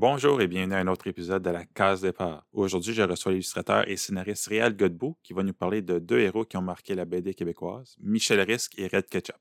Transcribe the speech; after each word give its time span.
Bonjour 0.00 0.40
et 0.40 0.46
bienvenue 0.46 0.74
à 0.74 0.78
un 0.78 0.86
autre 0.86 1.08
épisode 1.08 1.42
de 1.42 1.50
la 1.50 1.64
Case 1.64 2.02
départ. 2.02 2.46
Aujourd'hui, 2.52 2.94
je 2.94 3.02
reçois 3.02 3.32
l'illustrateur 3.32 3.88
et 3.88 3.96
scénariste 3.96 4.46
Réal 4.46 4.76
Godbout 4.76 5.16
qui 5.24 5.32
va 5.32 5.42
nous 5.42 5.52
parler 5.52 5.82
de 5.82 5.98
deux 5.98 6.20
héros 6.20 6.44
qui 6.44 6.56
ont 6.56 6.62
marqué 6.62 6.94
la 6.94 7.04
BD 7.04 7.34
québécoise, 7.34 7.96
Michel 7.98 8.40
Risque 8.42 8.78
et 8.78 8.86
Red 8.86 9.08
Ketchup. 9.08 9.34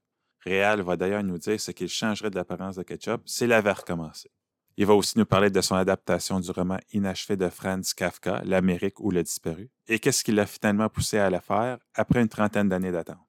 Réal 0.43 0.81
va 0.81 0.97
d'ailleurs 0.97 1.21
nous 1.21 1.37
dire 1.37 1.61
ce 1.61 1.69
qu'il 1.69 1.89
changerait 1.89 2.31
de 2.31 2.37
l'apparence 2.37 2.77
de 2.77 2.81
Ketchup 2.81 3.21
s'il 3.27 3.53
avait 3.53 3.71
recommencé. 3.71 4.31
Il 4.77 4.87
va 4.87 4.95
aussi 4.95 5.19
nous 5.19 5.27
parler 5.27 5.51
de 5.51 5.61
son 5.61 5.75
adaptation 5.75 6.39
du 6.39 6.49
roman 6.49 6.79
inachevé 6.91 7.37
de 7.37 7.49
Franz 7.49 7.93
Kafka, 7.95 8.41
L'Amérique 8.43 8.99
ou 8.99 9.11
le 9.11 9.21
disparu, 9.21 9.69
et 9.87 9.99
qu'est-ce 9.99 10.23
qui 10.23 10.31
l'a 10.31 10.47
finalement 10.47 10.89
poussé 10.89 11.19
à 11.19 11.29
la 11.29 11.39
faire 11.39 11.77
après 11.93 12.19
une 12.19 12.29
trentaine 12.29 12.67
d'années 12.67 12.91
d'attente. 12.91 13.26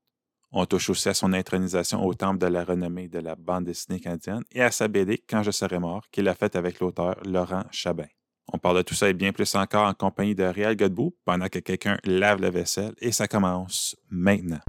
On 0.51 0.65
touche 0.65 0.89
aussi 0.89 1.11
à 1.11 1.15
son 1.15 1.35
intronisation 1.35 2.03
au 2.07 2.15
temple 2.15 2.39
de 2.39 2.47
la 2.47 2.65
renommée 2.65 3.07
de 3.07 3.19
la 3.19 3.35
bande 3.35 3.65
dessinée 3.65 4.01
canadienne 4.01 4.45
et 4.51 4.63
à 4.63 4.71
sa 4.71 4.89
BD 4.89 5.23
Quand 5.29 5.43
je 5.43 5.51
serai 5.51 5.79
mort, 5.79 6.09
qu'il 6.11 6.27
a 6.27 6.35
faite 6.35 6.57
avec 6.57 6.81
l'auteur 6.81 7.17
Laurent 7.27 7.65
Chabin. 7.71 8.07
On 8.51 8.57
parle 8.57 8.79
de 8.79 8.83
tout 8.83 8.95
ça 8.95 9.11
et 9.11 9.13
bien 9.13 9.33
plus 9.33 9.55
encore 9.57 9.87
en 9.87 9.93
compagnie 9.93 10.35
de 10.35 10.45
Réal 10.45 10.75
Godbout 10.75 11.15
pendant 11.27 11.49
que 11.49 11.59
quelqu'un 11.59 11.99
lave 12.05 12.41
la 12.41 12.49
vaisselle 12.49 12.95
et 12.99 13.13
ça 13.13 13.29
commence 13.29 13.95
maintenant. 14.09 14.61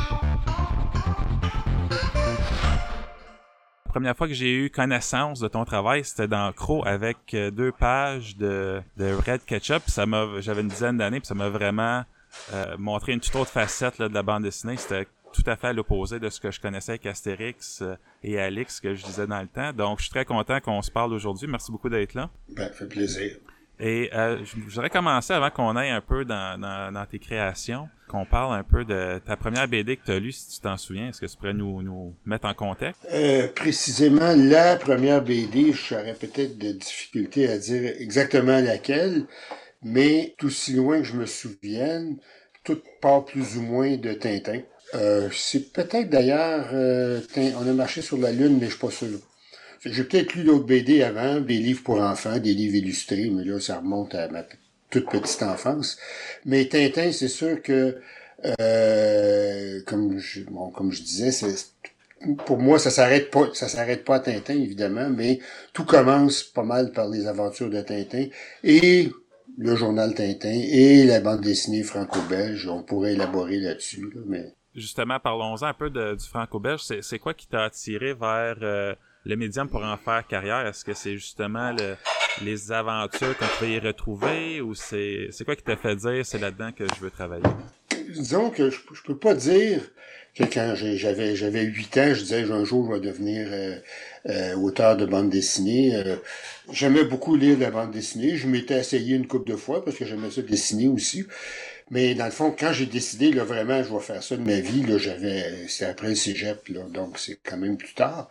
La 3.86 3.94
première 3.94 4.18
fois 4.18 4.28
que 4.28 4.34
j'ai 4.34 4.54
eu 4.54 4.70
connaissance 4.70 5.40
de 5.40 5.48
ton 5.48 5.64
travail, 5.64 6.04
c'était 6.04 6.28
dans 6.28 6.52
Crow 6.52 6.86
avec 6.86 7.34
euh, 7.34 7.52
deux 7.52 7.72
pages 7.72 8.36
de, 8.36 8.84
Red 9.00 9.46
Ketchup. 9.46 9.84
Ça 9.88 10.06
m'a, 10.06 10.28
j'avais 10.42 10.62
une 10.62 10.68
dizaine 10.68 10.98
d'années, 10.98 11.22
puis 11.22 11.28
ça 11.28 11.34
m'a 11.34 11.50
vraiment 11.50 12.04
euh, 12.54 12.76
montré 12.78 13.14
une 13.14 13.20
toute 13.20 13.36
autre 13.36 13.50
facette 13.50 14.00
de 14.00 14.14
la 14.14 14.22
bande 14.22 14.44
dessinée. 14.44 14.78
C'était 14.78 15.08
tout 15.42 15.50
à 15.50 15.56
fait 15.56 15.68
à 15.68 15.74
l'opposé 15.74 16.20
de 16.20 16.30
ce 16.30 16.40
que 16.40 16.52
je 16.52 16.60
connaissais 16.60 16.94
avec 16.94 17.06
Astérix 17.06 17.82
euh, 17.82 17.96
et 18.24 18.40
Alix 18.40 18.80
que 18.80 18.96
je 18.96 19.04
disais 19.04 19.28
dans 19.28 19.42
le 19.42 19.48
temps. 19.48 19.74
Donc, 19.74 20.00
je 20.00 20.04
suis 20.04 20.12
très 20.12 20.26
content 20.26 20.60
qu'on 20.60 20.82
se 20.82 20.92
parle 20.92 21.14
aujourd'hui. 21.14 21.48
Merci 21.48 21.72
beaucoup 21.72 21.90
d'être 21.90 22.14
là. 22.14 22.30
Ben, 22.50 22.68
ça 22.68 22.74
fait 22.74 22.88
plaisir. 22.88 23.38
Et 23.80 24.10
euh, 24.14 24.44
je 24.44 24.60
voudrais 24.60 24.90
commencer 24.90 25.32
avant 25.32 25.50
qu'on 25.50 25.78
aille 25.78 25.92
un 25.92 26.02
peu 26.02 26.26
dans, 26.26 26.60
dans, 26.60 26.94
dans, 26.94 27.06
tes 27.06 27.18
créations, 27.18 27.88
qu'on 28.10 28.26
parle 28.26 28.54
un 28.54 28.64
peu 28.64 28.84
de 28.84 29.22
ta 29.26 29.38
première 29.38 29.70
BD 29.70 29.96
que 29.96 30.04
tu 30.04 30.12
as 30.12 30.20
lue, 30.20 30.34
si 30.34 30.50
tu 30.50 30.60
t'en 30.60 30.76
souviens. 30.76 31.08
Est-ce 31.08 31.22
que 31.22 31.26
tu 31.26 31.38
pourrais 31.38 31.54
nous, 31.54 31.82
nous 31.82 32.14
mettre 32.26 32.46
en 32.46 32.54
contexte? 32.54 33.08
Euh, 33.14 33.48
précisément, 33.56 34.36
la 34.36 34.76
première 34.76 35.24
BD, 35.24 35.72
j'aurais 35.72 36.14
peut-être 36.14 36.58
de 36.58 36.74
difficulté 36.74 37.48
à 37.48 37.58
dire 37.58 37.94
exactement 38.00 38.60
laquelle, 38.60 39.24
mais 39.82 40.36
tout 40.38 40.50
si 40.50 40.74
loin 40.74 40.98
que 40.98 41.06
je 41.06 41.16
me 41.16 41.26
souvienne, 41.26 42.18
tout 42.66 42.82
part 43.02 43.24
plus 43.24 43.56
ou 43.56 43.62
moins 43.62 43.96
de 43.96 44.12
Tintin. 44.12 44.60
Euh, 44.96 45.30
c'est 45.32 45.72
peut-être 45.72 46.10
d'ailleurs, 46.10 46.70
euh, 46.74 47.22
on 47.38 47.68
a 47.68 47.74
marché 47.74 48.02
sur 48.02 48.18
la 48.18 48.32
Lune, 48.32 48.58
mais 48.60 48.66
je 48.66 48.72
suis 48.72 48.80
pas 48.80 48.92
sûr. 48.92 49.08
J'ai 49.86 50.04
peut-être 50.04 50.34
lu 50.36 50.44
d'autres 50.44 50.66
BD 50.66 51.04
avant, 51.04 51.40
des 51.40 51.58
livres 51.58 51.84
pour 51.84 52.02
enfants, 52.02 52.38
des 52.38 52.54
livres 52.54 52.76
illustrés, 52.76 53.30
mais 53.30 53.44
là, 53.46 53.60
ça 53.60 53.78
remonte 53.78 54.14
à 54.16 54.28
ma 54.28 54.44
toute 54.90 55.10
petite 55.10 55.44
enfance. 55.44 55.98
Mais 56.46 56.66
Tintin, 56.68 57.12
c'est 57.12 57.30
sûr 57.30 57.62
que, 57.62 57.98
euh, 58.60 59.82
comme 59.86 60.18
je, 60.20 61.02
disais, 61.02 61.32
c'est, 61.32 61.56
pour 62.46 62.58
moi, 62.58 62.80
ça 62.80 62.90
s'arrête 62.90 63.32
pas, 63.32 63.50
ça 63.54 63.70
s'arrête 63.70 64.04
pas 64.04 64.16
à 64.16 64.20
Tintin, 64.20 64.56
évidemment, 64.56 65.10
mais 65.10 65.40
tout 65.74 65.86
commence 65.86 66.44
pas 66.44 66.64
mal 66.64 66.92
par 66.92 67.08
les 67.08 67.28
aventures 67.28 67.70
de 67.70 67.82
Tintin 67.82 68.26
et 68.64 69.10
le 69.58 69.76
journal 69.76 70.14
Tintin 70.14 70.50
et 70.50 71.06
la 71.06 71.22
bande 71.22 71.42
dessinée 71.42 71.84
franco-belge. 71.84 72.68
On 72.68 72.84
pourrait 72.84 73.14
élaborer 73.14 73.60
là-dessus, 73.60 74.02
là, 74.14 74.22
mais 74.28 74.54
justement, 74.76 75.20
parlons-en 75.20 75.64
un 75.64 75.74
peu 75.74 75.90
du 75.90 76.26
franco-belge. 76.28 76.82
C'est 77.02 77.20
quoi 77.20 77.34
qui 77.34 77.48
t'a 77.48 77.66
attiré 77.66 78.14
vers 78.14 78.58
euh, 78.62 78.94
le 79.26 79.36
médium 79.36 79.68
pour 79.70 79.84
en 79.84 79.98
faire 79.98 80.26
carrière? 80.28 80.66
Est-ce 80.66 80.86
que 80.86 80.94
c'est 80.94 81.14
justement 81.14 81.72
le, 81.72 81.96
les 82.44 82.72
aventures 82.72 83.38
qu'on 83.38 83.46
peut 83.60 83.70
y 83.70 83.80
retrouver 83.80 84.62
ou 84.62 84.74
c'est 84.76 85.30
quoi 85.46 85.56
qui 85.56 85.64
t'a 85.64 85.78
fait 85.78 85.96
dire 85.96 86.26
c'est 86.26 86.40
là-dedans 86.40 86.72
que 86.72 86.86
je 86.96 87.00
veux 87.02 87.12
travailler? 87.12 87.44
Disons 88.10 88.50
que 88.50 88.70
je, 88.70 88.80
peux 89.06 89.18
pas 89.18 89.36
dire 89.36 89.82
que 90.36 90.44
quand 90.44 90.74
j'avais 90.76 91.36
j'avais 91.36 91.64
8 91.64 91.98
ans, 91.98 92.14
je 92.14 92.22
disais 92.22 92.52
un 92.52 92.64
jour 92.64 92.88
je 92.88 92.94
vais 92.94 93.06
devenir 93.06 93.48
euh, 93.52 93.76
euh, 94.28 94.56
auteur 94.56 94.98
de 94.98 95.06
bande 95.06 95.30
dessinée. 95.30 95.94
J'aimais 96.72 97.04
beaucoup 97.04 97.36
lire 97.36 97.60
la 97.60 97.70
bande 97.70 97.92
dessinée. 97.92 98.36
Je 98.36 98.48
m'étais 98.48 98.80
essayé 98.80 99.16
une 99.16 99.28
couple 99.28 99.52
de 99.52 99.56
fois 99.56 99.84
parce 99.84 99.98
que 99.98 100.06
j'aimais 100.06 100.32
ça 100.32 100.42
dessiner 100.42 100.88
aussi. 100.88 101.26
Mais 101.92 102.14
dans 102.14 102.26
le 102.26 102.32
fond, 102.32 102.56
quand 102.58 102.72
j'ai 102.72 102.86
décidé, 102.86 103.32
là, 103.32 103.44
vraiment, 103.44 103.82
je 103.82 103.94
vais 103.94 104.00
faire 104.00 104.22
ça 104.22 104.38
de 104.38 104.44
ma 104.44 104.60
vie, 104.60 104.84
là, 104.84 104.98
j'avais, 104.98 105.68
c'est 105.68 105.86
après 105.86 106.10
le 106.10 106.16
cégep, 106.16 106.68
là, 106.70 106.82
donc 106.84 107.18
c'est 107.18 107.40
quand 107.44 107.58
même 107.58 107.78
plus 107.78 107.94
tard. 107.94 108.30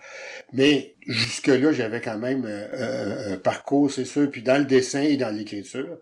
Mais 0.53 0.95
jusque-là, 1.07 1.73
j'avais 1.73 2.01
quand 2.01 2.19
même 2.19 2.45
euh, 2.47 3.35
un 3.35 3.37
parcours, 3.37 3.91
c'est 3.91 4.05
sûr, 4.05 4.31
puis 4.31 4.43
dans 4.43 4.59
le 4.59 4.65
dessin 4.65 5.03
et 5.03 5.17
dans 5.17 5.35
l'écriture. 5.35 5.99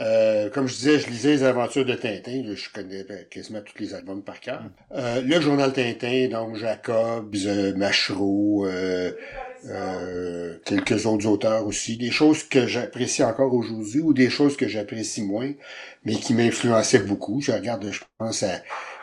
Euh, 0.00 0.48
comme 0.50 0.68
je 0.68 0.74
disais, 0.74 0.98
je 0.98 1.08
lisais 1.08 1.30
les 1.30 1.42
aventures 1.42 1.84
de 1.84 1.94
Tintin. 1.94 2.44
je 2.54 2.70
connais 2.70 3.04
quasiment 3.30 3.60
tous 3.62 3.78
les 3.82 3.94
albums 3.94 4.22
par 4.22 4.38
cœur. 4.40 4.62
Euh, 4.94 5.20
le 5.22 5.40
journal 5.40 5.72
Tintin, 5.72 6.28
donc 6.28 6.56
Jacobs, 6.56 7.34
euh, 7.46 7.72
euh, 9.66 9.68
euh, 9.70 10.58
quelques 10.64 11.06
autres 11.06 11.26
auteurs 11.26 11.66
aussi. 11.66 11.96
Des 11.96 12.10
choses 12.10 12.44
que 12.44 12.66
j'apprécie 12.66 13.22
encore 13.22 13.54
aujourd'hui 13.54 14.00
ou 14.00 14.12
des 14.12 14.30
choses 14.30 14.56
que 14.56 14.68
j'apprécie 14.68 15.22
moins, 15.22 15.52
mais 16.04 16.14
qui 16.14 16.34
m'influençaient 16.34 17.00
beaucoup. 17.00 17.40
Je 17.40 17.52
regarde, 17.52 17.90
je 17.90 18.00
pense 18.18 18.42
à 18.42 18.62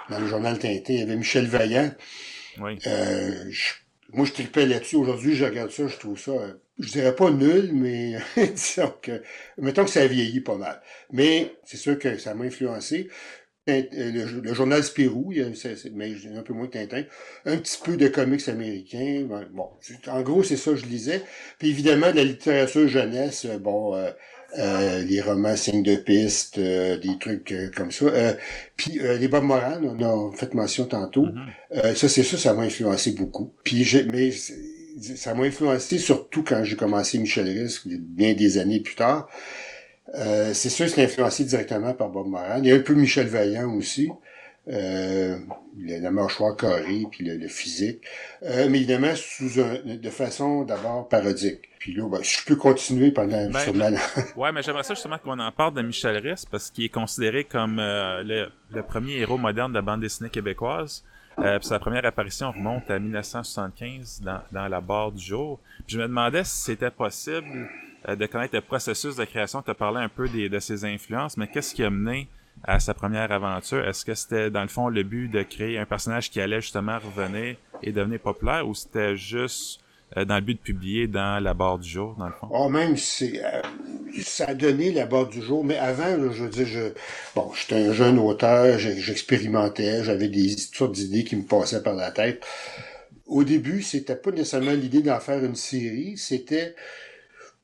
dans 0.10 0.20
le 0.20 0.28
journal 0.28 0.60
Tintin, 0.60 0.94
il 0.94 1.00
y 1.00 1.02
avait 1.02 1.16
Michel 1.16 1.48
Vaillant. 1.48 1.92
Oui. 2.62 2.78
moi, 4.14 4.26
je 4.26 4.32
tripais 4.32 4.66
là-dessus. 4.66 4.96
Aujourd'hui, 4.96 5.36
je 5.36 5.46
regarde 5.46 5.72
ça, 5.72 5.88
je 5.88 5.98
trouve 5.98 6.20
ça 6.20 6.34
je 6.80 6.92
dirais 6.92 7.16
pas 7.16 7.32
nul, 7.32 7.72
mais 7.74 8.18
disons 8.54 8.94
que, 9.02 9.22
mettons 9.58 9.86
que 9.86 9.92
ça 9.92 10.02
a 10.02 10.08
vieilli 10.08 10.42
pas 10.42 10.56
mal. 10.56 10.82
Mais 11.12 11.56
c'est 11.64 11.78
sûr 11.78 11.98
que 11.98 12.18
ça 12.18 12.34
m'a 12.34 12.46
influencé. 12.46 13.10
Euh, 13.68 13.82
le, 13.92 14.54
journal 14.54 14.84
Spirou, 14.84 15.34
mais 15.96 16.14
un 16.38 16.42
peu 16.44 16.54
moins 16.54 16.68
Tintin, 16.68 17.04
un 17.46 17.58
petit 17.58 17.80
peu 17.84 17.98
de 17.98 18.08
comics 18.08 18.48
américains. 18.48 19.28
Bon, 19.54 19.70
en 20.08 20.22
gros, 20.22 20.44
c'est 20.44 20.56
ça 20.56 20.72
que 20.72 20.78
je 20.78 20.86
lisais. 20.86 21.24
Puis 21.58 21.70
évidemment, 21.70 22.12
de 22.12 22.18
la 22.18 22.26
littérature 22.26 22.88
jeunesse, 22.88 23.46
euh, 23.46 23.58
bon, 23.58 23.96
euh, 23.96 24.12
euh, 24.60 25.04
les 25.06 25.20
romans 25.20 25.56
signes 25.56 25.82
de 25.82 25.96
piste, 25.96 26.60
des 26.60 27.18
trucs 27.20 27.56
comme 27.76 27.92
ça. 27.92 28.06
puis 28.78 29.00
les 29.02 29.28
Bob 29.28 29.44
Moran, 29.44 29.82
on 29.82 30.00
a 30.04 30.36
fait 30.36 30.54
mention 30.54 30.86
tantôt. 30.86 31.26
Mm-hmm. 31.26 31.96
ça, 31.96 32.08
c'est 32.08 32.24
ça, 32.24 32.38
ça 32.38 32.54
m'a 32.54 32.64
influencé 32.64 33.14
beaucoup. 33.14 33.52
Puis 33.64 33.84
j'ai, 33.84 34.04
mais 34.04 34.30
ça 35.16 35.34
m'a 35.34 35.46
influencé 35.46 35.98
surtout 35.98 36.44
quand 36.44 36.64
j'ai 36.64 36.76
commencé 36.76 37.18
Michel 37.18 37.48
Risque, 37.48 37.88
bien 37.88 38.36
des 38.36 38.60
années 38.60 38.80
plus 38.80 38.96
tard. 38.96 39.28
Euh, 40.14 40.54
c'est 40.54 40.70
sûr 40.70 40.88
c'est 40.88 41.04
influencé 41.04 41.44
directement 41.46 41.94
par 41.94 42.10
Bob 42.10 42.28
Moran. 42.28 42.60
Il 42.60 42.68
y 42.68 42.72
a 42.72 42.76
un 42.76 42.80
peu 42.80 42.94
Michel 42.94 43.28
Vaillant 43.28 43.74
aussi. 43.74 44.10
Euh, 44.68 45.38
la 45.78 46.10
mâchoire 46.10 46.56
carrée, 46.56 47.06
puis 47.12 47.24
le, 47.24 47.48
physique. 47.48 48.02
Euh, 48.44 48.68
mais 48.70 48.80
évidemment, 48.80 49.14
sous 49.16 49.60
un, 49.60 49.96
de 49.96 50.10
façon 50.10 50.64
d'abord 50.64 51.08
parodique. 51.08 51.70
Puis 51.78 51.94
là, 51.94 52.10
ben, 52.10 52.24
je 52.24 52.44
peux 52.46 52.56
continuer 52.56 53.12
pendant 53.12 53.48
ben, 53.50 53.60
sur 53.60 53.76
ma... 53.76 53.90
Ouais, 54.36 54.52
mais 54.52 54.64
j'aimerais 54.64 54.82
ça 54.82 54.96
justement 54.96 55.20
qu'on 55.20 55.38
en 55.38 55.52
parle 55.52 55.76
de 55.76 55.84
Michel 55.84 56.18
Risque, 56.18 56.48
parce 56.50 56.72
qu'il 56.72 56.86
est 56.86 56.90
considéré 56.90 57.44
comme 57.44 57.78
euh, 57.78 58.24
le, 58.24 58.50
le, 58.72 58.82
premier 58.82 59.18
héros 59.18 59.38
moderne 59.38 59.72
de 59.72 59.76
la 59.76 59.84
bande 59.84 60.02
dessinée 60.02 60.30
québécoise. 60.30 61.04
Euh, 61.38 61.60
sa 61.62 61.80
première 61.80 62.06
apparition 62.06 62.52
remonte 62.52 62.90
à 62.90 62.98
1975 62.98 64.22
dans, 64.22 64.40
dans 64.52 64.68
La 64.68 64.82
barre 64.82 65.12
du 65.12 65.24
jour. 65.24 65.60
Puis 65.86 65.96
je 65.96 65.98
me 66.00 66.08
demandais 66.08 66.44
si 66.44 66.58
c'était 66.58 66.92
possible 66.92 67.70
de 68.08 68.26
connaître 68.26 68.56
le 68.56 68.62
processus 68.62 69.16
de 69.16 69.26
création. 69.26 69.62
Tu 69.62 69.72
as 69.72 69.76
parlé 69.76 70.02
un 70.02 70.10
peu 70.10 70.28
de 70.28 70.60
ses 70.60 70.86
influences, 70.86 71.38
mais 71.38 71.48
qu'est-ce 71.48 71.74
qui 71.74 71.84
a 71.84 71.90
mené 71.90 72.28
à 72.64 72.80
sa 72.80 72.94
première 72.94 73.32
aventure? 73.32 73.88
Est-ce 73.88 74.06
que 74.06 74.14
c'était 74.14 74.50
dans 74.50 74.62
le 74.62 74.68
fond 74.68 74.90
le 74.90 75.04
but 75.04 75.28
de 75.30 75.44
créer 75.44 75.78
un 75.78 75.86
personnage 75.86 76.30
qui 76.30 76.40
allait 76.42 76.62
justement 76.62 76.98
revenir 77.00 77.56
et 77.84 77.92
devenir 77.92 78.20
populaire 78.20 78.68
ou 78.68 78.74
c'était 78.74 79.16
juste 79.16 79.82
euh, 80.18 80.24
dans 80.24 80.36
le 80.36 80.42
but 80.42 80.54
de 80.54 80.60
publier 80.60 81.08
dans 81.08 81.44
la 81.44 81.54
barre 81.54 81.80
du 81.80 81.90
jour, 81.90 82.16
dans 82.18 82.28
le 82.28 82.34
fond? 82.34 82.48
Oh, 82.52 82.70
même 82.70 82.96
c'est 82.96 83.44
euh, 83.44 83.62
ça 84.22 84.46
a 84.50 84.54
donné 84.54 84.92
la 84.92 85.06
barre 85.06 85.28
du 85.28 85.42
jour, 85.42 85.64
mais 85.64 85.78
avant, 85.78 86.32
je 86.32 86.44
veux 86.44 86.50
dire, 86.50 86.68
je 86.68 86.94
bon, 87.36 87.52
j'étais 87.54 87.88
un 87.88 87.94
jeune 87.94 88.20
auteur, 88.20 88.78
j'expérimentais, 88.78 90.04
j'avais 90.04 90.28
des 90.28 90.56
sortes 90.58 90.92
d'idées 90.92 91.24
qui 91.24 91.36
me 91.36 91.44
passaient 91.44 91.82
par 91.82 91.96
la 91.96 92.12
tête. 92.12 92.46
Au 93.26 93.44
début, 93.44 93.82
c'était 93.82 94.16
pas 94.16 94.30
nécessairement 94.30 94.74
l'idée 94.74 95.02
d'en 95.02 95.20
faire 95.20 95.44
une 95.44 95.56
série, 95.56 96.18
c'était 96.18 96.76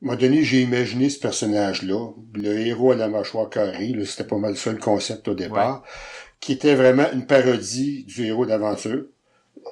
moment 0.02 0.18
donné, 0.18 0.42
j'ai 0.42 0.62
imaginé 0.62 1.08
ce 1.10 1.18
personnage-là, 1.18 2.10
le 2.34 2.58
héros 2.58 2.92
à 2.92 2.96
la 2.96 3.08
mâchoire 3.08 3.48
carrée, 3.48 3.94
c'était 4.04 4.24
pas 4.24 4.38
mal 4.38 4.56
ça 4.56 4.72
le 4.72 4.78
concept 4.78 5.28
au 5.28 5.34
départ, 5.34 5.82
qui 6.40 6.52
était 6.52 6.74
vraiment 6.74 7.06
une 7.12 7.26
parodie 7.26 8.04
du 8.04 8.26
héros 8.26 8.46
d'aventure, 8.46 9.04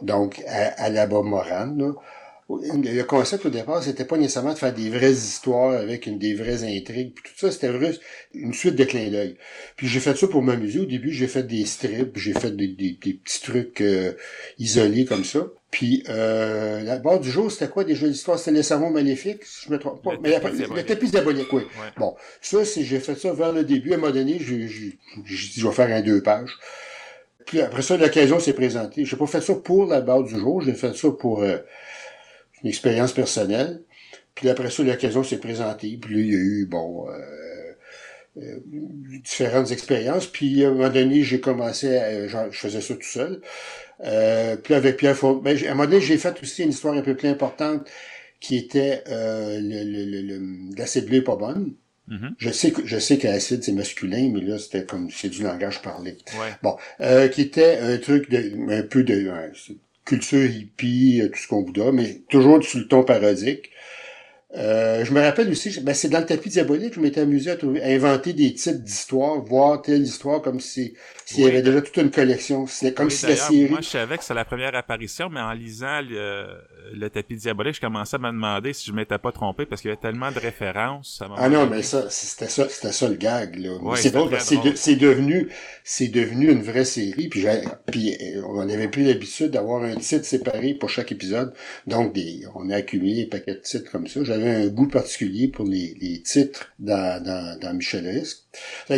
donc 0.03 0.43
à, 0.47 0.89
la 0.89 1.07
Bob 1.07 1.27
Moran. 1.27 1.75
Là 1.77 1.93
le 2.59 3.03
concept 3.03 3.47
au 3.47 3.51
départ, 3.51 3.83
c'était 3.83 4.05
pas 4.05 4.17
nécessairement 4.17 4.53
de 4.53 4.59
faire 4.59 4.75
des 4.75 4.91
vraies 4.91 5.13
histoires 5.13 5.73
avec 5.73 6.07
une 6.07 6.19
des 6.19 6.35
vraies 6.35 6.65
intrigues, 6.65 7.15
puis 7.15 7.25
tout 7.25 7.39
ça, 7.39 7.51
c'était 7.51 7.71
une 8.35 8.53
suite 8.53 8.75
de 8.75 8.85
clins 8.85 9.11
d'œil. 9.11 9.37
Puis 9.77 9.87
j'ai 9.87 10.01
fait 10.01 10.17
ça 10.17 10.27
pour 10.27 10.43
m'amuser. 10.43 10.81
Au 10.81 10.85
début, 10.85 11.13
j'ai 11.13 11.29
fait 11.29 11.45
des 11.45 11.65
strips, 11.65 12.17
j'ai 12.17 12.33
fait 12.33 12.51
des, 12.51 12.69
des, 12.69 12.95
petits 13.15 13.41
trucs 13.43 13.81
euh, 13.81 14.13
isolés 14.59 15.05
comme 15.05 15.25
ça. 15.25 15.47
Puis 15.71 16.03
euh, 16.09 16.83
la 16.83 16.99
barre 16.99 17.21
du 17.21 17.31
jour, 17.31 17.51
c'était 17.51 17.69
quoi 17.69 17.85
déjà 17.85 18.07
l'histoire? 18.07 18.39
C'était 18.39 18.51
les 18.53 18.63
savons 18.63 18.91
maléfiques, 18.91 19.45
si 19.45 19.67
je 19.67 19.73
me 19.73 19.79
trompe 19.79 20.03
pas. 20.03 20.15
Le 20.15 20.19
Mais 20.21 20.41
tapis 20.41 20.59
le, 20.59 20.83
tapis 20.83 21.11
diabolique, 21.11 21.53
oui. 21.53 21.63
Ouais. 21.63 21.89
Bon, 21.97 22.17
ça, 22.41 22.65
c'est 22.65 22.83
j'ai 22.83 22.99
fait 22.99 23.15
ça 23.15 23.33
vers 23.33 23.53
le 23.53 23.63
début. 23.63 23.93
À 23.93 23.95
un 23.95 23.99
moment 23.99 24.13
donné, 24.13 24.39
j'ai 24.41 24.67
dit, 24.67 24.99
je 25.25 25.67
vais 25.67 25.73
faire 25.73 25.95
un 25.95 26.01
deux 26.01 26.23
pages. 26.23 26.59
Puis 27.47 27.61
après 27.61 27.83
ça, 27.83 27.97
l'occasion 27.97 28.41
s'est 28.41 28.53
présentée. 28.53 29.05
J'ai 29.05 29.17
pas 29.17 29.27
fait 29.27 29.41
ça 29.41 29.55
pour 29.55 29.87
la 29.87 30.01
barre 30.01 30.25
du 30.25 30.39
jour, 30.39 30.61
j'ai 30.61 30.75
fait 30.75 30.95
ça 30.95 31.11
pour 31.11 31.43
euh, 31.43 31.59
une 32.63 32.69
expérience 32.69 33.13
personnelle. 33.13 33.83
Puis 34.35 34.49
après 34.49 34.71
ça, 34.71 34.83
l'occasion 34.83 35.23
s'est 35.23 35.39
présentée. 35.39 35.99
Puis 36.01 36.15
là, 36.15 36.21
il 36.21 36.31
y 36.33 36.35
a 36.35 36.39
eu, 36.39 36.67
bon, 36.67 37.09
euh, 37.09 37.73
euh, 38.39 38.61
différentes 39.25 39.71
expériences. 39.73 40.27
Puis 40.27 40.65
à 40.65 40.69
un 40.69 40.73
moment 40.73 40.91
donné, 40.91 41.23
j'ai 41.23 41.41
commencé, 41.41 41.97
à, 41.97 42.29
genre, 42.29 42.47
je 42.51 42.59
faisais 42.59 42.81
ça 42.81 42.95
tout 42.95 43.03
seul. 43.03 43.41
Euh, 44.05 44.57
puis 44.57 44.75
avec 44.75 44.97
Pierre 44.97 45.17
ben, 45.43 45.57
à 45.57 45.71
un 45.71 45.75
moment 45.75 45.85
donné, 45.89 46.01
j'ai 46.01 46.19
fait 46.19 46.41
aussi 46.43 46.63
une 46.63 46.71
histoire 46.71 46.95
un 46.95 47.03
peu 47.03 47.15
plus 47.17 47.29
importante 47.29 47.89
qui 48.41 48.57
était 48.57 49.05
euh, 49.09 49.61
le, 49.61 49.85
le, 49.85 50.05
le, 50.07 50.23
le- 50.39 50.77
l'acide 50.77 51.07
bleu 51.07 51.23
pas 51.23 51.37
bonne. 51.37 51.75
Mhm. 52.09 52.35
Je 52.39 52.51
sais 52.51 52.73
que 52.73 52.85
je 52.87 52.99
sais 52.99 53.19
que 53.19 53.29
l'acide 53.29 53.63
c'est 53.63 53.73
masculin, 53.73 54.31
mais 54.33 54.41
là 54.41 54.59
c'était 54.59 54.85
comme 54.85 55.11
c'est 55.11 55.29
du 55.29 55.43
langage 55.43 55.81
parlé. 55.83 56.17
Ouais. 56.41 56.53
Bon, 56.63 56.77
euh, 57.01 57.29
qui 57.29 57.43
était 57.43 57.79
un 57.79 57.99
truc 57.99 58.31
de 58.31 58.73
un 58.73 58.83
peu 58.83 59.05
de 59.05 59.31
culture 60.05 60.45
hippie, 60.51 61.21
euh, 61.23 61.29
tout 61.29 61.39
ce 61.39 61.47
qu'on 61.49 61.63
voudra, 61.63 61.93
mais 61.93 62.23
toujours 62.29 62.63
sur 62.65 62.79
le 62.81 62.89
ton 62.89 63.05
parodique. 63.05 63.71
Euh, 64.57 65.05
je 65.05 65.13
me 65.13 65.21
rappelle 65.21 65.49
aussi, 65.49 65.79
ben 65.81 65.95
c'est 65.95 66.09
dans 66.09 66.19
le 66.19 66.27
tapis 66.27 66.49
diabolique, 66.49 66.95
je 66.95 67.01
m'étais 67.01 67.21
amusé 67.21 67.53
à, 67.53 67.57
trouver, 67.57 67.83
à 67.83 67.87
inventer 67.87 68.33
des 68.33 68.53
titres 68.53 68.81
d'histoires, 68.81 69.41
voir 69.45 69.81
telle 69.81 70.03
histoire 70.03 70.43
comme 70.43 70.59
si 70.59 70.95
s'il 71.25 71.45
y 71.45 71.47
avait 71.47 71.63
déjà 71.63 71.81
toute 71.81 71.97
une 71.99 72.11
collection. 72.11 72.67
C'était 72.67 72.93
comme 72.93 73.07
Oui, 73.07 73.13
si 73.13 73.27
la 73.27 73.37
série. 73.37 73.69
Moi, 73.69 73.81
je 73.81 73.89
savais 73.89 74.19
que 74.19 74.25
c'est 74.25 74.35
la 74.35 74.45
première 74.45 74.75
apparition, 74.75 75.29
mais 75.31 75.41
en 75.41 75.53
lisant 75.53 76.01
le, 76.03 76.47
le 76.93 77.11
tapis 77.11 77.37
diabolique, 77.37 77.75
je 77.75 77.81
commençais 77.81 78.17
à 78.17 78.19
me 78.19 78.29
demander 78.29 78.73
si 78.73 78.87
je 78.87 78.93
m'étais 78.93 79.19
pas 79.19 79.33
trompé 79.33 79.67
parce 79.67 79.81
qu'il 79.83 79.91
y 79.91 79.93
avait 79.93 80.01
tellement 80.01 80.31
de 80.31 80.39
références. 80.39 81.21
à 81.23 81.29
Ah 81.37 81.49
non, 81.49 81.67
mais 81.67 81.83
ça, 81.83 82.09
c'était 82.11 82.49
ça, 82.49 82.69
c'était 82.69 82.93
ça 82.93 83.09
le 83.09 83.17
gag, 83.17 83.57
là. 83.57 83.77
Ouais, 83.83 83.97
c'est 83.97 84.11
drôle, 84.11 84.31
parce 84.31 84.49
que 84.49 84.55
de- 84.63 84.77
devenu, 84.97 85.49
c'est 85.85 86.09
devenu 86.09 86.51
une 86.51 86.63
vraie 86.63 86.85
série, 86.85 87.29
puis, 87.29 87.47
euh, 87.47 88.43
on 88.47 88.69
avait 88.69 88.89
pris 88.89 89.05
l'habitude 89.05 89.51
d'avoir 89.51 89.83
un 89.83 89.97
titre 89.97 90.25
séparé 90.25 90.75
pour 90.75 90.91
chaque 90.91 91.13
épisode. 91.13 91.53
Donc, 91.87 92.15
des, 92.15 92.43
on 92.55 92.71
a 92.71 92.77
accumulé 92.77 93.25
un 93.25 93.29
paquet 93.29 93.55
de 93.55 93.61
titres 93.61 93.91
comme 93.91 94.07
ça. 94.07 94.23
J'avais 94.25 94.51
un 94.51 94.67
goût 94.69 94.89
particulier 94.89 95.49
pour 95.49 95.67
les, 95.67 95.97
les 96.01 96.23
titres 96.23 96.67
dans, 96.79 97.23
dans, 97.23 97.59
dans 97.59 97.73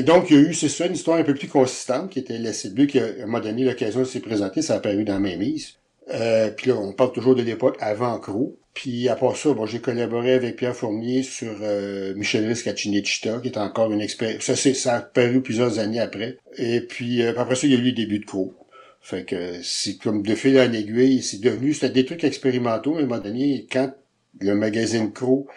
donc, 0.02 0.30
il 0.30 0.36
y 0.36 0.38
a 0.38 0.42
eu, 0.42 0.54
c'est 0.54 0.68
ça, 0.68 0.86
une 0.86 0.94
histoire 0.94 1.18
un 1.18 1.24
peu 1.24 1.34
plus 1.34 1.48
consistante, 1.48 2.10
qui 2.10 2.18
était 2.18 2.38
l'acide 2.38 2.74
bleu, 2.74 2.86
qui, 2.86 2.98
à 2.98 3.04
un 3.04 3.26
moment 3.26 3.40
donné, 3.40 3.64
l'occasion 3.64 4.00
de 4.00 4.04
s'est 4.04 4.20
présentée, 4.20 4.62
ça 4.62 4.74
a 4.74 4.76
apparu 4.76 5.04
dans 5.04 5.20
Mémise. 5.20 5.74
Euh, 6.12 6.50
puis 6.50 6.70
là, 6.70 6.76
on 6.76 6.92
parle 6.92 7.12
toujours 7.12 7.34
de 7.34 7.42
l'époque 7.42 7.76
avant 7.80 8.18
Croc. 8.18 8.54
Puis 8.74 9.08
à 9.08 9.16
part 9.16 9.36
ça, 9.36 9.52
bon, 9.52 9.66
j'ai 9.66 9.80
collaboré 9.80 10.32
avec 10.32 10.56
Pierre 10.56 10.74
Fournier 10.74 11.22
sur 11.22 11.54
euh, 11.60 12.14
Michel 12.14 12.54
Cinecittà, 12.56 13.38
qui 13.42 13.48
est 13.48 13.58
encore 13.58 13.92
une 13.92 14.00
expérience. 14.00 14.42
Ça, 14.42 14.56
c'est, 14.56 14.74
ça 14.74 14.94
a 14.94 14.98
apparu 14.98 15.42
plusieurs 15.42 15.78
années 15.78 16.00
après. 16.00 16.38
Et 16.56 16.80
puis 16.80 17.22
euh, 17.22 17.34
après 17.36 17.54
ça, 17.54 17.66
il 17.66 17.74
y 17.74 17.76
a 17.76 17.78
eu 17.78 17.82
le 17.82 17.92
début 17.92 18.18
de 18.18 18.24
Croc. 18.24 18.54
Fait 19.02 19.24
que 19.24 19.60
c'est 19.62 19.98
comme 19.98 20.22
de 20.22 20.34
fil 20.34 20.58
en 20.58 20.72
aiguille, 20.72 21.22
c'est 21.22 21.40
devenu, 21.40 21.74
c'était 21.74 21.90
des 21.90 22.04
trucs 22.04 22.24
expérimentaux. 22.24 22.96
À 22.96 23.00
un 23.00 23.02
moment 23.02 23.18
donné, 23.18 23.66
quand 23.70 23.92
le 24.40 24.54
magazine 24.54 25.12
Croc 25.12 25.48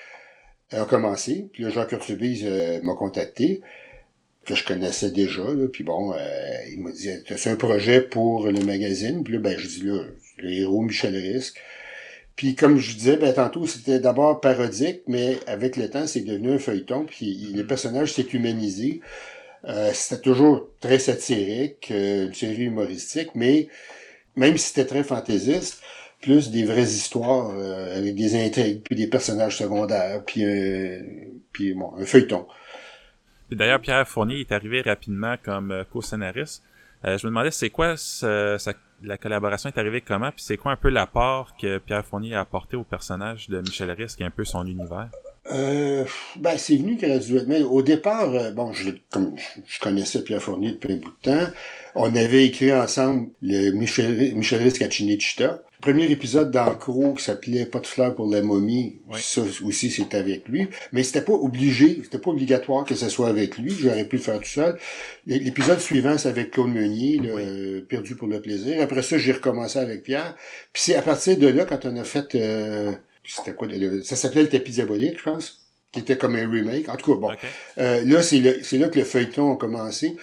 a 0.72 0.84
commencé, 0.86 1.48
puis 1.54 1.64
là, 1.64 1.70
Jean 1.70 1.86
Curtubise 1.86 2.44
euh, 2.44 2.82
m'a 2.82 2.96
contacté, 2.96 3.62
que 4.46 4.56
je 4.56 4.66
connaissais 4.66 5.12
déjà, 5.12 5.44
là, 5.44 5.68
puis 5.72 5.84
bon, 5.84 6.14
euh, 6.14 6.18
il 6.72 6.82
m'a 6.82 6.92
dit, 6.92 7.10
c'est 7.38 7.50
un 7.50 7.56
projet 7.56 8.02
pour 8.02 8.48
le 8.48 8.60
magazine, 8.64 9.24
puis 9.24 9.34
là, 9.34 9.40
ben, 9.40 9.58
je 9.58 9.68
dis, 9.68 9.82
là, 9.84 10.02
le 10.38 10.52
héros 10.52 10.82
Michel 10.82 11.16
Risque. 11.16 11.60
Puis 12.36 12.56
comme 12.56 12.78
je 12.78 12.96
disais, 12.96 13.18
ben, 13.18 13.34
tantôt, 13.34 13.66
c'était 13.66 14.00
d'abord 14.00 14.42
parodique, 14.42 15.02
mais 15.08 15.38
avec 15.48 15.78
le 15.78 15.90
temps, 15.90 16.06
c'est 16.08 16.22
devenu 16.22 16.52
un 16.54 16.60
feuilleton, 16.60 17.06
puis 17.06 17.28
il- 17.28 17.56
le 17.58 17.66
personnage 17.66 18.12
s'est 18.14 18.28
humanisé. 18.34 19.02
Euh, 19.66 19.92
c'était 19.94 20.22
toujours 20.22 20.68
très 20.82 21.00
satirique, 21.00 21.90
euh, 21.92 22.28
une 22.28 22.34
série 22.34 22.64
humoristique, 22.66 23.30
mais 23.36 23.68
même 24.36 24.58
si 24.58 24.68
c'était 24.70 24.86
très 24.86 25.04
fantaisiste, 25.04 25.82
plus 26.22 26.52
des 26.52 26.66
vraies 26.66 26.84
histoires 26.84 27.52
euh, 27.56 27.98
avec 27.98 28.16
des 28.16 28.36
intrigues, 28.36 28.82
puis 28.84 28.96
des 28.96 29.08
personnages 29.08 29.58
secondaires, 29.58 30.24
puis, 30.26 30.44
euh, 30.44 31.00
puis 31.52 31.74
bon, 31.74 31.94
un 31.98 32.06
feuilleton. 32.06 32.46
D'ailleurs, 33.52 33.80
Pierre 33.80 34.08
Fournier 34.08 34.40
est 34.42 34.52
arrivé 34.52 34.82
rapidement 34.82 35.36
comme 35.44 35.72
euh, 35.72 35.84
co-scénariste. 35.86 36.64
Euh, 37.06 37.18
je 37.18 37.28
me 37.28 37.32
demandais 37.32 37.52
c'est 37.52 37.70
quoi 37.70 37.96
la 39.04 39.18
collaboration 39.18 39.70
est 39.70 39.78
arrivée 39.78 40.02
comment, 40.02 40.32
puis 40.32 40.44
c'est 40.44 40.58
quoi 40.58 40.72
un 40.72 40.78
peu 40.78 40.90
l'apport 40.90 41.56
que 41.58 41.78
Pierre 41.78 42.06
Fournier 42.06 42.36
a 42.36 42.40
apporté 42.42 42.76
au 42.76 42.84
personnage 42.84 43.50
de 43.50 43.60
Michel 43.60 43.92
Risque, 43.92 44.22
est 44.22 44.26
un 44.26 44.32
peu 44.32 44.46
son 44.46 44.66
univers? 44.66 45.10
Euh, 45.52 46.06
ben, 46.38 46.58
c'est 46.58 46.78
venu 46.78 46.96
graduellement. 46.96 47.58
Au 47.70 47.84
départ, 47.84 48.34
euh, 48.34 48.52
bon, 48.52 48.74
je, 48.74 48.90
connaissais 49.80 50.24
Pierre 50.24 50.42
Fournier 50.42 50.72
depuis 50.72 50.94
un 50.94 50.98
bout 50.98 51.12
de 51.12 51.32
temps, 51.32 51.52
on 51.94 52.16
avait 52.16 52.46
écrit 52.46 52.74
ensemble 52.74 53.30
le 53.42 53.72
Michel, 53.72 54.34
Michel. 54.36 54.64
Le 54.64 55.75
premier 55.86 56.10
épisode 56.12 56.50
d'Ancro 56.52 57.14
qui 57.14 57.24
s'appelait 57.24 57.66
Pas 57.68 57.80
de 57.80 57.86
fleurs 57.88 58.16
pour 58.16 58.28
la 58.32 58.42
momie, 58.42 58.98
Oui. 59.08 59.20
ça 59.22 59.42
aussi 59.64 59.92
c'est 59.92 60.16
avec 60.16 60.48
lui. 60.48 60.68
Mais 60.92 61.04
c'était 61.04 61.22
pas 61.22 61.34
obligé, 61.34 62.02
c'était 62.04 62.18
pas 62.18 62.32
obligatoire 62.32 62.86
que 62.86 62.96
ce 62.96 63.08
soit 63.10 63.28
avec 63.30 63.58
lui. 63.58 63.70
J'aurais 63.72 64.06
pu 64.06 64.16
le 64.16 64.22
faire 64.22 64.40
tout 64.40 64.50
seul. 64.50 64.78
L'épisode 65.28 65.80
suivant, 65.80 66.18
c'est 66.18 66.30
avec 66.30 66.52
Claude 66.52 66.70
Meunier, 66.74 67.20
Oui. 67.22 67.30
euh, 67.30 67.82
Perdu 67.88 68.16
pour 68.16 68.28
le 68.28 68.42
plaisir. 68.42 68.82
Après 68.82 69.04
ça, 69.04 69.18
j'ai 69.18 69.32
recommencé 69.34 69.78
avec 69.80 70.02
Pierre. 70.04 70.36
Puis 70.74 70.82
c'est 70.86 70.96
à 70.96 71.02
partir 71.04 71.38
de 71.38 71.48
là, 71.48 71.66
quand 71.66 71.86
on 71.86 71.96
a 71.98 72.04
fait... 72.04 72.34
euh, 72.36 72.92
c'était 73.24 73.54
quoi? 73.54 73.68
le- 73.68 74.02
ça 74.04 74.16
s'appelait 74.16 74.44
le 74.44 74.50
tapis 74.50 74.72
diabolique, 74.72 75.18
je 75.20 75.24
pense. 75.24 75.62
Qui 75.92 76.00
était 76.02 76.18
comme 76.18 76.36
un 76.36 76.50
remake. 76.50 76.90
En 76.90 76.96
tout 76.98 77.14
cas, 77.14 77.20
bon. 77.20 77.32
Euh, 77.78 78.04
là, 78.06 78.22
c'est 78.22 78.40
là 78.40 78.88
que 78.90 79.00
le 79.00 79.06
feuilleton 79.06 79.54
a 79.54 79.56
commencé. 79.56 80.16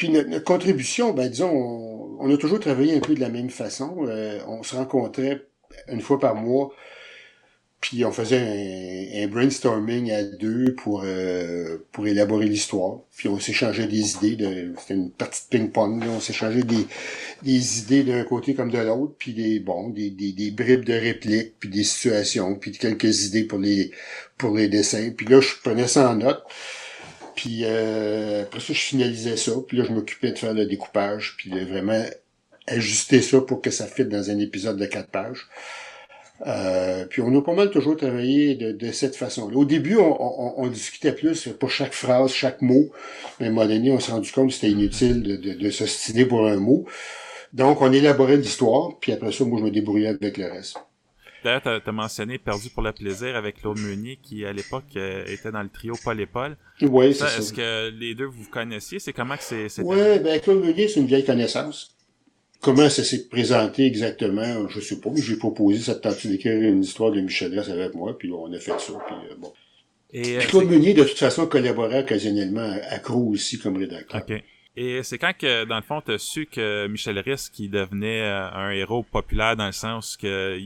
Puis 0.00 0.08
notre, 0.08 0.30
notre 0.30 0.46
contribution, 0.46 1.12
ben 1.12 1.28
disons, 1.28 1.50
on, 1.50 2.16
on 2.20 2.34
a 2.34 2.38
toujours 2.38 2.58
travaillé 2.58 2.96
un 2.96 3.00
peu 3.00 3.14
de 3.14 3.20
la 3.20 3.28
même 3.28 3.50
façon. 3.50 4.06
Euh, 4.08 4.40
on 4.48 4.62
se 4.62 4.74
rencontrait 4.74 5.42
une 5.88 6.00
fois 6.00 6.18
par 6.18 6.34
mois, 6.34 6.72
puis 7.82 8.02
on 8.06 8.10
faisait 8.10 8.38
un, 8.38 9.24
un 9.24 9.28
brainstorming 9.28 10.10
à 10.10 10.22
deux 10.22 10.74
pour 10.74 11.02
euh, 11.04 11.86
pour 11.92 12.06
élaborer 12.06 12.46
l'histoire. 12.46 13.00
Puis 13.14 13.28
on 13.28 13.38
s'échangeait 13.38 13.88
des 13.88 14.14
idées. 14.16 14.36
De, 14.36 14.72
c'était 14.78 14.94
une 14.94 15.10
partie 15.10 15.42
de 15.44 15.58
ping-pong. 15.58 16.02
On 16.08 16.20
s'échangeait 16.20 16.62
des, 16.62 16.86
des 17.42 17.80
idées 17.80 18.02
d'un 18.02 18.24
côté 18.24 18.54
comme 18.54 18.70
de 18.70 18.78
l'autre, 18.78 19.12
puis 19.18 19.34
des 19.34 19.60
bon, 19.60 19.90
des, 19.90 20.08
des, 20.08 20.32
des 20.32 20.50
bribes 20.50 20.86
de 20.86 20.94
répliques, 20.94 21.56
puis 21.60 21.68
des 21.68 21.84
situations, 21.84 22.54
puis 22.54 22.72
quelques 22.72 23.26
idées 23.26 23.44
pour 23.44 23.58
les 23.58 23.90
pour 24.38 24.56
les 24.56 24.68
dessins. 24.68 25.10
Puis 25.14 25.26
là, 25.26 25.42
je 25.42 25.50
prenais 25.62 25.88
ça 25.88 26.08
en 26.08 26.14
note. 26.14 26.42
Puis 27.40 27.62
euh, 27.64 28.42
après 28.42 28.60
ça, 28.60 28.74
je 28.74 28.78
finalisais 28.78 29.38
ça. 29.38 29.52
Puis 29.66 29.78
là, 29.78 29.84
je 29.84 29.92
m'occupais 29.94 30.30
de 30.30 30.38
faire 30.38 30.52
le 30.52 30.66
découpage, 30.66 31.36
puis 31.38 31.48
de 31.48 31.60
vraiment 31.60 32.04
ajuster 32.66 33.22
ça 33.22 33.40
pour 33.40 33.62
que 33.62 33.70
ça 33.70 33.86
fitte 33.86 34.10
dans 34.10 34.28
un 34.28 34.38
épisode 34.38 34.76
de 34.76 34.84
quatre 34.84 35.08
pages. 35.08 35.48
Euh, 36.46 37.06
puis 37.06 37.22
on 37.22 37.34
a 37.34 37.40
pas 37.40 37.54
mal 37.54 37.70
toujours 37.70 37.96
travaillé 37.96 38.56
de, 38.56 38.72
de 38.72 38.92
cette 38.92 39.16
façon-là. 39.16 39.56
Au 39.56 39.64
début, 39.64 39.96
on, 39.96 40.16
on, 40.20 40.54
on 40.58 40.66
discutait 40.66 41.12
plus 41.12 41.48
pour 41.58 41.70
chaque 41.70 41.94
phrase, 41.94 42.30
chaque 42.30 42.60
mot. 42.60 42.90
Mais 43.38 43.46
à 43.46 43.48
un 43.48 43.52
moment 43.52 43.66
donné, 43.66 43.90
on 43.90 44.00
s'est 44.00 44.12
rendu 44.12 44.30
compte 44.30 44.48
que 44.48 44.54
c'était 44.54 44.72
inutile 44.72 45.22
de, 45.22 45.36
de, 45.36 45.54
de 45.54 45.70
se 45.70 45.86
styler 45.86 46.26
pour 46.26 46.46
un 46.46 46.56
mot. 46.56 46.84
Donc, 47.54 47.80
on 47.80 47.90
élaborait 47.90 48.36
l'histoire, 48.36 48.98
puis 49.00 49.12
après 49.12 49.32
ça, 49.32 49.44
moi, 49.46 49.58
je 49.60 49.64
me 49.64 49.70
débrouillais 49.70 50.08
avec 50.08 50.36
le 50.36 50.44
reste. 50.44 50.76
D'ailleurs, 51.44 51.62
t'as 51.62 51.80
as 51.84 51.92
mentionné 51.92 52.38
Perdu 52.38 52.68
pour 52.70 52.82
le 52.82 52.92
plaisir 52.92 53.36
avec 53.36 53.60
Claude 53.60 53.78
Meunier, 53.78 54.18
qui 54.22 54.44
à 54.44 54.52
l'époque 54.52 54.84
euh, 54.96 55.24
était 55.26 55.50
dans 55.50 55.62
le 55.62 55.68
trio 55.68 55.94
Paul 56.02 56.20
et 56.20 56.26
Paul. 56.26 56.56
Oui, 56.82 57.14
c'est 57.14 57.26
Ça. 57.26 57.38
Est-ce 57.38 57.52
que 57.52 57.90
les 57.98 58.14
deux 58.14 58.26
vous 58.26 58.48
connaissiez? 58.50 58.98
C'est 58.98 59.12
comment 59.12 59.36
que 59.36 59.42
c'est 59.42 59.80
Ouais, 59.82 60.18
ben 60.18 60.40
Claude 60.40 60.64
Meunier, 60.64 60.88
c'est 60.88 61.00
une 61.00 61.06
vieille 61.06 61.24
connaissance. 61.24 61.96
Comment 62.60 62.90
ça 62.90 63.02
s'est 63.02 63.26
présenté 63.28 63.86
exactement, 63.86 64.68
je 64.68 64.80
sais 64.80 65.00
pas, 65.00 65.08
mais 65.08 65.22
j'ai 65.22 65.36
proposé 65.36 65.78
cette 65.80 66.02
tentative 66.02 66.30
d'écrire 66.30 66.60
une 66.60 66.82
histoire 66.82 67.10
de 67.10 67.20
Michel 67.22 67.58
Ress 67.58 67.70
avec 67.70 67.94
moi, 67.94 68.18
puis 68.18 68.30
on 68.32 68.52
a 68.52 68.58
fait 68.58 68.78
ça, 68.78 68.92
puis 69.06 69.16
euh, 69.30 69.34
bon. 69.38 69.50
Et, 70.12 70.36
euh, 70.36 70.38
Puis 70.40 70.48
Claude 70.48 70.68
Meunier, 70.68 70.92
de 70.92 71.04
toute 71.04 71.16
façon, 71.16 71.46
collaborait 71.46 72.00
occasionnellement 72.00 72.60
à, 72.60 72.94
à 72.94 72.98
Crow 72.98 73.30
aussi 73.30 73.58
comme 73.58 73.78
rédacteur. 73.78 74.20
Et 74.76 75.02
c'est 75.02 75.18
quand 75.18 75.32
que, 75.36 75.64
dans 75.64 75.76
le 75.76 75.82
fond, 75.82 76.00
t'as 76.00 76.18
su 76.18 76.46
que 76.46 76.86
Michel 76.86 77.18
Risque, 77.18 77.58
il 77.58 77.70
devenait 77.70 78.22
euh, 78.22 78.50
un 78.52 78.70
héros 78.70 79.02
populaire 79.02 79.56
dans 79.56 79.66
le 79.66 79.72
sens 79.72 80.16
que 80.16 80.58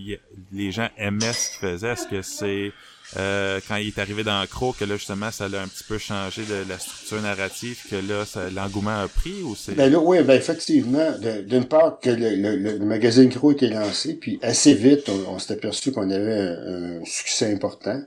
les 0.52 0.72
gens 0.72 0.88
aimaient 0.98 1.32
ce 1.32 1.50
qu'il 1.50 1.68
faisait. 1.68 1.92
Est-ce 1.92 2.06
que 2.06 2.22
c'est 2.22 2.72
euh, 3.16 3.60
quand 3.68 3.76
il 3.76 3.88
est 3.88 3.98
arrivé 3.98 4.24
dans 4.24 4.44
Croc 4.46 4.78
que 4.78 4.84
là, 4.84 4.96
justement, 4.96 5.30
ça 5.30 5.48
l'a 5.48 5.62
un 5.62 5.68
petit 5.68 5.84
peu 5.84 5.98
changé 5.98 6.42
de 6.42 6.68
la 6.68 6.78
structure 6.78 7.22
narrative, 7.22 7.78
que 7.88 7.96
là, 7.96 8.24
l'engouement 8.54 9.02
a 9.02 9.08
pris 9.08 9.42
ou 9.42 9.54
c'est... 9.54 9.74
Ben 9.74 9.90
là, 9.90 9.98
oui, 9.98 10.22
ben 10.22 10.36
effectivement, 10.36 11.12
d'une 11.46 11.66
part 11.66 12.00
que 12.00 12.10
le, 12.10 12.78
magazine 12.80 13.28
Crow 13.28 13.52
était 13.52 13.68
lancé, 13.68 14.14
puis 14.14 14.38
assez 14.42 14.74
vite, 14.74 15.08
on, 15.28 15.38
s'est 15.38 15.52
aperçu 15.54 15.92
qu'on 15.92 16.10
avait 16.10 16.32
un, 16.32 17.00
un 17.00 17.04
succès 17.04 17.52
important, 17.52 18.02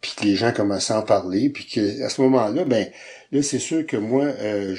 puis 0.00 0.12
que 0.16 0.24
les 0.24 0.36
gens 0.36 0.52
commençaient 0.52 0.94
à 0.94 1.00
en 1.00 1.02
parler, 1.02 1.50
puis 1.50 1.66
que 1.66 2.02
à 2.02 2.08
ce 2.08 2.20
moment-là, 2.20 2.64
ben 2.64 2.86
là, 3.32 3.42
c'est 3.42 3.58
sûr 3.58 3.86
que 3.86 3.96
moi, 3.96 4.24
euh, 4.24 4.74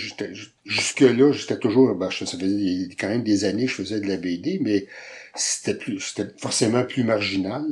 jusque-là, 0.66 1.32
j'étais 1.32 1.58
toujours, 1.58 1.96
ben, 1.96 2.10
ça 2.12 2.26
faisait 2.26 2.90
quand 3.00 3.10
même 3.10 3.24
des 3.24 3.46
années 3.46 3.66
que 3.66 3.72
je 3.72 3.76
faisais 3.76 4.00
de 4.00 4.08
la 4.08 4.18
BD, 4.18 4.60
mais 4.62 4.88
c'était 5.36 5.76
plus, 5.76 6.00
c'était 6.00 6.32
forcément 6.38 6.84
plus 6.84 7.04
marginal. 7.04 7.66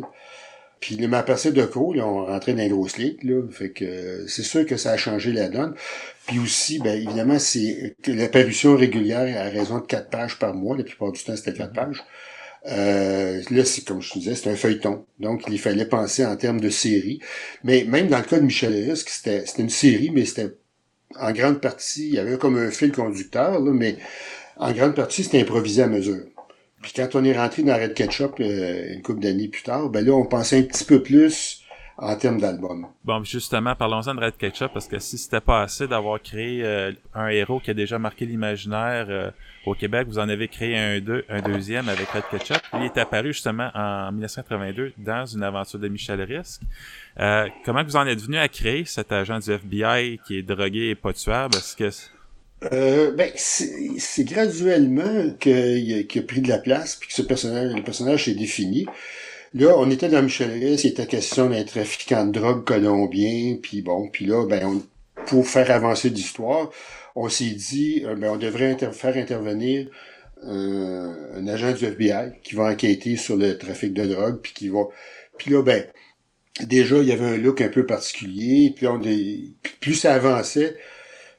Puis 0.80 0.96
le 0.96 1.08
Mapercé 1.10 1.52
de 1.52 1.66
Co, 1.66 1.94
là, 1.94 2.08
on 2.08 2.26
rentrait 2.26 2.54
dans 2.54 2.60
les 2.60 2.70
grosses 2.70 2.98
ligues, 2.98 3.24
là. 3.24 3.42
Fait 3.52 3.70
que 3.72 4.26
c'est 4.28 4.44
sûr 4.44 4.66
que 4.66 4.78
ça 4.78 4.92
a 4.92 4.98
changé 4.98 5.34
la 5.34 5.50
donne. 5.50 5.76
Puis 6.26 6.40
aussi, 6.40 6.80
ben 6.80 6.96
évidemment, 6.96 7.40
c'est 7.40 7.96
l'apparition 8.08 8.78
régulière 8.78 9.46
à 9.46 9.50
raison 9.50 9.80
de 9.80 9.86
quatre 9.86 10.10
pages 10.10 10.40
par 10.40 10.54
mois. 10.54 10.78
La 10.78 10.84
plupart 10.84 11.12
du 11.12 11.22
temps, 11.22 11.36
c'était 11.36 11.54
quatre 11.54 11.74
pages. 11.74 12.02
Euh, 12.68 13.42
là, 13.52 13.66
c'est 13.66 13.86
comme 13.86 14.02
je 14.02 14.14
te 14.14 14.20
disais, 14.20 14.36
c'est 14.36 14.50
un 14.50 14.56
feuilleton. 14.56 15.06
Donc, 15.20 15.44
il 15.50 15.60
fallait 15.60 15.86
penser 15.86 16.26
en 16.26 16.36
termes 16.38 16.62
de 16.62 16.70
série. 16.70 17.20
Mais 17.64 17.84
même 17.86 18.08
dans 18.08 18.18
le 18.18 18.24
cas 18.24 18.40
de 18.40 18.46
Michel 18.46 18.96
c'était, 18.96 19.46
c'était 19.46 19.62
une 19.64 19.70
série, 19.70 20.12
mais 20.12 20.26
c'était 20.26 20.52
en 21.18 21.32
grande 21.32 21.62
partie, 21.62 22.08
il 22.08 22.16
y 22.16 22.20
avait 22.20 22.38
comme 22.38 22.58
un 22.58 22.72
fil 22.72 22.92
conducteur, 22.92 23.62
mais 23.62 23.98
en 24.58 24.72
grande 24.72 24.96
partie, 24.96 25.24
c'était 25.24 25.42
improvisé 25.42 25.84
à 25.84 25.88
mesure. 25.88 26.26
Puis 26.82 26.94
quand 26.96 27.16
on 27.16 27.24
est 27.24 27.38
rentré 27.38 27.64
dans 27.64 27.76
Red 27.76 27.94
Ketchup 27.94 28.40
euh, 28.40 28.94
une 28.94 29.02
couple 29.02 29.22
d'années 29.22 29.48
plus 29.48 29.64
tard, 29.64 29.90
ben 29.90 30.06
là, 30.06 30.14
on 30.14 30.26
pensait 30.26 30.60
un 30.60 30.64
petit 30.64 30.86
peu 30.86 31.04
plus 31.04 31.59
en 32.02 32.16
termes 32.16 32.40
d'album. 32.40 32.88
Bon, 33.04 33.24
justement, 33.24 33.76
parlons-en 33.76 34.16
de 34.16 34.22
Red 34.22 34.38
Ketchup, 34.38 34.72
parce 34.74 34.88
que 34.88 35.00
si 35.00 35.18
c'était 35.18 35.42
pas 35.42 35.64
assez 35.64 35.88
d'avoir 35.88 36.22
créé 36.22 36.64
euh, 36.64 36.92
un 37.14 37.28
héros 37.28 37.60
qui 37.60 37.72
a 37.72 37.74
déjà 37.74 38.00
marqué 38.00 38.26
l'imaginaire 38.26 39.08
euh, 39.10 39.32
au 39.66 39.74
Québec, 39.74 40.08
vous 40.08 40.20
en 40.20 40.30
avez 40.30 40.48
créé 40.48 40.78
un, 40.78 41.00
deux, 41.00 41.26
un 41.30 41.42
deuxième 41.42 41.90
avec 41.90 42.08
Red 42.10 42.24
Ketchup. 42.32 42.62
Il 42.74 42.84
est 42.84 42.98
apparu 42.98 43.34
justement 43.34 43.70
en 43.74 44.12
1982 44.12 44.94
dans 44.98 45.26
une 45.26 45.44
aventure 45.44 45.80
de 45.80 45.88
Michel 45.88 46.22
Risque. 46.22 46.62
Euh, 47.20 47.48
comment 47.66 47.84
vous 47.84 47.96
en 47.96 48.08
êtes 48.08 48.22
venu 48.22 48.38
à 48.38 48.48
créer 48.48 48.86
cet 48.86 49.12
agent 49.12 49.40
du 49.40 49.52
FBI 49.52 50.20
qui 50.26 50.38
est 50.38 50.44
drogué 50.44 50.90
et 50.90 50.96
pas 50.96 51.14
tuable? 51.14 51.56
Est-ce 51.56 51.76
que 51.76 51.90
euh, 52.74 53.12
ben, 53.12 53.32
c'est 53.36 54.24
graduellement 54.26 55.30
qu'il 55.40 55.94
a, 55.94 56.20
a, 56.20 56.22
pris 56.24 56.42
de 56.42 56.50
la 56.50 56.58
place, 56.58 56.98
puis 56.98 57.08
que 57.08 57.14
ce 57.14 57.22
personnage, 57.22 57.74
le 57.74 57.84
personnage 57.84 58.26
s'est 58.26 58.34
défini. 58.34 58.86
Là, 59.56 59.74
on 59.78 59.90
était 59.90 60.10
dans 60.10 60.22
Michel 60.22 60.62
il 60.62 60.86
était 60.86 61.08
question 61.08 61.50
d'un 61.50 61.64
trafiquant 61.64 62.26
de 62.26 62.32
drogue 62.40 62.64
colombien, 62.64 63.58
puis 63.62 63.82
bon, 63.82 64.08
puis 64.08 64.26
là, 64.26 64.46
ben, 64.46 64.66
on, 64.66 65.24
pour 65.26 65.48
faire 65.48 65.72
avancer 65.72 66.10
l'histoire, 66.10 66.70
on 67.16 67.30
s'est 67.30 67.46
dit, 67.46 68.04
euh, 68.06 68.16
ben, 68.16 68.32
on 68.32 68.38
devrait 68.38 68.78
faire 68.92 69.18
intervenir 69.18 69.88
euh, 70.46 71.38
un 71.38 71.48
agent 71.48 71.74
du 71.74 71.86
FBI 71.86 72.34
qui 72.44 72.56
va 72.56 72.66
enquêter 72.66 73.18
sur 73.18 73.38
le 73.38 73.58
trafic 73.58 73.94
de 73.94 74.06
drogue, 74.06 74.40
puis 74.42 74.54
qui 74.54 74.70
va, 74.70 74.84
puis 75.38 75.52
là, 75.52 75.64
ben, 75.64 75.84
déjà, 76.62 76.98
il 76.98 77.08
y 77.08 77.12
avait 77.12 77.26
un 77.26 77.38
look 77.38 77.62
un 77.62 77.70
peu 77.70 77.88
particulier, 77.88 78.72
puis 78.76 78.86
on, 78.86 79.02
plus 79.80 79.96
ça 79.96 80.14
avançait, 80.14 80.76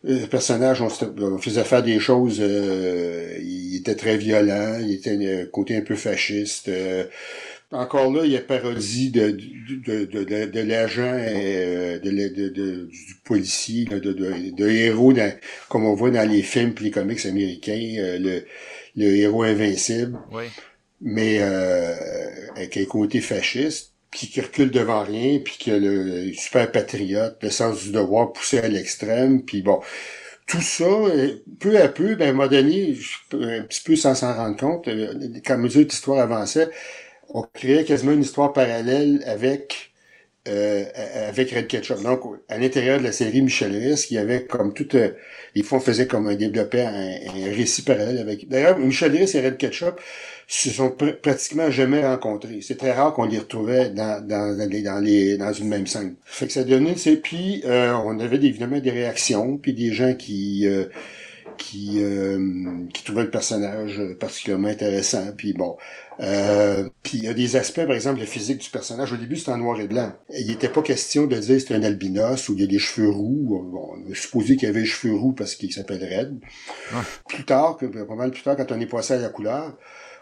le 0.02 0.26
personnage, 0.26 0.80
on, 0.80 1.38
faisait 1.38 1.64
faire 1.64 1.82
des 1.82 2.00
choses, 2.00 2.38
euh, 2.40 3.36
il 3.40 3.76
était 3.76 3.94
très 3.94 4.16
violent, 4.16 4.78
il 4.80 4.92
était 4.92 5.42
un 5.42 5.46
côté 5.46 5.76
un 5.76 5.82
peu 5.82 5.94
fasciste. 5.94 6.68
Euh, 6.68 7.04
encore 7.72 8.12
là, 8.12 8.24
il 8.24 8.32
y 8.32 8.36
a 8.36 8.40
parodie 8.40 9.10
de, 9.10 9.30
de, 9.30 10.04
de, 10.04 10.24
de, 10.24 10.44
de 10.46 10.60
l'agent, 10.60 11.14
euh, 11.14 11.98
de, 11.98 12.10
de, 12.10 12.48
de, 12.48 12.86
du 12.86 13.14
policier, 13.24 13.84
de, 13.84 13.98
de, 13.98 14.12
de, 14.12 14.68
héros, 14.68 15.14
comme 15.68 15.86
on 15.86 15.94
voit 15.94 16.10
dans 16.10 16.28
les 16.28 16.42
films 16.42 16.74
et 16.80 16.84
les 16.84 16.90
comics 16.90 17.24
américains, 17.26 17.78
le, 18.18 18.44
le 18.96 19.16
héros 19.16 19.44
invincible. 19.44 20.18
Oui. 20.32 20.44
Mais 21.00 21.38
euh, 21.40 21.94
avec 22.56 22.76
un 22.76 22.84
côté 22.84 23.20
fasciste 23.20 23.94
puis 24.10 24.26
qui 24.26 24.40
recule 24.40 24.70
devant 24.72 25.04
rien, 25.04 25.38
puis 25.38 25.54
qui 25.56 25.70
a 25.70 25.78
le 25.78 26.32
super 26.32 26.70
patriote, 26.72 27.38
le 27.42 27.50
sens 27.50 27.84
du 27.84 27.92
devoir 27.92 28.32
poussé 28.32 28.58
à 28.58 28.66
l'extrême, 28.66 29.42
puis 29.44 29.62
bon, 29.62 29.80
tout 30.46 30.60
ça, 30.60 30.84
euh, 30.84 31.36
peu 31.60 31.80
à 31.80 31.88
peu, 31.88 32.16
ben, 32.16 32.26
à 32.26 32.30
un 32.30 32.32
moment 32.32 32.48
donné, 32.48 32.96
un 33.32 33.62
petit 33.62 33.82
peu 33.84 33.94
sans 33.94 34.16
s'en 34.16 34.34
rendre 34.34 34.56
compte, 34.56 34.88
euh, 34.88 35.14
quand 35.46 35.58
mesure 35.58 35.86
que 35.86 35.90
l'histoire 35.92 36.18
avançait, 36.18 36.68
on 37.32 37.42
créait 37.42 37.84
quasiment 37.84 38.12
une 38.12 38.22
histoire 38.22 38.52
parallèle 38.52 39.22
avec 39.26 39.90
euh, 40.48 40.84
avec 41.28 41.50
Red 41.50 41.66
Ketchup. 41.66 42.02
Donc, 42.02 42.22
à 42.48 42.56
l'intérieur 42.58 42.98
de 42.98 43.04
la 43.04 43.12
série 43.12 43.42
Michel 43.42 43.76
Risque, 43.76 44.10
il 44.10 44.14
y 44.14 44.18
avait 44.18 44.44
comme 44.44 44.72
tout... 44.72 44.88
Euh, 44.96 45.10
les 45.54 45.62
fonds 45.62 45.80
faisaient 45.80 46.06
comme 46.06 46.28
un 46.28 46.34
développé 46.34 46.80
un, 46.80 47.52
récit 47.54 47.82
parallèle 47.82 48.18
avec... 48.18 48.48
D'ailleurs, 48.48 48.78
Michel 48.78 49.14
Risque 49.14 49.34
et 49.34 49.42
Red 49.42 49.58
Ketchup 49.58 50.00
se 50.46 50.70
sont 50.70 50.96
pratiquement 51.22 51.70
jamais 51.70 52.04
rencontrés. 52.04 52.60
C'est 52.62 52.78
très 52.78 52.92
rare 52.92 53.12
qu'on 53.12 53.26
les 53.26 53.38
retrouvait 53.38 53.90
dans, 53.90 54.26
dans, 54.26 54.68
les, 55.02 55.36
dans, 55.36 55.52
une 55.52 55.68
même 55.68 55.86
scène. 55.86 56.14
Fait 56.24 56.46
que 56.46 56.52
ça 56.52 56.64
donnait... 56.64 56.94
Puis, 57.22 57.62
euh, 57.66 57.92
on 57.92 58.18
avait 58.18 58.36
évidemment 58.36 58.78
des 58.78 58.90
réactions, 58.90 59.58
puis 59.58 59.74
des 59.74 59.92
gens 59.92 60.14
qui... 60.14 60.66
Euh, 60.66 60.86
qui, 61.58 62.00
qui 62.94 63.04
trouvait 63.04 63.24
le 63.24 63.30
personnage 63.30 64.00
particulièrement 64.18 64.68
intéressant. 64.68 65.26
Puis 65.36 65.52
bon, 65.52 65.76
euh, 66.22 66.88
puis 67.02 67.18
il 67.18 67.24
y 67.24 67.28
a 67.28 67.34
des 67.34 67.56
aspects, 67.56 67.84
par 67.86 67.94
exemple, 67.94 68.20
le 68.20 68.26
physique 68.26 68.58
du 68.58 68.68
personnage. 68.68 69.12
Au 69.12 69.16
début, 69.16 69.36
c'était 69.36 69.52
en 69.52 69.56
noir 69.56 69.80
et 69.80 69.88
blanc. 69.88 70.12
Il 70.30 70.48
n'était 70.48 70.68
pas 70.68 70.82
question 70.82 71.26
de 71.26 71.36
dire 71.36 71.60
c'est 71.60 71.74
un 71.74 71.82
albinos 71.82 72.48
ou 72.48 72.54
il 72.54 72.60
y 72.60 72.64
a 72.64 72.66
des 72.66 72.78
cheveux 72.78 73.08
roux. 73.08 73.46
Bon, 73.72 73.94
on 73.94 74.12
a 74.12 74.14
supposé 74.14 74.56
qu'il 74.56 74.68
y 74.68 74.70
avait 74.70 74.80
des 74.80 74.86
cheveux 74.86 75.14
roux 75.14 75.32
parce 75.32 75.54
qu'il 75.54 75.72
s'appelle 75.72 76.02
Red. 76.02 76.38
Plus 77.28 77.44
tard, 77.44 77.78
pas 77.78 78.14
mal 78.14 78.30
plus 78.30 78.42
tard, 78.42 78.56
quand 78.56 78.70
on 78.70 78.80
est 78.80 78.86
passé 78.86 79.14
à 79.14 79.18
la 79.18 79.30
couleur, 79.30 79.78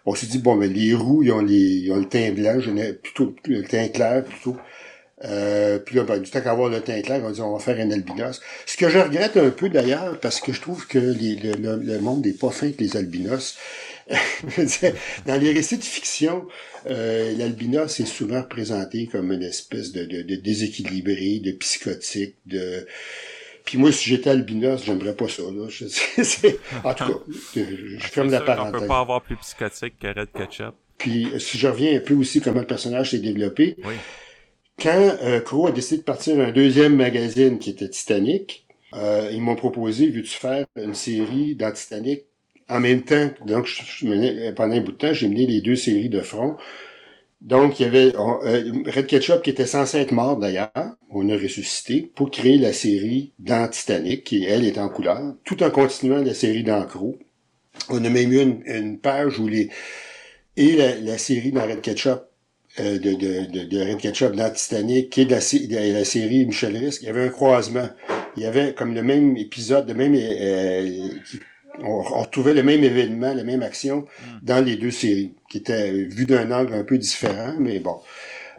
on 0.06 0.14
s'est 0.14 0.26
dit 0.26 0.38
bon, 0.38 0.54
mais 0.54 0.68
les 0.68 0.94
roux, 0.94 1.22
ils 1.22 1.32
ont, 1.32 1.40
les, 1.40 1.56
ils 1.56 1.92
ont 1.92 1.96
le 1.96 2.08
teint 2.08 2.30
blanc, 2.32 2.58
plutôt 3.02 3.34
le 3.46 3.62
teint 3.64 3.88
clair 3.88 4.24
plutôt. 4.24 4.56
Euh, 5.24 5.80
puis 5.80 5.96
là, 5.96 6.04
ben, 6.04 6.20
du 6.20 6.30
temps 6.30 6.40
qu'à 6.40 6.52
avoir 6.52 6.68
le 6.68 6.80
teint 6.80 7.00
clair, 7.02 7.20
on 7.24 7.30
dit 7.30 7.40
on 7.40 7.52
va 7.52 7.58
faire 7.58 7.78
un 7.84 7.90
albinos. 7.90 8.40
Ce 8.66 8.76
que 8.76 8.88
je 8.88 8.98
regrette 8.98 9.36
un 9.36 9.50
peu 9.50 9.68
d'ailleurs, 9.68 10.18
parce 10.20 10.40
que 10.40 10.52
je 10.52 10.60
trouve 10.60 10.86
que 10.86 10.98
les, 10.98 11.34
le, 11.34 11.98
monde 11.98 12.24
n'est 12.24 12.32
pas 12.32 12.50
fin 12.50 12.70
que 12.70 12.78
les 12.78 12.96
albinos. 12.96 13.56
dans 15.26 15.40
les 15.40 15.52
récits 15.52 15.78
de 15.78 15.84
fiction, 15.84 16.46
euh, 16.88 17.34
l'albinos 17.36 18.00
est 18.00 18.06
souvent 18.06 18.42
représenté 18.42 19.06
comme 19.06 19.32
une 19.32 19.42
espèce 19.42 19.92
de, 19.92 20.04
de, 20.04 20.22
de 20.22 20.36
déséquilibré, 20.36 21.40
de 21.44 21.52
psychotique, 21.52 22.36
de... 22.46 22.86
Puis 23.64 23.76
moi, 23.76 23.92
si 23.92 24.08
j'étais 24.08 24.30
albinos, 24.30 24.82
j'aimerais 24.84 25.14
pas 25.14 25.28
ça. 25.28 25.42
Là. 25.42 25.66
en 26.84 26.94
tout 26.94 27.04
cas, 27.04 27.20
je 27.54 28.06
ferme 28.06 28.30
la 28.30 28.40
parenthèse. 28.40 28.74
On 28.76 28.80
peut 28.80 28.86
pas 28.86 29.00
avoir 29.00 29.20
plus 29.20 29.36
psychotique 29.36 29.98
que 30.00 30.06
Red 30.06 30.32
Ketchup. 30.32 30.74
Puis 30.96 31.28
si 31.38 31.58
je 31.58 31.68
reviens 31.68 31.96
un 31.96 32.00
peu 32.00 32.14
aussi 32.14 32.40
comment 32.40 32.60
le 32.60 32.66
personnage 32.66 33.10
s'est 33.10 33.18
développé, 33.18 33.76
oui 33.84 33.94
quand 34.80 35.16
euh, 35.22 35.40
Crow 35.40 35.66
a 35.66 35.72
décidé 35.72 35.98
de 35.98 36.04
partir 36.04 36.38
un 36.40 36.52
deuxième 36.52 36.94
magazine 36.94 37.58
qui 37.58 37.70
était 37.70 37.88
Titanic, 37.88 38.66
euh, 38.94 39.28
ils 39.32 39.42
m'ont 39.42 39.56
proposé, 39.56 40.08
veux-tu 40.08 40.36
faire 40.36 40.66
une 40.76 40.94
série 40.94 41.54
dans 41.56 41.72
Titanic 41.72 42.24
en 42.68 42.80
même 42.80 43.02
temps? 43.02 43.30
Donc, 43.46 43.66
je, 43.66 44.50
pendant 44.52 44.74
un 44.74 44.80
bout 44.80 44.92
de 44.92 44.96
temps, 44.96 45.12
j'ai 45.12 45.28
mené 45.28 45.46
les 45.46 45.60
deux 45.60 45.76
séries 45.76 46.08
de 46.08 46.20
front. 46.20 46.56
Donc, 47.40 47.78
il 47.78 47.84
y 47.84 47.86
avait 47.86 48.14
euh, 48.16 48.72
Red 48.86 49.06
Ketchup 49.06 49.42
qui 49.42 49.50
était 49.50 49.66
censé 49.66 49.98
être 49.98 50.12
mort 50.12 50.38
d'ailleurs, 50.38 50.70
on 51.10 51.28
a 51.28 51.34
ressuscité, 51.34 52.10
pour 52.14 52.30
créer 52.30 52.58
la 52.58 52.72
série 52.72 53.32
dans 53.38 53.68
Titanic, 53.68 54.24
qui, 54.24 54.44
elle, 54.44 54.64
est 54.64 54.78
en 54.78 54.88
couleur, 54.88 55.34
tout 55.44 55.62
en 55.62 55.70
continuant 55.70 56.22
la 56.22 56.34
série 56.34 56.64
d'Ancro. 56.64 57.16
On 57.90 58.04
a 58.04 58.10
même 58.10 58.32
eu 58.32 58.40
une, 58.66 58.98
page 58.98 59.38
où 59.38 59.46
les... 59.46 59.70
Et 60.56 60.72
la, 60.72 60.96
la 60.96 61.18
série 61.18 61.52
dans 61.52 61.64
Red 61.64 61.80
Ketchup 61.80 62.22
euh, 62.80 62.98
de, 62.98 63.14
de, 63.14 63.64
de, 63.64 63.80
Red 63.80 63.98
Ketchup 63.98 64.34
dans 64.34 64.50
Titanic, 64.50 65.10
qui 65.10 65.22
est 65.22 65.24
de 65.24 65.30
la, 65.94 66.04
série 66.04 66.46
Michel 66.46 66.76
Risque, 66.76 67.02
il 67.02 67.06
y 67.06 67.08
avait 67.08 67.26
un 67.26 67.28
croisement. 67.28 67.88
Il 68.36 68.42
y 68.42 68.46
avait 68.46 68.74
comme 68.74 68.94
le 68.94 69.02
même 69.02 69.36
épisode, 69.36 69.88
le 69.88 69.94
même, 69.94 70.14
euh, 70.14 71.08
on, 71.82 72.02
retrouvait 72.02 72.54
le 72.54 72.62
même 72.62 72.84
événement, 72.84 73.34
la 73.34 73.44
même 73.44 73.62
action 73.62 74.06
dans 74.42 74.64
les 74.64 74.76
deux 74.76 74.90
séries, 74.90 75.34
qui 75.48 75.58
était 75.58 75.90
vu 75.90 76.26
d'un 76.26 76.50
angle 76.50 76.74
un 76.74 76.84
peu 76.84 76.98
différent, 76.98 77.54
mais 77.58 77.78
bon. 77.78 77.96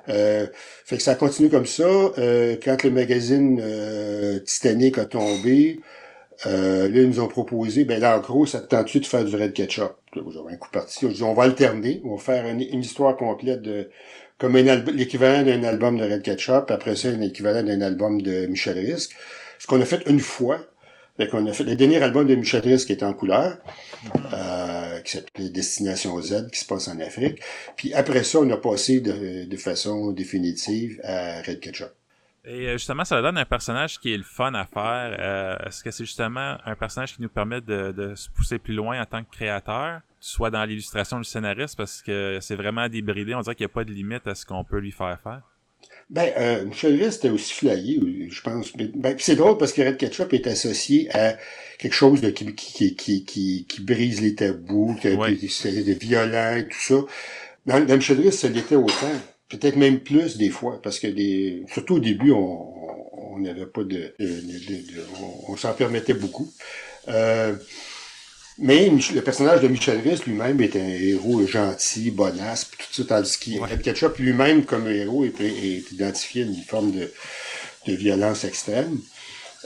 Euh, 0.07 0.47
fait 0.85 0.97
que 0.97 1.03
ça 1.03 1.15
continue 1.15 1.49
comme 1.49 1.67
ça. 1.67 1.83
Euh, 1.83 2.55
quand 2.63 2.83
le 2.83 2.89
magazine 2.89 3.61
Titanic 4.45 4.97
a 4.97 5.05
tombé, 5.05 5.79
euh, 6.45 6.87
là, 6.87 7.01
ils 7.01 7.07
nous 7.07 7.19
ont 7.19 7.27
proposé, 7.27 7.83
ben 7.83 7.99
là, 7.99 8.17
en 8.17 8.21
gros, 8.21 8.45
ça 8.45 8.61
te 8.61 8.67
tente 8.67 8.95
de 8.95 9.05
faire 9.05 9.25
du 9.25 9.35
Red 9.35 9.53
Ketchup? 9.53 9.93
J'avais 10.15 10.53
un 10.53 10.57
coup 10.57 10.69
parti. 10.71 11.05
On 11.05 11.25
on 11.25 11.33
va 11.33 11.43
alterner. 11.43 12.01
On 12.05 12.15
va 12.15 12.21
faire 12.21 12.45
une, 12.47 12.61
histoire 12.61 13.17
complète 13.17 13.61
de, 13.61 13.89
comme 14.37 14.55
l'équivalent 14.55 15.43
d'un 15.43 15.63
album 15.63 15.97
de 15.97 16.05
Red 16.05 16.21
Ketchup. 16.21 16.71
Après 16.71 16.95
ça, 16.95 17.09
un 17.09 17.21
équivalent 17.21 17.63
d'un 17.63 17.81
album 17.81 18.21
de 18.21 18.45
Michel 18.45 18.79
Risque. 18.79 19.15
Ce 19.59 19.67
qu'on 19.67 19.81
a 19.81 19.85
fait 19.85 20.07
une 20.07 20.21
fois. 20.21 20.59
Fait 21.19 21.27
qu'on 21.27 21.45
a 21.47 21.51
fait 21.51 21.65
le 21.65 21.75
dernier 21.75 22.01
album 22.01 22.25
de 22.25 22.33
Michel 22.35 22.61
Risque 22.61 22.87
qui 22.87 22.93
est 22.93 23.03
en 23.03 23.11
couleur, 23.11 23.57
euh, 24.31 25.01
qui 25.01 25.17
s'appelait 25.17 25.49
Destination 25.49 26.21
Z, 26.21 26.49
qui 26.49 26.59
se 26.59 26.65
passe 26.65 26.87
en 26.87 26.97
Afrique. 27.01 27.41
Puis 27.75 27.93
après 27.93 28.23
ça, 28.23 28.39
on 28.39 28.49
a 28.51 28.55
passé 28.55 29.01
de, 29.01 29.43
de 29.43 29.57
façon 29.57 30.13
définitive 30.13 31.01
à 31.03 31.41
Red 31.41 31.59
Ketchup. 31.59 31.91
Et 32.45 32.69
euh, 32.69 32.73
justement, 32.77 33.03
ça 33.03 33.21
donne 33.21 33.37
un 33.37 33.43
personnage 33.43 33.99
qui 33.99 34.13
est 34.13 34.17
le 34.17 34.23
fun 34.23 34.53
à 34.53 34.63
faire. 34.63 35.17
Euh, 35.19 35.67
est-ce 35.67 35.83
que 35.83 35.91
c'est 35.91 36.05
justement 36.05 36.57
un 36.63 36.75
personnage 36.75 37.17
qui 37.17 37.21
nous 37.21 37.27
permet 37.27 37.59
de, 37.59 38.13
se 38.15 38.29
pousser 38.29 38.57
plus 38.57 38.73
loin 38.73 39.01
en 39.01 39.05
tant 39.05 39.21
que 39.21 39.29
créateur, 39.29 39.99
soit 40.21 40.51
dans 40.51 40.63
l'illustration 40.63 41.17
du 41.17 41.25
scénariste, 41.25 41.75
parce 41.75 42.01
que 42.01 42.37
c'est 42.39 42.55
vraiment 42.55 42.87
débridé. 42.87 43.35
On 43.35 43.41
dirait 43.41 43.55
qu'il 43.55 43.65
n'y 43.65 43.71
a 43.71 43.73
pas 43.73 43.83
de 43.83 43.91
limite 43.91 44.25
à 44.25 44.35
ce 44.35 44.45
qu'on 44.45 44.63
peut 44.63 44.79
lui 44.79 44.93
faire 44.93 45.19
faire. 45.21 45.41
Ben, 46.09 46.31
euh, 46.37 46.65
Michel 46.65 46.95
Rist 47.01 47.19
était 47.23 47.29
aussi 47.29 47.53
flyé, 47.53 47.99
je 48.31 48.41
pense. 48.41 48.73
Ben, 48.75 49.15
c'est 49.19 49.35
drôle 49.35 49.57
parce 49.59 49.73
que 49.73 49.83
Red 49.83 49.97
Ketchup 49.97 50.33
est 50.33 50.47
associé 50.47 51.07
à 51.15 51.37
quelque 51.77 51.93
chose 51.93 52.19
de, 52.21 52.31
qui, 52.31 52.55
qui, 52.55 52.95
qui, 52.95 53.23
qui, 53.25 53.65
qui 53.69 53.81
brise 53.81 54.19
les 54.21 54.33
tabous, 54.33 54.95
qui 54.99 55.09
Ouais. 55.09 55.33
est 55.33 56.01
violent 56.03 56.55
et 56.57 56.67
tout 56.67 56.79
ça. 56.79 56.95
Dans, 57.67 57.85
dans 57.85 57.95
Michel 57.97 58.21
Rist, 58.21 58.39
ça 58.39 58.49
l'était 58.49 58.75
autant. 58.75 59.11
Peut-être 59.49 59.77
même 59.77 59.99
plus 60.01 60.37
des 60.37 60.49
fois, 60.49 60.81
parce 60.81 60.99
que 60.99 61.07
des, 61.07 61.63
surtout 61.73 61.95
au 61.95 61.99
début, 61.99 62.31
on 62.31 62.75
on 63.31 63.39
n'avait 63.39 63.67
pas 63.67 63.83
de, 63.83 64.13
de- 64.19 64.25
de- 64.25 64.93
de- 64.93 65.05
on, 65.47 65.53
on 65.53 65.57
s'en 65.57 65.73
permettait 65.73 66.13
beaucoup. 66.13 66.51
Euh, 67.09 67.55
mais 68.59 68.89
le 68.89 69.21
personnage 69.21 69.61
de 69.61 69.67
Michel 69.67 69.99
Rist 70.01 70.25
lui-même 70.25 70.59
est 70.61 70.75
un 70.75 70.87
héros 70.87 71.45
gentil, 71.47 72.11
bonasse, 72.11 72.65
puis 72.65 72.77
tout 72.77 73.01
ça, 73.01 73.15
tandis 73.15 73.37
qu'il 73.39 73.59
Ouais. 73.59 73.77
Ketchup 73.81 74.17
lui-même 74.17 74.65
comme 74.65 74.87
héros 74.87 75.25
est, 75.25 75.39
est 75.41 75.91
identifié 75.91 76.43
à 76.43 76.45
une 76.45 76.55
forme 76.55 76.91
de, 76.91 77.11
de 77.87 77.93
violence 77.93 78.43
extrême. 78.43 78.99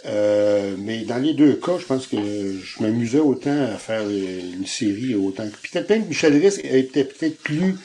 Euh, 0.05 0.75
mais 0.77 1.05
dans 1.05 1.17
les 1.17 1.33
deux 1.33 1.55
cas, 1.55 1.77
je 1.79 1.85
pense 1.85 2.07
que 2.07 2.17
je 2.17 2.83
m'amusais 2.83 3.19
autant 3.19 3.73
à 3.73 3.77
faire 3.77 4.01
euh, 4.03 4.53
une 4.53 4.65
série 4.65 5.15
autant 5.15 5.47
que. 5.50 5.69
Peut-être 5.69 5.89
même 5.89 6.03
que 6.03 6.09
Michel 6.09 6.38
Rist 6.38 6.59
était 6.63 7.05
peut-être 7.05 7.38
plus, 7.38 7.77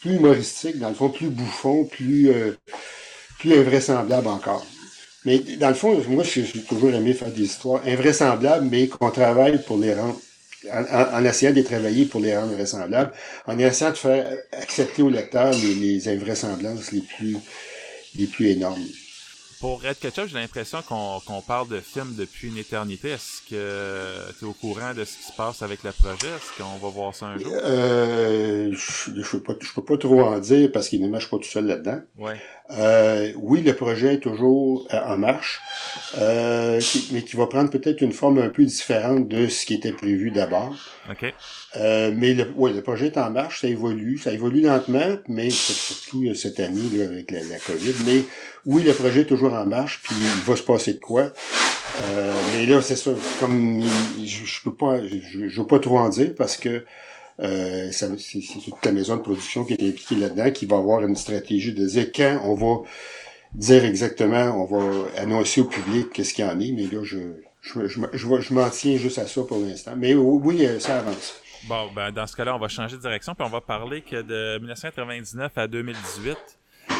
plus 0.00 0.14
humoristique, 0.14 0.78
dans 0.78 0.88
le 0.88 0.94
fond, 0.94 1.08
plus 1.08 1.28
bouffon, 1.28 1.84
plus, 1.84 2.30
euh, 2.30 2.52
plus 3.40 3.54
invraisemblable 3.54 4.28
encore. 4.28 4.64
Mais 5.24 5.38
dans 5.38 5.68
le 5.68 5.74
fond, 5.74 6.02
moi, 6.08 6.24
j'ai 6.24 6.44
toujours 6.68 6.90
aimé 6.92 7.12
faire 7.14 7.30
des 7.30 7.42
histoires 7.42 7.82
invraisemblables, 7.86 8.66
mais 8.70 8.88
qu'on 8.88 9.10
travaille 9.10 9.62
pour 9.62 9.78
les 9.78 9.94
rendre, 9.94 10.18
en, 10.72 10.82
en- 10.82 11.14
en 11.20 11.24
essayant 11.24 11.52
de 11.52 11.56
les 11.56 11.64
travailler 11.64 12.06
pour 12.06 12.20
les 12.20 12.36
rendre 12.36 12.52
vraisemblables, 12.54 13.12
en 13.46 13.58
essayant 13.58 13.90
de 13.92 13.96
faire 13.96 14.26
accepter 14.52 15.02
au 15.02 15.10
lecteur 15.10 15.52
les, 15.52 15.74
les 15.74 16.08
invraisemblances 16.08 16.90
les 16.92 17.02
plus, 17.02 17.36
les 18.16 18.26
plus 18.26 18.48
énormes. 18.48 18.82
Pour 19.60 19.80
Red 19.80 19.96
Ketchup, 20.00 20.26
j'ai 20.26 20.34
l'impression 20.40 20.82
qu'on 20.82 21.20
qu'on 21.24 21.40
parle 21.40 21.68
de 21.68 21.78
film 21.78 22.16
depuis 22.18 22.48
une 22.48 22.58
éternité. 22.58 23.10
Est-ce 23.10 23.42
que 23.48 24.32
tu 24.36 24.44
es 24.44 24.48
au 24.48 24.54
courant 24.54 24.92
de 24.92 25.04
ce 25.04 25.16
qui 25.18 25.22
se 25.22 25.32
passe 25.36 25.62
avec 25.62 25.84
le 25.84 25.92
projet? 25.92 26.26
Est-ce 26.26 26.60
qu'on 26.60 26.78
va 26.78 26.88
voir 26.88 27.14
ça 27.14 27.26
un 27.26 27.38
jour? 27.38 27.52
Euh, 27.62 28.72
je 28.72 29.10
ne 29.12 29.22
peux, 29.22 29.40
pas- 29.40 29.54
je 29.60 29.72
peux 29.72 29.84
pas 29.84 29.96
trop 29.98 30.20
en 30.22 30.40
dire 30.40 30.68
parce 30.72 30.88
qu'évidemment, 30.88 31.20
je 31.20 31.28
suis 31.28 31.30
pas 31.30 31.36
tout 31.44 31.48
seul 31.48 31.66
là-dedans. 31.66 32.00
Ouais. 32.18 32.40
Euh, 32.78 33.32
oui, 33.36 33.60
le 33.62 33.74
projet 33.74 34.14
est 34.14 34.18
toujours 34.20 34.86
euh, 34.94 34.98
en 35.06 35.18
marche, 35.18 35.60
euh, 36.18 36.80
qui- 36.80 37.08
mais 37.12 37.22
qui 37.22 37.36
va 37.36 37.46
prendre 37.46 37.70
peut-être 37.70 38.00
une 38.00 38.12
forme 38.12 38.38
un 38.38 38.48
peu 38.48 38.64
différente 38.64 39.28
de 39.28 39.46
ce 39.48 39.66
qui 39.66 39.74
était 39.74 39.92
prévu 39.92 40.30
d'abord. 40.30 40.74
OK. 41.10 41.34
Euh, 41.76 42.12
mais 42.14 42.34
le, 42.34 42.50
ouais, 42.56 42.72
le 42.72 42.82
projet 42.82 43.06
est 43.06 43.18
en 43.18 43.30
marche, 43.30 43.60
ça 43.60 43.68
évolue, 43.68 44.18
ça 44.18 44.32
évolue 44.32 44.62
lentement, 44.62 45.16
mais 45.28 45.50
c'est 45.50 45.72
surtout 45.74 46.24
euh, 46.26 46.34
cette 46.34 46.60
année 46.60 46.88
là, 46.96 47.04
avec 47.06 47.30
la, 47.30 47.40
la 47.44 47.58
COVID. 47.58 47.94
Mais 48.06 48.22
oui, 48.66 48.82
le 48.84 48.92
projet 48.94 49.20
est 49.22 49.26
toujours 49.26 49.52
en 49.54 49.66
marche, 49.66 50.00
puis 50.02 50.14
il 50.18 50.42
va 50.50 50.56
se 50.56 50.62
passer 50.62 50.94
de 50.94 50.98
quoi. 51.00 51.32
Euh, 52.04 52.32
mais 52.54 52.64
là, 52.66 52.80
c'est 52.80 52.96
ça, 52.96 53.10
comme 53.38 53.82
je 54.24 54.62
peux 54.64 54.74
pas, 54.74 54.98
je, 55.06 55.48
je 55.48 55.60
veux 55.60 55.66
pas 55.66 55.78
trop 55.78 55.98
en 55.98 56.08
dire 56.08 56.34
parce 56.36 56.56
que 56.56 56.84
euh, 57.40 57.90
c'est 57.92 58.08
toute 58.64 58.84
la 58.84 58.92
maison 58.92 59.16
de 59.16 59.22
production 59.22 59.64
qui 59.64 59.74
est 59.74 59.88
impliquée 59.88 60.16
là-dedans, 60.16 60.50
qui 60.50 60.66
va 60.66 60.76
avoir 60.76 61.02
une 61.02 61.16
stratégie 61.16 61.72
de 61.72 61.86
dire 61.86 62.12
quand 62.14 62.40
on 62.44 62.54
va 62.54 62.88
dire 63.54 63.84
exactement, 63.84 64.62
on 64.62 64.64
va 64.64 65.08
annoncer 65.18 65.60
au 65.60 65.64
public 65.66 66.10
qu'est-ce 66.12 66.32
qu'il 66.34 66.44
y 66.44 66.48
en 66.48 66.58
est, 66.60 66.72
mais 66.72 66.84
là, 66.84 67.02
je, 67.04 67.18
je, 67.60 67.86
je, 67.86 68.00
je, 68.12 68.40
je 68.40 68.54
m'en 68.54 68.70
tiens 68.70 68.96
juste 68.96 69.18
à 69.18 69.26
ça 69.26 69.42
pour 69.42 69.58
l'instant. 69.58 69.92
Mais 69.96 70.14
oui, 70.14 70.64
euh, 70.66 70.78
ça 70.80 70.98
avance. 71.00 71.34
Bon, 71.68 71.90
ben, 71.94 72.10
dans 72.10 72.26
ce 72.26 72.34
cas-là, 72.34 72.56
on 72.56 72.58
va 72.58 72.68
changer 72.68 72.96
de 72.96 73.02
direction, 73.02 73.34
puis 73.34 73.44
on 73.46 73.50
va 73.50 73.60
parler 73.60 74.00
que 74.02 74.20
de 74.22 74.58
1999 74.58 75.52
à 75.56 75.68
2018, 75.68 76.36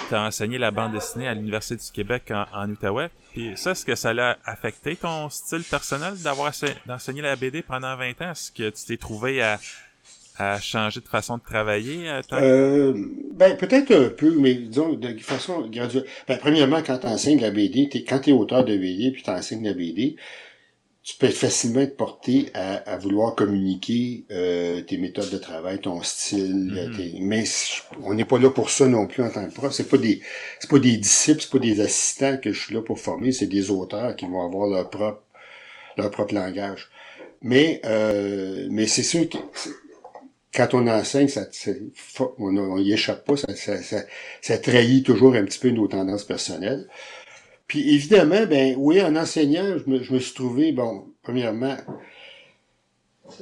tu 0.08 0.14
as 0.14 0.22
enseigné 0.22 0.58
la 0.58 0.70
bande 0.70 0.92
dessinée 0.92 1.26
à 1.26 1.34
l'Université 1.34 1.76
du 1.76 1.90
Québec 1.92 2.30
en, 2.30 2.44
en 2.54 2.70
Outaouais. 2.70 3.10
Puis 3.32 3.52
ça, 3.56 3.72
est-ce 3.72 3.84
que 3.84 3.94
ça 3.96 4.12
l'a 4.12 4.38
affecté 4.44 4.94
ton 4.94 5.28
style 5.30 5.64
personnel 5.64 6.14
d'avoir 6.22 6.48
ense- 6.50 6.64
d'enseigner 6.86 7.22
la 7.22 7.34
BD 7.34 7.62
pendant 7.62 7.96
20 7.96 8.10
ans? 8.22 8.30
Est-ce 8.30 8.52
que 8.52 8.68
tu 8.70 8.84
t'es 8.86 8.96
trouvé 8.98 9.42
à, 9.42 9.58
à 10.42 10.60
changer 10.60 11.00
de 11.00 11.08
façon 11.08 11.38
de 11.38 11.42
travailler? 11.42 12.08
euh, 12.10 12.22
Euh, 12.32 12.94
ben, 13.34 13.56
peut-être 13.58 13.92
un 13.94 14.08
peu, 14.08 14.34
mais 14.38 14.54
disons, 14.54 14.94
de 14.94 15.18
façon 15.18 15.68
graduelle. 15.68 16.04
Ben, 16.26 16.38
premièrement, 16.38 16.82
quand 16.82 16.98
tu 16.98 17.06
enseignes 17.06 17.40
la 17.40 17.50
BD, 17.50 17.88
quand 18.08 18.20
tu 18.20 18.30
es 18.30 18.32
auteur 18.32 18.64
de 18.64 18.76
BD 18.76 19.10
puis 19.12 19.22
tu 19.22 19.30
enseignes 19.30 19.64
la 19.64 19.74
BD, 19.74 20.16
tu 21.02 21.16
peux 21.18 21.26
être 21.26 21.34
facilement 21.36 21.80
être 21.80 21.96
porté 21.96 22.50
à, 22.54 22.76
à 22.92 22.98
vouloir 22.98 23.34
communiquer 23.34 24.24
euh, 24.32 24.82
tes 24.82 24.98
méthodes 24.98 25.30
de 25.30 25.38
travail, 25.38 25.80
ton 25.80 26.02
style. 26.02 26.88
Mhm. 26.88 26.96
tes- 26.96 27.18
mais 27.20 27.44
on 28.04 28.14
n'est 28.14 28.24
pas 28.26 28.38
là 28.38 28.50
pour 28.50 28.70
ça 28.70 28.86
non 28.88 29.06
plus 29.06 29.22
en 29.22 29.30
tant 29.30 29.48
que 29.48 29.54
prof. 29.54 29.72
C'est 29.72 29.88
pas 29.88 29.98
des 29.98 30.22
c'est 30.60 30.70
pas 30.70 30.78
des 30.80 30.96
disciples, 30.98 31.42
c'est 31.42 31.50
pas 31.52 31.58
des 31.58 31.80
assistants 31.80 32.38
que 32.38 32.52
je 32.52 32.60
suis 32.60 32.74
là 32.74 32.82
pour 32.82 33.00
former, 33.00 33.32
c'est 33.32 33.46
des 33.48 33.70
auteurs 33.70 34.16
qui 34.16 34.26
vont 34.26 34.44
avoir 34.46 34.68
leur 34.68 34.90
propre 34.90 35.22
leur 35.98 36.10
propre 36.10 36.34
langage. 36.34 36.90
Mais 37.42 37.80
euh, 37.86 38.68
mais 38.70 38.86
c'est 38.86 39.02
sûr 39.04 39.28
que 39.28 39.38
quand 40.54 40.74
on 40.74 40.86
enseigne, 40.86 41.28
ça, 41.28 41.46
on, 42.38 42.56
on 42.56 42.78
y 42.78 42.92
échappe 42.92 43.24
pas, 43.24 43.36
ça, 43.36 43.54
ça, 43.56 43.82
ça, 43.82 44.02
ça 44.40 44.58
trahit 44.58 45.04
toujours 45.04 45.34
un 45.34 45.44
petit 45.44 45.58
peu 45.58 45.70
nos 45.70 45.88
tendances 45.88 46.24
personnelles. 46.24 46.88
Puis 47.66 47.94
évidemment, 47.94 48.44
ben 48.46 48.74
oui, 48.76 49.00
en 49.00 49.16
enseignant, 49.16 49.78
je 49.78 49.90
me, 49.90 50.18
suis 50.20 50.34
trouvé, 50.34 50.72
bon, 50.72 51.06
premièrement, 51.22 51.76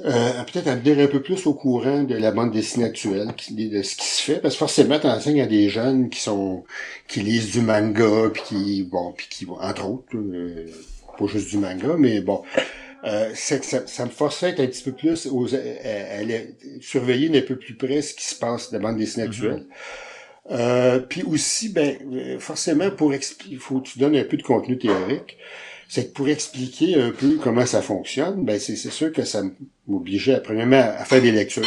euh, 0.05 0.43
peut-être 0.43 0.67
à 0.67 0.77
me 0.77 0.81
dire 0.81 0.99
un 0.99 1.07
peu 1.07 1.21
plus 1.21 1.45
au 1.47 1.53
courant 1.53 2.03
de 2.03 2.15
la 2.15 2.31
bande 2.31 2.51
dessinée 2.53 2.85
actuelle, 2.85 3.27
de 3.49 3.81
ce 3.81 3.95
qui 3.97 4.05
se 4.05 4.21
fait, 4.21 4.39
parce 4.39 4.53
que 4.53 4.59
forcément, 4.59 4.99
tu 4.99 5.07
enseignes 5.07 5.41
à 5.41 5.47
des 5.47 5.67
jeunes 5.67 6.09
qui 6.09 6.21
sont 6.21 6.63
qui 7.09 7.19
lisent 7.19 7.51
du 7.51 7.59
manga, 7.59 8.29
puis 8.31 8.43
qui, 8.43 8.83
bon, 8.83 9.11
puis 9.11 9.27
qui, 9.29 9.45
entre 9.49 9.85
autres, 9.85 10.15
euh, 10.15 10.67
pas 11.19 11.27
juste 11.27 11.49
du 11.49 11.57
manga, 11.57 11.95
mais 11.97 12.21
bon, 12.21 12.41
euh, 13.03 13.31
c'est 13.33 13.59
que 13.59 13.65
ça, 13.65 13.85
ça 13.87 14.05
me 14.05 14.11
forçait 14.11 14.47
à 14.47 14.49
être 14.49 14.59
un 14.59 14.67
petit 14.67 14.83
peu 14.83 14.91
plus 14.91 15.25
aux, 15.27 15.53
à, 15.55 15.57
à- 15.57 16.19
à 16.19 16.23
surveiller 16.81 17.29
d'un 17.29 17.41
peu 17.41 17.55
plus 17.57 17.75
près 17.75 18.01
ce 18.01 18.13
qui 18.13 18.25
se 18.25 18.35
passe 18.35 18.71
de 18.71 18.77
la 18.77 18.83
bande 18.83 18.97
dessinée 18.97 19.25
actuelle. 19.25 19.65
Euh, 20.49 20.99
puis 20.99 21.23
aussi, 21.23 21.69
ben, 21.69 21.97
euh, 22.13 22.39
forcément, 22.39 22.89
pour 22.91 23.13
expliquer, 23.13 23.53
il 23.53 23.59
faut 23.59 23.79
que 23.79 23.87
tu 23.89 23.99
donnes 23.99 24.15
un 24.15 24.23
peu 24.23 24.37
de 24.37 24.43
contenu 24.43 24.77
théorique. 24.77 25.37
C'est 25.87 26.07
que 26.07 26.13
pour 26.13 26.29
expliquer 26.29 26.95
un 26.95 27.11
peu 27.11 27.37
comment 27.37 27.65
ça 27.65 27.81
fonctionne, 27.81 28.43
ben, 28.45 28.59
c'est, 28.59 28.75
sûr 28.75 29.11
que 29.11 29.23
ça 29.23 29.43
m'obligeait, 29.87 30.35
à, 30.35 30.39
premièrement, 30.39 30.77
à 30.81 31.03
faire 31.05 31.21
des 31.21 31.31
lectures. 31.31 31.65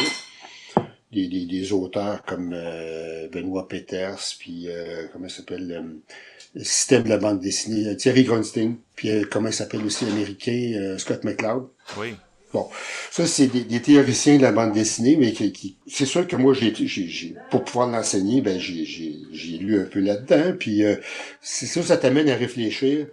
Des, 1.11 1.27
des, 1.27 1.45
des 1.45 1.71
auteurs 1.71 2.23
comme 2.25 2.51
euh, 2.53 3.27
Benoît 3.29 3.67
Peters, 3.67 4.19
puis 4.39 4.65
euh, 4.67 5.07
comment 5.13 5.29
ça 5.29 5.37
s'appelle, 5.37 5.71
euh, 5.71 6.13
le 6.55 6.63
système 6.63 7.03
de 7.03 7.09
la 7.09 7.17
bande 7.17 7.39
dessinée, 7.41 7.87
euh, 7.87 7.95
Thierry 7.95 8.23
Grunstein, 8.23 8.77
puis 8.95 9.09
euh, 9.11 9.23
comment 9.29 9.49
il 9.49 9.53
s'appelle 9.53 9.83
aussi 9.85 10.05
l'américain, 10.05 10.71
euh, 10.75 10.97
Scott 10.97 11.23
McCloud. 11.23 11.67
Oui. 11.99 12.15
Bon, 12.53 12.69
ça 13.11 13.27
c'est 13.27 13.47
des, 13.47 13.65
des 13.65 13.81
théoriciens 13.81 14.37
de 14.37 14.41
la 14.43 14.53
bande 14.53 14.71
dessinée, 14.73 15.17
mais 15.17 15.33
qui, 15.33 15.51
qui- 15.51 15.77
c'est 15.87 16.05
sûr 16.05 16.25
que 16.25 16.37
moi 16.37 16.53
j'ai, 16.53 16.73
j'ai, 16.73 17.07
j'ai 17.07 17.35
pour 17.51 17.65
pouvoir 17.65 17.89
l'enseigner, 17.89 18.41
ben 18.41 18.57
j'ai, 18.59 18.85
j'ai, 18.85 19.17
j'ai 19.33 19.57
lu 19.57 19.77
un 19.79 19.83
peu 19.83 19.99
là-dedans, 19.99 20.53
puis 20.57 20.83
euh, 20.85 20.95
c'est 21.41 21.65
ça, 21.65 21.83
ça 21.83 21.97
t'amène 21.97 22.29
à 22.29 22.35
réfléchir. 22.35 23.07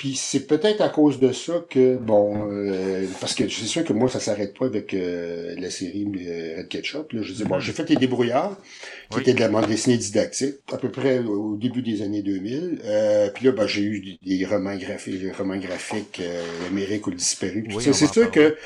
Puis 0.00 0.16
c'est 0.16 0.46
peut-être 0.46 0.80
à 0.80 0.88
cause 0.88 1.20
de 1.20 1.30
ça 1.30 1.62
que 1.68 1.98
bon, 1.98 2.48
euh, 2.50 3.04
parce 3.20 3.34
que 3.34 3.46
c'est 3.50 3.66
sûr 3.66 3.84
que 3.84 3.92
moi 3.92 4.08
ça 4.08 4.18
s'arrête 4.18 4.56
pas 4.58 4.64
avec 4.64 4.94
euh, 4.94 5.54
la 5.58 5.68
série 5.68 6.06
euh, 6.26 6.56
Red 6.56 6.68
Ketchup. 6.68 7.12
Là, 7.12 7.20
je 7.20 7.34
dis 7.34 7.44
bon, 7.44 7.60
j'ai 7.60 7.72
fait 7.72 7.86
les 7.90 7.96
débrouillards, 7.96 8.56
qui 9.10 9.16
Oui. 9.16 9.20
étaient 9.20 9.34
de 9.34 9.40
la 9.40 9.48
bande 9.48 9.66
dessinée 9.66 9.98
didactique, 9.98 10.54
à 10.72 10.78
peu 10.78 10.88
près 10.90 11.18
au 11.18 11.54
début 11.56 11.82
des 11.82 12.00
années 12.00 12.22
2000. 12.22 12.80
Euh, 12.82 13.28
puis 13.28 13.44
là, 13.44 13.52
ben, 13.52 13.66
j'ai 13.66 13.82
eu 13.82 14.16
des, 14.22 14.46
romans 14.46 14.74
graphiques, 14.74 15.20
des 15.20 15.32
romans 15.32 15.58
graphiques, 15.58 16.22
euh, 16.24 16.42
l'Amérique 16.64 17.06
ou 17.06 17.10
le 17.10 17.16
disparu. 17.16 17.62
Oui, 17.70 17.84
c'est 17.92 18.06
sûr 18.10 18.30
que 18.30 18.56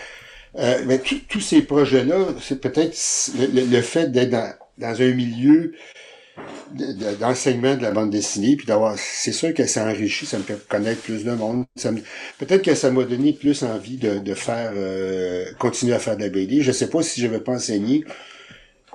euh, 0.57 0.83
ben, 0.85 1.01
tous- 1.01 1.23
tous 1.29 1.41
ces 1.41 1.63
projets-là, 1.63 2.29
c'est 2.41 2.61
peut-être 2.61 2.97
le, 3.41 3.47
le- 3.61 3.67
le 3.67 3.83
fait 3.83 4.13
d'être 4.13 4.31
dans, 4.31 4.53
dans 4.79 5.03
un 5.03 5.11
milieu 5.13 5.73
de- 6.75 6.93
de- 6.93 7.15
d'enseignement 7.17 7.77
de, 7.77 7.83
la 7.83 7.91
bande 7.93 8.11
dessinée, 8.11 8.57
puis 8.57 8.67
d'avoir, 8.67 8.99
c'est 8.99 9.33
sûr 9.33 9.55
que 9.55 9.67
ça 9.67 9.87
enrichit, 9.89 10.27
ça 10.27 10.39
me 10.39 10.43
fait 10.43 10.59
connaître 10.69 11.03
plus 11.03 11.25
de 11.25 11.33
monde. 11.33 11.65
Peut-être 12.39 12.63
que 12.63 12.75
ça 12.75 12.91
m'a 12.91 13.05
donné 13.05 13.33
plus 13.33 13.63
envie 13.63 13.97
de, 13.97 14.35
faire, 14.35 14.73
euh, 14.77 15.47
continuer 15.59 15.95
à 15.95 15.99
faire 15.99 16.17
de 16.17 16.23
la 16.23 16.29
BD. 16.31 16.63
Je 16.63 16.73
sais 16.73 16.89
pas 16.91 17.03
si 17.03 17.21
je 17.21 17.27
vais 17.27 17.41
pas 17.41 17.53
enseigner. 17.53 18.05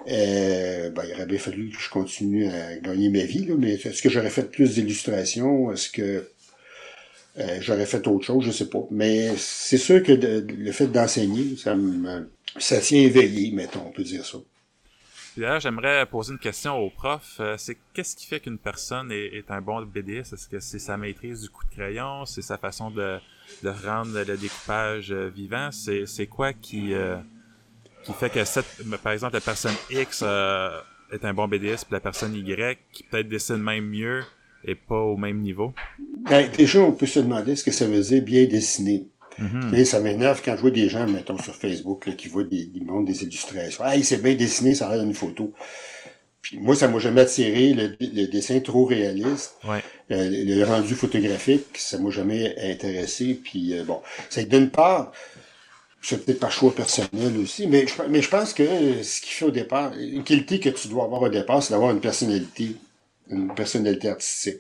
Euh, 0.08 0.90
ben, 0.92 1.04
il 1.08 1.14
aurait 1.14 1.26
bien 1.26 1.38
fallu 1.40 1.70
que 1.70 1.80
je 1.82 1.90
continue 1.90 2.48
à 2.48 2.78
gagner 2.78 3.10
ma 3.10 3.24
vie, 3.24 3.46
là, 3.46 3.56
mais 3.58 3.74
est-ce 3.74 4.02
que 4.02 4.10
j'aurais 4.10 4.30
fait 4.30 4.50
plus 4.50 4.76
d'illustrations? 4.76 5.72
Est-ce 5.72 5.90
que 5.90 6.30
euh, 7.40 7.58
j'aurais 7.62 7.86
fait 7.86 8.08
autre 8.08 8.26
chose? 8.26 8.46
Je 8.46 8.52
sais 8.52 8.70
pas. 8.70 8.86
Mais 8.92 9.32
c'est 9.38 9.78
sûr 9.78 10.04
que 10.04 10.12
le 10.14 10.72
fait 10.72 10.88
d'enseigner, 10.88 11.56
ça 11.58 11.76
me 11.76 12.30
ça 12.58 12.80
tient 12.80 13.02
éveillé, 13.02 13.52
mettons, 13.52 13.84
on 13.88 13.92
peut 13.92 14.04
dire 14.04 14.26
ça. 14.26 14.40
Puis 15.34 15.42
D'ailleurs, 15.42 15.60
j'aimerais 15.60 16.06
poser 16.06 16.34
une 16.34 16.40
question 16.40 16.78
au 16.78 16.90
prof. 16.90 17.38
Euh, 17.40 17.56
c'est 17.58 17.78
qu'est-ce 17.94 18.16
qui 18.16 18.26
fait 18.26 18.40
qu'une 18.40 18.58
personne 18.58 19.12
est, 19.12 19.50
un 19.50 19.62
bon 19.62 19.82
BDiste? 19.82 20.34
Est-ce 20.34 20.48
que 20.48 20.60
c'est 20.60 20.80
sa 20.80 20.98
maîtrise 20.98 21.42
du 21.42 21.50
coup 21.50 21.66
de 21.66 21.76
crayon? 21.76 22.26
C'est 22.26 22.42
sa 22.42 22.58
façon 22.58 22.92
de, 22.92 23.20
rendre 23.64 24.24
le 24.24 24.38
découpage 24.38 25.12
euh, 25.12 25.30
vivant? 25.30 25.70
C'est, 25.72 26.06
c'est 26.06 26.28
quoi 26.28 26.54
qui, 26.54 26.94
euh, 26.94 27.18
qui 28.04 28.14
fait 28.14 28.30
que 28.30 28.44
cette, 28.44 28.66
par 29.04 29.14
exemple, 29.14 29.34
la 29.34 29.42
personne 29.42 29.76
X 29.90 30.22
euh, 30.24 30.80
est 31.12 31.24
un 31.26 31.34
bon 31.34 31.48
BDS, 31.48 31.84
puis 31.86 31.92
la 31.92 32.00
personne 32.00 32.36
Y, 32.36 32.80
qui 32.92 33.04
peut-être 33.04 33.30
dessine 33.30 33.58
même 33.58 33.86
mieux, 33.86 34.24
et 34.64 34.76
pas 34.76 35.00
au 35.00 35.18
même 35.18 35.40
niveau? 35.40 35.74
Ben, 36.30 36.50
déjà, 36.52 36.80
on 36.80 36.92
peut 36.92 37.06
se 37.06 37.20
demander 37.20 37.56
ce 37.56 37.64
que 37.64 37.72
ça 37.72 37.88
veut 37.88 38.02
dire 38.02 38.24
bien 38.24 38.46
dessiner. 38.46 39.08
Mm 39.40 39.86
ça 39.86 40.00
m'énerve 40.00 40.42
quand 40.44 40.56
je 40.56 40.62
vois 40.62 40.72
des 40.72 40.90
gens, 40.90 41.08
mettons, 41.08 41.38
sur 41.38 41.56
Facebook, 41.56 42.06
là, 42.06 42.14
qui 42.14 42.28
voient 42.28 42.44
des, 42.44 42.66
des 42.66 42.82
mondes 42.82 43.06
des 43.06 43.24
illustrations. 43.24 43.84
Ah, 43.86 43.94
c'est 44.04 44.22
bien 44.22 44.36
dessiné, 44.36 44.76
ça 44.76 44.88
a 44.90 44.96
l'air 44.96 45.04
d'une 45.04 45.14
photo. 45.14 45.54
Puis 46.42 46.58
moi, 46.58 46.76
ça 46.76 46.88
m'a 46.88 47.00
jamais 47.00 47.22
attiré 47.22 47.74
le, 47.74 47.96
le, 48.00 48.28
dessin 48.28 48.60
trop 48.60 48.86
réaliste. 48.86 49.56
Ouais. 49.68 49.84
Euh, 50.12 50.30
le 50.30 50.64
rendu 50.64 50.96
photographique, 50.96 51.66
ça 51.76 51.98
m'a 51.98 52.10
jamais 52.10 52.56
intéressé. 52.62 53.40
Puis 53.44 53.78
euh, 53.78 53.84
bon, 53.84 54.02
c'est 54.30 54.48
d'une 54.48 54.70
part, 54.70 55.12
c'est 56.02 56.26
peut-être 56.26 56.40
par 56.40 56.52
choix 56.52 56.74
personnel 56.74 57.38
aussi, 57.42 57.68
mais 57.68 57.86
je, 57.88 57.94
mais 58.10 58.22
je 58.22 58.30
pense 58.30 58.54
que 58.54 58.64
ce 59.04 59.22
qui 59.22 59.32
fait 59.32 59.46
au 59.46 59.52
départ, 59.52 59.94
une 59.98 60.24
qualité 60.24 60.60
que 60.60 60.70
tu 60.70 60.88
dois 60.88 61.04
avoir 61.04 61.22
au 61.24 61.30
départ, 61.30 61.62
c'est 61.62 61.74
d'avoir 61.74 61.92
une 61.92 62.00
personnalité, 62.00 62.76
une 63.30 63.54
personnalité 63.54 64.10
artistique. 64.10 64.60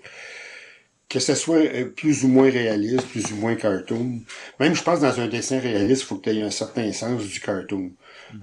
Que 1.09 1.19
ce 1.19 1.33
soit 1.33 1.57
euh, 1.57 1.85
plus 1.85 2.23
ou 2.23 2.27
moins 2.27 2.49
réaliste, 2.49 3.07
plus 3.07 3.31
ou 3.31 3.35
moins 3.37 3.55
cartoon. 3.55 4.19
Même, 4.59 4.75
je 4.75 4.83
pense, 4.83 4.99
dans 4.99 5.19
un 5.19 5.27
dessin 5.27 5.59
réaliste, 5.59 6.03
il 6.03 6.05
faut 6.05 6.17
que 6.17 6.29
tu 6.29 6.37
aies 6.37 6.41
un 6.43 6.51
certain 6.51 6.91
sens 6.93 7.23
du 7.23 7.39
cartoon. 7.39 7.91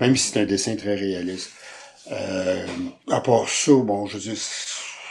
Même 0.00 0.16
si 0.16 0.33
c'est 0.33 0.40
un 0.40 0.46
dessin 0.46 0.74
très 0.74 0.96
réaliste. 0.96 1.50
Euh, 2.11 2.66
à 3.11 3.20
part 3.20 3.48
ça, 3.48 3.72
bon, 3.72 4.07
je 4.07 4.16
veux 4.16 4.22
dire, 4.22 4.37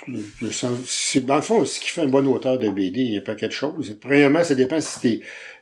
le, 0.07 0.51
c'est, 0.85 1.25
dans 1.25 1.35
le 1.35 1.41
fond, 1.41 1.65
ce 1.65 1.79
qui 1.79 1.89
fait 1.89 2.01
un 2.01 2.07
bon 2.07 2.27
auteur 2.27 2.59
de 2.59 2.69
BD, 2.69 3.01
il 3.01 3.13
y 3.13 3.17
a 3.17 3.21
pas 3.21 3.35
quelque 3.35 3.55
chose. 3.55 3.97
Premièrement, 3.99 4.43
ça 4.43 4.55
dépend 4.55 4.79
si 4.79 4.99
t'es 4.99 5.19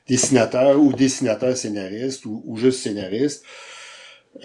dessinateur 0.07 0.79
ou 0.79 0.93
dessinateur 0.93 1.55
scénariste 1.55 2.25
ou, 2.25 2.43
ou 2.45 2.57
juste 2.57 2.79
scénariste. 2.79 3.45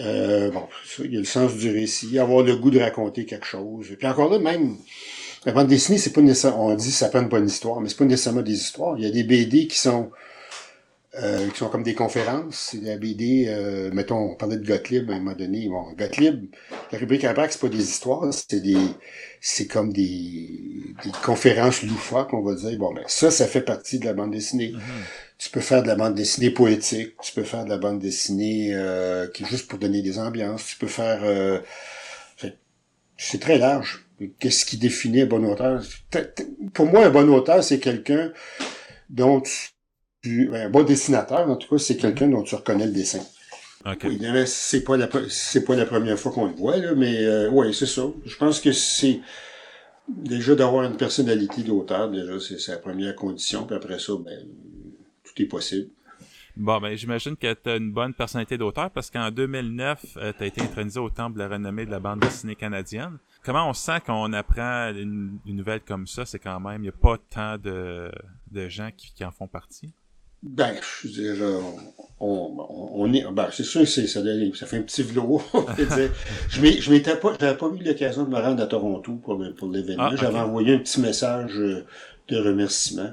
Euh, 0.01 0.51
bon, 0.51 0.69
ça, 0.85 1.03
il 1.05 1.15
y 1.15 1.17
a 1.17 1.21
le 1.21 1.25
sens 1.25 1.55
du 1.57 1.71
récit, 1.71 2.19
avoir 2.19 2.45
le 2.45 2.57
goût 2.57 2.71
de 2.71 2.79
raconter 2.79 3.25
quelque 3.25 3.47
chose. 3.47 3.89
Puis 3.99 4.07
encore 4.07 4.31
là, 4.31 4.39
même, 4.39 4.77
la 5.45 5.53
bande 5.53 5.69
dessinée, 5.69 5.99
c'est 5.99 6.13
pas 6.13 6.21
nécessairement, 6.21 6.67
on 6.67 6.75
dit 6.75 6.91
ça 6.91 7.09
prend 7.09 7.21
une 7.21 7.29
bonne 7.29 7.47
histoire, 7.47 7.81
mais 7.81 7.89
c'est 7.89 7.99
pas 7.99 8.05
nécessairement 8.05 8.43
des 8.43 8.55
histoires. 8.55 8.97
Il 8.99 9.05
y 9.05 9.07
a 9.07 9.11
des 9.11 9.25
BD 9.25 9.67
qui 9.67 9.79
sont 9.79 10.11
euh, 11.15 11.49
qui 11.49 11.59
sont 11.59 11.69
comme 11.69 11.83
des 11.83 11.95
conférences. 11.95 12.71
C'est 12.71 12.83
la 12.83 12.97
BD, 12.97 13.47
euh, 13.49 13.91
mettons, 13.93 14.19
on 14.19 14.37
parlait 14.37 14.59
de 14.59 14.67
Gottlieb 14.67 15.11
à 15.11 15.15
un 15.15 15.19
moment 15.19 15.35
donné. 15.35 15.69
Bon, 15.69 15.93
Gottlieb, 15.99 16.51
la 16.93 16.99
rubrique 16.99 17.25
impact, 17.25 17.55
c'est 17.55 17.61
pas 17.61 17.69
des 17.69 17.83
histoires, 17.83 18.23
c'est 18.33 18.61
des, 18.61 18.77
c'est 19.41 19.67
comme 19.67 19.93
des, 19.93 20.95
des 21.03 21.11
conférences 21.25 21.83
loufoques, 21.83 22.35
on 22.35 22.43
va 22.43 22.55
dire. 22.55 22.79
Bon, 22.79 22.93
ben, 22.93 23.03
ça, 23.07 23.31
ça 23.31 23.47
fait 23.47 23.63
partie 23.63 23.99
de 23.99 24.05
la 24.05 24.13
bande 24.13 24.33
dessinée. 24.33 24.73
Mm-hmm. 24.73 25.39
Tu 25.39 25.51
peux 25.51 25.61
faire 25.61 25.83
de 25.83 25.89
la 25.89 25.97
bande 25.97 26.15
dessinée 26.15 26.51
poétique, 26.51 27.15
tu 27.23 27.33
peux 27.33 27.45
faire 27.45 27.65
de 27.65 27.71
la 27.71 27.79
bande 27.79 28.01
dessinée 28.01 28.71
euh, 28.75 29.27
qui 29.29 29.45
est 29.45 29.47
juste 29.47 29.69
pour 29.69 29.79
donner 29.79 30.03
des 30.03 30.19
ambiances, 30.19 30.67
tu 30.67 30.77
peux 30.77 30.89
faire... 30.89 31.21
Euh, 31.23 31.59
c'est 33.17 33.41
très 33.41 33.59
large. 33.59 34.08
Qu'est-ce 34.39 34.65
qui 34.65 34.77
définit 34.77 35.23
un 35.23 35.27
bon 35.27 35.45
auteur? 35.45 35.83
Pour 36.75 36.87
moi, 36.87 37.07
un 37.07 37.11
bon 37.11 37.29
auteur, 37.31 37.63
c'est 37.63 37.79
quelqu'un 37.79 38.33
dont 39.11 39.41
tu 39.41 39.71
ben, 40.25 40.67
un 40.67 40.71
bon 40.71 40.83
dessinateur, 40.83 41.49
en 41.49 41.57
tout 41.57 41.69
cas, 41.69 41.79
c'est 41.79 41.97
quelqu'un 41.97 42.29
dont 42.29 42.43
tu 42.43 42.55
reconnais 42.55 42.87
le 42.87 42.93
dessin. 42.93 43.21
Okay. 43.87 44.19
c'est 44.47 44.83
pas 44.83 44.97
la 44.97 45.09
c'est 45.29 45.65
pas 45.65 45.77
la 45.77 45.87
première 45.87 46.19
fois 46.19 46.33
qu'on 46.33 46.47
le 46.47 46.53
voit, 46.53 46.77
là, 46.77 46.95
mais 46.95 47.25
euh, 47.25 47.49
oui, 47.51 47.73
c'est 47.73 47.87
ça. 47.87 48.03
Je 48.25 48.37
pense 48.37 48.61
que 48.61 48.73
c'est 48.73 49.21
déjà 50.09 50.57
d'avoir 50.57 50.85
une 50.85 50.97
personnalité 50.97 51.63
d'auteur, 51.63 52.11
déjà, 52.11 52.41
c'est 52.41 52.73
la 52.73 52.79
première 52.79 53.15
condition, 53.15 53.65
puis 53.65 53.77
après 53.77 54.01
ça, 54.01 54.15
ben, 54.23 54.39
tout 55.23 55.43
est 55.43 55.47
possible. 55.47 55.91
Bon, 56.57 56.81
ben, 56.81 56.97
j'imagine 56.97 57.37
que 57.37 57.55
tu 57.55 57.71
as 57.71 57.77
une 57.77 57.93
bonne 57.93 58.13
personnalité 58.13 58.59
d'auteur 58.59 58.91
parce 58.91 59.11
qu'en 59.11 59.31
2009, 59.31 60.05
euh, 60.17 60.33
tu 60.37 60.43
as 60.43 60.47
été 60.47 60.61
intronisé 60.61 60.99
au 60.99 61.09
temple 61.09 61.35
de 61.35 61.45
la 61.45 61.49
renommée 61.49 61.87
de 61.87 61.93
la 61.93 62.01
bande 62.01 62.19
dessinée 62.19 62.57
canadienne. 62.57 63.19
Comment 63.45 63.69
on 63.69 63.73
sent 63.73 64.01
qu'on 64.05 64.33
apprend 64.33 64.93
une, 64.95 65.39
nouvelle 65.47 65.81
comme 65.81 66.07
ça? 66.07 66.27
C'est 66.27 66.39
quand 66.39 66.61
même, 66.61 66.81
il 66.81 66.83
n'y 66.83 66.89
a 66.89 66.93
pas 66.93 67.17
tant 67.31 67.57
de, 67.57 68.11
de 68.51 68.69
gens 68.69 68.91
qui 68.97 69.25
en 69.25 69.31
font 69.31 69.47
partie? 69.47 69.93
Ben, 70.43 70.73
je 70.81 71.09
veux 71.09 71.15
dire, 71.15 71.45
euh, 71.45 71.61
on, 72.21 72.55
on, 72.95 73.13
est, 73.13 73.25
ben, 73.33 73.49
c'est 73.51 73.65
sûr, 73.65 73.87
c'est, 73.89 74.07
ça, 74.07 74.21
ça 74.55 74.67
fait 74.67 74.77
un 74.77 74.83
petit 74.83 75.03
vlog, 75.03 75.41
je 76.49 76.81
je 76.81 76.91
m'étais 76.93 77.17
pas, 77.17 77.37
j'avais 77.41 77.59
pas 77.59 77.67
eu 77.67 77.83
l'occasion 77.83 78.23
de 78.23 78.31
me 78.31 78.39
rendre 78.39 78.63
à 78.63 78.67
Toronto 78.67 79.15
pour, 79.17 79.43
pour 79.57 79.69
l'événement. 79.69 80.11
Ah, 80.13 80.17
j'avais 80.17 80.39
envoyé 80.39 80.75
un 80.75 80.79
petit 80.79 81.01
message 81.01 81.59
euh, 81.59 81.85
de 82.29 82.39
remerciement. 82.39 83.13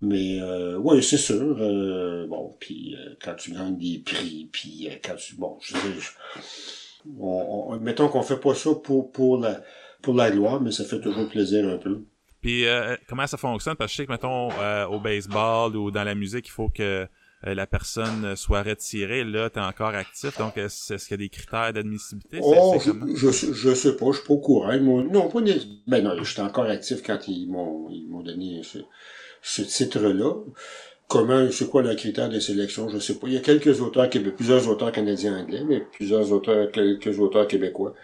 Mais, 0.00 0.40
euh, 0.40 0.78
oui, 0.78 1.02
c'est 1.02 1.18
sûr, 1.18 1.56
euh, 1.60 2.26
bon, 2.26 2.56
puis 2.58 2.96
quand 3.22 3.34
tu 3.34 3.52
gagnes 3.52 3.76
des 3.76 3.98
prix, 3.98 4.48
puis 4.50 4.88
quand 5.04 5.16
tu, 5.16 5.34
bon, 5.36 5.58
je 5.60 5.76
veux 5.76 5.92
dire, 5.92 6.02
on, 7.20 7.78
mettons 7.80 8.08
qu'on 8.08 8.22
fait 8.22 8.40
pas 8.40 8.54
ça 8.54 8.70
pour, 8.82 9.12
pour 9.12 9.38
la, 9.38 9.60
pour 10.02 10.14
la 10.14 10.30
gloire, 10.30 10.60
mais 10.60 10.70
ça 10.72 10.84
fait 10.84 11.00
toujours 11.00 11.28
plaisir 11.28 11.68
un 11.68 11.78
peu. 11.78 12.04
Puis 12.40 12.66
euh, 12.66 12.96
comment 13.08 13.26
ça 13.26 13.38
fonctionne? 13.38 13.74
Parce 13.76 13.90
que 13.90 13.92
je 13.92 13.96
sais 14.02 14.06
que, 14.06 14.12
mettons, 14.12 14.50
euh, 14.60 14.86
au 14.86 15.00
baseball 15.00 15.74
ou 15.76 15.90
dans 15.90 16.04
la 16.04 16.14
musique, 16.14 16.46
il 16.46 16.50
faut 16.50 16.68
que 16.68 17.06
euh, 17.46 17.54
la 17.54 17.66
personne 17.66 18.36
soit 18.36 18.62
retirée. 18.62 19.24
Là, 19.24 19.48
tu 19.48 19.58
es 19.58 19.62
encore 19.62 19.94
actif. 19.94 20.36
Donc, 20.38 20.58
est-ce 20.58 20.96
qu'il 20.96 21.12
y 21.12 21.14
a 21.14 21.16
des 21.16 21.28
critères 21.30 21.72
d'admissibilité? 21.72 22.40
Oh, 22.42 22.76
je, 22.78 23.30
je, 23.30 23.74
sais 23.74 23.96
pas, 23.96 24.06
je 24.12 24.18
suis 24.18 24.26
pas 24.26 24.34
au 24.34 24.40
courant. 24.40 24.76
Non, 24.78 25.28
pas 25.28 25.40
Ben 25.86 26.04
non, 26.04 26.22
j'étais 26.22 26.42
encore 26.42 26.66
actif 26.66 27.02
quand 27.02 27.28
ils 27.28 27.50
m'ont 27.50 27.88
ils 27.90 28.08
m'ont 28.08 28.22
donné 28.22 28.60
ce, 28.62 28.78
ce 29.40 29.62
titre-là. 29.62 30.34
Comment, 31.08 31.50
c'est 31.50 31.68
quoi 31.68 31.82
le 31.82 31.94
critère 31.94 32.28
de 32.28 32.40
sélection? 32.40 32.88
Je 32.88 32.98
sais 32.98 33.14
pas. 33.14 33.26
Il 33.26 33.34
y 33.34 33.36
a 33.36 33.40
quelques 33.40 33.80
auteurs 33.80 34.08
québécois, 34.08 34.36
plusieurs 34.36 34.68
auteurs 34.68 34.90
canadiens 34.90 35.38
anglais, 35.38 35.62
mais 35.66 35.80
plusieurs 35.80 36.32
auteurs, 36.32 36.70
quelques 36.72 37.18
auteurs 37.18 37.46
québécois. 37.46 37.94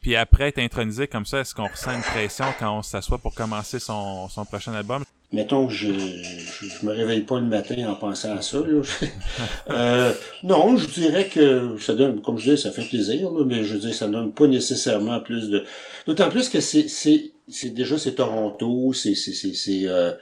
Puis 0.00 0.14
après 0.14 0.48
être 0.48 0.60
intronisé 0.60 1.08
comme 1.08 1.26
ça, 1.26 1.40
est-ce 1.40 1.52
qu'on 1.52 1.66
ressent 1.66 1.90
une 1.90 2.02
pression 2.02 2.44
quand 2.60 2.78
on 2.78 2.82
s'assoit 2.82 3.18
pour 3.18 3.34
commencer 3.34 3.80
son, 3.80 4.28
son 4.28 4.44
prochain 4.44 4.72
album? 4.72 5.02
Mettons 5.32 5.66
que 5.66 5.72
je, 5.72 5.92
je, 5.92 6.86
me 6.86 6.92
réveille 6.92 7.22
pas 7.22 7.40
le 7.40 7.46
matin 7.46 7.88
en 7.88 7.96
pensant 7.96 8.36
à 8.36 8.40
ça. 8.40 8.58
euh, 9.70 10.12
non, 10.44 10.76
je 10.76 10.86
dirais 10.86 11.26
que 11.26 11.76
ça 11.80 11.94
donne, 11.94 12.22
comme 12.22 12.38
je 12.38 12.52
dis, 12.52 12.62
ça 12.62 12.70
fait 12.70 12.84
plaisir, 12.84 13.32
mais 13.44 13.64
je 13.64 13.76
dis 13.76 13.92
ça 13.92 14.06
donne 14.06 14.32
pas 14.32 14.46
nécessairement 14.46 15.18
plus 15.18 15.50
de. 15.50 15.64
D'autant 16.06 16.28
plus 16.28 16.48
que 16.48 16.60
c'est 16.60 16.88
c'est 16.88 17.32
c'est 17.48 17.70
déjà 17.70 17.98
c'est 17.98 18.14
Toronto, 18.14 18.92
c'est 18.92 19.16
c'est 19.16 19.32
c'est 19.32 19.54
c'est 19.54 19.88
euh, 19.88 20.12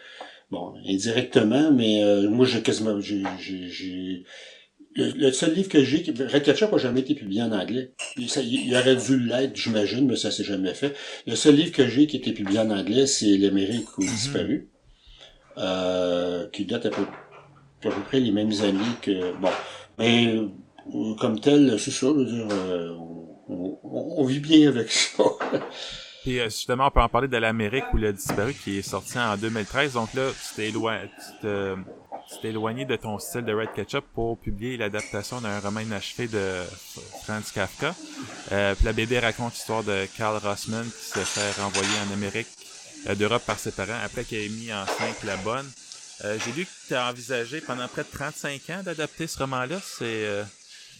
bon 0.54 0.74
indirectement, 0.86 1.72
mais 1.72 2.02
euh, 2.02 2.28
moi 2.30 2.46
j'ai 2.46 2.62
quasiment 2.62 2.94
le, 4.96 5.32
seul 5.32 5.54
livre 5.54 5.68
que 5.68 5.82
j'ai, 5.82 6.04
Red 6.32 6.42
Ketchup 6.44 6.72
n'a 6.72 6.78
jamais 6.78 7.00
été 7.00 7.14
publié 7.14 7.42
en 7.42 7.52
anglais. 7.52 7.92
Il, 8.16 8.28
il 8.36 8.76
aurait 8.76 8.96
dû 8.96 9.18
l'être, 9.18 9.56
j'imagine, 9.56 10.06
mais 10.06 10.16
ça 10.16 10.30
s'est 10.30 10.44
jamais 10.44 10.74
fait. 10.74 10.94
Le 11.26 11.34
seul 11.34 11.56
livre 11.56 11.72
que 11.72 11.88
j'ai 11.88 12.06
qui 12.06 12.16
a 12.16 12.20
été 12.20 12.32
publié 12.32 12.60
en 12.60 12.70
anglais, 12.70 13.06
c'est 13.06 13.36
L'Amérique 13.36 13.98
ou 13.98 14.02
mhm. 14.02 14.08
disparu, 14.08 14.70
euh, 15.58 16.48
qui 16.50 16.64
date 16.64 16.86
à 16.86 16.90
peu, 16.90 17.02
à 17.02 17.90
peu 17.90 18.02
près 18.06 18.20
les 18.20 18.30
mêmes 18.30 18.52
années 18.62 18.94
que... 19.02 19.36
Bon, 19.40 19.50
mais 19.98 20.36
euh, 20.36 21.14
comme 21.18 21.40
tel, 21.40 21.78
c'est 21.78 21.90
ça, 21.90 22.06
je 22.06 22.12
veux 22.12 22.24
dire, 22.24 22.46
euh, 22.50 22.94
on, 23.48 23.78
on, 23.82 24.24
vit 24.24 24.40
bien 24.40 24.68
avec 24.68 24.90
ça. 24.90 25.24
Puis 26.24 26.40
justement, 26.44 26.86
on 26.86 26.90
peut 26.90 27.02
en 27.02 27.08
parler 27.08 27.28
de 27.28 27.36
l'Amérique 27.36 27.84
ou 27.92 27.98
le 27.98 28.12
disparu 28.12 28.54
qui 28.54 28.78
est 28.78 28.82
sorti 28.82 29.18
en 29.18 29.36
2013. 29.36 29.92
Donc 29.92 30.14
là, 30.14 30.30
tu 30.30 30.54
t'es 30.56 30.72
t'es 32.40 32.48
éloigné 32.48 32.86
de 32.86 32.96
ton 32.96 33.18
style 33.18 33.42
de 33.42 33.52
Red 33.52 33.72
Ketchup 33.74 34.04
pour 34.14 34.38
publier 34.38 34.78
l'adaptation 34.78 35.40
d'un 35.40 35.60
roman 35.60 35.80
inachevé 35.80 36.26
de 36.26 36.62
Franz 37.24 37.52
Kafka. 37.54 37.94
Euh, 38.52 38.74
puis 38.74 38.84
la 38.86 38.92
BD 38.94 39.18
raconte 39.18 39.52
l'histoire 39.52 39.84
de 39.84 40.06
Carl 40.16 40.38
Rossman 40.42 40.84
qui 40.84 41.04
se 41.04 41.18
fait 41.18 41.60
renvoyer 41.60 41.92
en 42.08 42.12
Amérique 42.14 42.48
euh, 43.08 43.14
d'Europe 43.14 43.42
par 43.46 43.58
ses 43.58 43.72
parents 43.72 44.00
après 44.02 44.24
qu'il 44.24 44.38
ait 44.38 44.48
mis 44.48 44.72
enceinte 44.72 45.22
la 45.24 45.36
bonne. 45.36 45.70
Euh, 46.24 46.38
J'ai 46.44 46.52
lu 46.52 46.64
que 46.64 46.70
tu 46.88 46.94
as 46.94 47.10
envisagé 47.10 47.60
pendant 47.60 47.88
près 47.88 48.02
de 48.02 48.08
35 48.10 48.70
ans 48.70 48.82
d'adapter 48.84 49.26
ce 49.26 49.38
roman-là. 49.38 49.80
C'est 49.82 50.04
euh, 50.24 50.44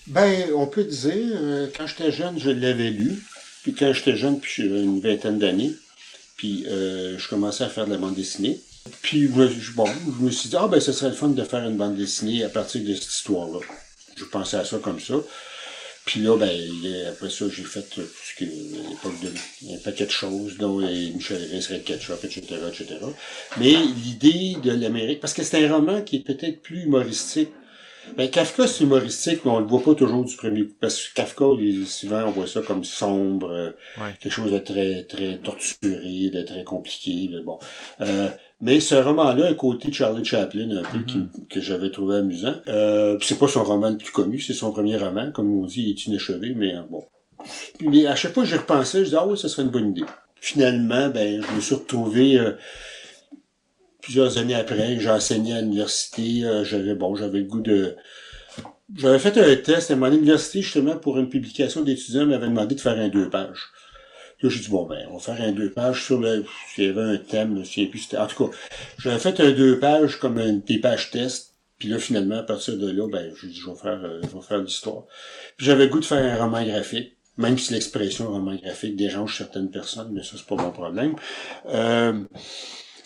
Ben, 0.08 0.50
on 0.54 0.66
peut 0.66 0.84
dire, 0.84 1.12
euh, 1.34 1.68
quand 1.76 1.86
j'étais 1.86 2.12
jeune, 2.12 2.38
je 2.38 2.50
l'avais 2.50 2.90
lu. 2.90 3.22
Puis 3.64 3.74
quand 3.74 3.92
j'étais 3.92 4.16
jeune, 4.16 4.38
puis 4.38 4.62
une 4.62 5.00
vingtaine 5.00 5.40
d'années, 5.40 5.72
puis 6.36 6.64
je 6.68 7.28
commençais 7.28 7.64
à 7.64 7.68
faire 7.68 7.86
de 7.86 7.90
la 7.90 7.98
bande 7.98 8.14
dessinée. 8.14 8.60
Puis, 9.00 9.28
bon, 9.28 9.46
je 9.46 10.24
me 10.24 10.30
suis 10.30 10.50
dit, 10.50 10.56
ah, 10.58 10.68
ben, 10.68 10.78
ce 10.78 10.92
serait 10.92 11.08
le 11.08 11.16
fun 11.16 11.28
de 11.28 11.42
faire 11.42 11.66
une 11.66 11.78
bande 11.78 11.96
dessinée 11.96 12.44
à 12.44 12.50
partir 12.50 12.84
de 12.84 12.94
cette 12.94 13.14
histoire-là. 13.14 13.60
Je 14.14 14.24
pensais 14.24 14.58
à 14.58 14.64
ça 14.66 14.76
comme 14.76 15.00
ça. 15.00 15.14
Puis 16.04 16.20
là, 16.20 16.36
ben, 16.36 16.50
après 17.08 17.30
ça, 17.30 17.46
j'ai 17.48 17.62
fait 17.62 17.98
qui 18.36 18.44
l'époque 18.44 19.18
de 19.22 19.74
un 19.74 19.78
paquet 19.78 20.04
de 20.04 20.10
choses, 20.10 20.58
dont 20.58 20.80
Michel 20.80 21.48
Riss, 21.50 21.68
Red 21.68 21.84
Ketchup, 21.84 22.22
etc., 22.24 22.42
etc. 22.68 22.96
Mais 23.56 23.72
l'idée 23.72 24.56
de 24.62 24.72
l'Amérique, 24.72 25.20
parce 25.20 25.32
que 25.32 25.42
c'est 25.42 25.64
un 25.64 25.72
roman 25.72 26.02
qui 26.02 26.16
est 26.16 26.20
peut-être 26.20 26.60
plus 26.60 26.82
humoristique. 26.82 27.48
Ben, 28.16 28.30
Kafka, 28.30 28.66
c'est 28.66 28.84
humoristique, 28.84 29.40
mais 29.44 29.50
on 29.50 29.60
le 29.60 29.66
voit 29.66 29.82
pas 29.82 29.94
toujours 29.94 30.24
du 30.24 30.36
premier 30.36 30.64
coup. 30.64 30.74
Parce 30.80 31.00
que 31.00 31.14
Kafka, 31.14 31.44
souvent, 31.86 32.24
on 32.26 32.30
voit 32.30 32.46
ça 32.46 32.60
comme 32.62 32.84
sombre, 32.84 33.50
euh, 33.50 33.70
quelque 34.20 34.32
chose 34.32 34.52
de 34.52 34.58
très, 34.58 35.04
très 35.04 35.38
torturé, 35.38 36.30
de 36.30 36.42
très 36.42 36.64
compliqué. 36.64 37.30
bon. 37.44 37.58
Euh, 38.00 38.28
mais 38.64 38.80
ce 38.80 38.94
roman-là, 38.94 39.48
un 39.48 39.54
côté 39.54 39.92
Charlie 39.92 40.24
Chaplin, 40.24 40.70
un 40.70 40.82
peu, 40.82 40.96
mhm. 40.96 41.28
que 41.50 41.60
j'avais 41.60 41.90
trouvé 41.90 42.16
amusant. 42.16 42.54
Euh, 42.68 43.18
c'est 43.20 43.38
pas 43.38 43.46
son 43.46 43.62
roman 43.62 43.90
le 43.90 43.98
plus 43.98 44.10
connu, 44.10 44.40
c'est 44.40 44.54
son 44.54 44.72
premier 44.72 44.96
roman. 44.96 45.30
Comme 45.32 45.52
on 45.52 45.66
dit, 45.66 45.82
il 45.82 45.90
est 45.90 46.06
inachevé, 46.06 46.54
mais 46.56 46.74
euh, 46.74 46.80
bon. 46.88 47.04
mais 47.82 48.06
à 48.06 48.14
chaque 48.14 48.32
fois 48.32 48.44
que 48.44 48.48
j'y 48.48 48.56
repensais, 48.56 49.00
je 49.00 49.04
disais, 49.04 49.16
ah 49.20 49.26
oui, 49.26 49.36
ça 49.36 49.50
serait 49.50 49.64
une 49.64 49.70
bonne 49.70 49.90
idée. 49.90 50.06
Finalement, 50.40 51.10
ben, 51.10 51.42
je 51.42 51.54
me 51.54 51.60
suis 51.60 51.74
retrouvé 51.74 52.38
euh, 52.38 52.52
plusieurs 54.04 54.38
années 54.38 54.54
après, 54.54 55.00
j'ai 55.00 55.10
enseigné 55.10 55.54
à 55.54 55.60
l'université, 55.60 56.44
euh, 56.44 56.64
j'avais, 56.64 56.94
bon, 56.94 57.16
j'avais 57.16 57.38
le 57.38 57.44
goût 57.44 57.60
de, 57.60 57.96
j'avais 58.94 59.18
fait 59.18 59.36
un 59.38 59.56
test 59.56 59.90
à 59.90 59.96
mon 59.96 60.12
université, 60.12 60.60
justement, 60.60 60.96
pour 60.96 61.18
une 61.18 61.28
publication 61.28 61.82
d'étudiants, 61.82 62.26
m'avait 62.26 62.46
demandé 62.48 62.74
de 62.74 62.80
faire 62.80 62.98
un 62.98 63.08
deux 63.08 63.30
pages. 63.30 63.70
Là, 64.42 64.50
j'ai 64.50 64.60
dit, 64.60 64.68
bon, 64.68 64.86
ben, 64.86 65.06
on 65.10 65.16
va 65.16 65.34
faire 65.34 65.46
un 65.46 65.52
deux 65.52 65.70
pages 65.70 66.04
sur 66.04 66.20
le, 66.20 66.44
s'il 66.74 66.84
y 66.84 66.88
avait 66.88 67.00
un 67.00 67.16
thème, 67.16 67.64
s'il 67.64 67.88
avait 67.88 68.18
en 68.18 68.26
tout 68.26 68.44
cas, 68.44 68.56
j'avais 68.98 69.18
fait 69.18 69.40
un 69.40 69.52
deux 69.52 69.78
pages 69.78 70.18
comme 70.18 70.36
un, 70.38 70.52
des 70.54 70.78
pages 70.78 71.10
test, 71.10 71.54
puis 71.78 71.88
là, 71.88 71.98
finalement, 71.98 72.38
à 72.38 72.42
partir 72.42 72.76
de 72.76 72.90
là, 72.90 73.08
ben, 73.10 73.32
j'ai 73.40 73.48
dit, 73.48 73.58
je 73.58 73.70
vais 73.70 73.76
faire, 73.76 74.00
euh, 74.04 74.20
je 74.22 74.36
vais 74.36 74.42
faire 74.42 74.58
l'histoire. 74.58 75.04
Puis 75.56 75.66
j'avais 75.66 75.86
le 75.86 75.90
goût 75.90 76.00
de 76.00 76.04
faire 76.04 76.22
un 76.22 76.44
roman 76.44 76.62
graphique, 76.62 77.16
même 77.38 77.56
si 77.56 77.72
l'expression 77.72 78.28
roman 78.30 78.54
graphique 78.54 78.96
dérange 78.96 79.38
certaines 79.38 79.70
personnes, 79.70 80.12
mais 80.12 80.22
ça, 80.22 80.36
c'est 80.36 80.46
pas 80.46 80.62
mon 80.62 80.70
problème. 80.70 81.16
Euh, 81.66 82.22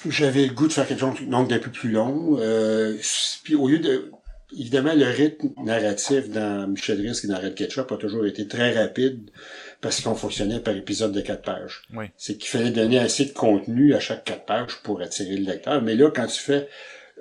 j'avais 0.07 0.47
le 0.47 0.55
goût 0.55 0.69
de 0.69 0.73
faire 0.73 0.87
quelque 0.87 1.01
chose 1.01 1.21
donc 1.23 1.49
d'un 1.49 1.59
peu 1.59 1.71
plus 1.71 1.91
long. 1.91 2.39
Euh, 2.39 2.97
puis 3.43 3.55
au 3.55 3.69
lieu 3.69 3.79
de 3.79 4.11
évidemment 4.57 4.95
le 4.95 5.05
rythme 5.05 5.51
narratif 5.63 6.31
dans 6.31 6.69
Michel 6.69 7.01
Risque 7.01 7.25
et 7.25 7.29
dans 7.29 7.39
Red 7.39 7.55
Ketchup 7.55 7.93
a 7.93 7.97
toujours 7.97 8.25
été 8.27 8.47
très 8.47 8.73
rapide 8.73 9.31
parce 9.81 10.01
qu'on 10.01 10.15
fonctionnait 10.15 10.61
par 10.61 10.75
épisode 10.75 11.13
de 11.13 11.21
quatre 11.21 11.43
pages. 11.43 11.83
Oui. 11.95 12.07
C'est 12.17 12.37
qu'il 12.37 12.49
fallait 12.49 12.71
donner 12.71 12.99
assez 12.99 13.27
de 13.27 13.33
contenu 13.33 13.95
à 13.95 14.01
chaque 14.01 14.25
quatre 14.25 14.45
pages 14.47 14.77
pour 14.83 15.01
attirer 15.03 15.37
le 15.37 15.45
lecteur. 15.45 15.83
Mais 15.83 15.95
là, 15.95 16.11
quand 16.11 16.27
tu 16.27 16.41
fais 16.41 16.69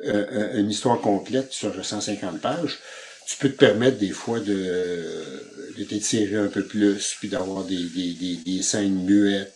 euh, 0.05 0.57
une 0.57 0.69
histoire 0.69 1.01
complète 1.01 1.51
sur 1.51 1.73
150 1.83 2.39
pages, 2.39 2.79
tu 3.27 3.37
peux 3.37 3.49
te 3.49 3.57
permettre 3.57 3.97
des 3.97 4.11
fois 4.11 4.39
de, 4.39 5.43
de 5.77 5.83
t'étirer 5.83 6.37
un 6.37 6.47
peu 6.47 6.63
plus, 6.63 7.15
puis 7.19 7.27
d'avoir 7.27 7.65
des, 7.65 7.83
des, 7.89 8.13
des, 8.13 8.37
des 8.37 8.61
scènes 8.61 9.03
muettes 9.03 9.53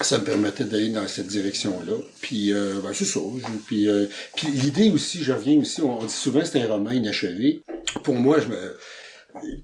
ça 0.00 0.18
me 0.18 0.24
permettait 0.24 0.64
d'aller 0.64 0.90
dans 0.90 1.06
cette 1.06 1.26
direction-là. 1.26 1.94
Puis, 2.20 2.52
euh, 2.52 2.80
ben, 2.82 2.92
c'est 2.92 3.04
ça. 3.04 3.20
Puis, 3.66 3.88
euh, 3.88 4.06
puis 4.36 4.48
l'idée 4.48 4.90
aussi, 4.90 5.22
je 5.22 5.32
reviens 5.32 5.58
aussi, 5.58 5.80
on, 5.82 6.04
dit 6.04 6.12
souvent 6.12 6.40
que 6.40 6.46
c'est 6.46 6.62
un 6.62 6.68
roman 6.68 6.90
inachevé. 6.90 7.62
Pour 8.02 8.14
moi, 8.14 8.40
je 8.40 8.48
me... 8.48 8.76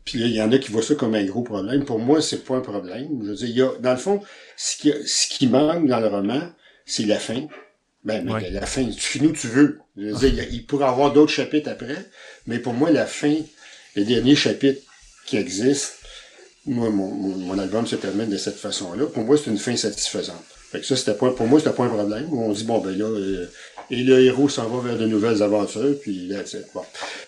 Puis 0.05 0.21
il 0.21 0.35
y 0.35 0.41
en 0.41 0.51
a 0.51 0.59
qui 0.59 0.73
voient 0.73 0.83
ça 0.83 0.95
comme 0.95 1.15
un 1.15 1.25
gros 1.25 1.43
problème. 1.43 1.85
Pour 1.85 1.99
moi, 1.99 2.23
c'est 2.23 2.45
pas 2.45 2.57
un 2.57 2.61
problème. 2.61 3.21
Je 3.23 3.29
veux 3.29 3.35
dire, 3.35 3.49
il 3.49 3.57
y 3.57 3.63
a, 3.63 3.71
dans 3.81 3.91
le 3.91 3.99
fond, 3.99 4.23
ce 4.57 4.77
qui, 4.77 4.93
ce 5.07 5.29
qui 5.29 5.47
manque 5.47 5.87
dans 5.87 6.01
le 6.01 6.09
roman, 6.09 6.41
c'est 6.87 7.05
la 7.05 7.19
fin. 7.19 7.47
Ben, 8.05 8.25
mais 8.25 8.51
la 8.51 8.65
fin, 8.65 8.85
tu 8.85 9.01
finis 9.01 9.27
où 9.27 9.33
tu 9.33 9.49
veux. 9.49 9.81
Je 9.97 10.07
veux 10.07 10.31
dire, 10.31 10.47
il 10.51 10.65
pourrait 10.65 10.87
y 10.87 10.89
avoir 10.89 11.13
d'autres 11.13 11.33
chapitres 11.33 11.69
après, 11.69 11.97
mais 12.47 12.59
pour 12.59 12.73
moi, 12.73 12.91
la 12.91 13.05
fin, 13.05 13.35
les 13.97 14.05
derniers 14.05 14.37
chapitres 14.37 14.81
qui 15.27 15.37
existent, 15.37 15.95
moi, 16.69 16.91
mon, 16.91 17.09
mon, 17.09 17.59
album 17.59 17.87
se 17.87 17.97
termine 17.97 18.29
de 18.29 18.37
cette 18.37 18.57
façon-là. 18.57 19.07
Pour 19.07 19.25
moi, 19.25 19.37
c'est 19.37 19.51
une 19.51 19.59
fin 19.59 19.77
satisfaisante. 19.77 20.45
Fait 20.71 20.81
que 20.81 20.87
ça, 20.87 20.97
c'était 20.97 21.15
pas, 21.15 21.31
pour 21.31 21.47
moi, 21.47 21.59
c'était 21.59 21.75
pas 21.75 21.85
un 21.85 21.89
problème. 21.89 22.29
On 22.33 22.53
dit, 22.53 22.65
bon, 22.65 22.79
ben 22.79 22.97
là, 22.97 23.07
euh, 23.07 23.47
et 23.91 24.03
le 24.03 24.21
héros 24.21 24.51
s'en 24.51 24.69
va 24.69 24.87
vers 24.87 24.99
de 24.99 25.07
nouvelles 25.07 25.43
aventures, 25.43 25.97
puis 26.01 26.29
là, 26.29 26.41
c'est 26.45 26.73
bon. 26.75 26.83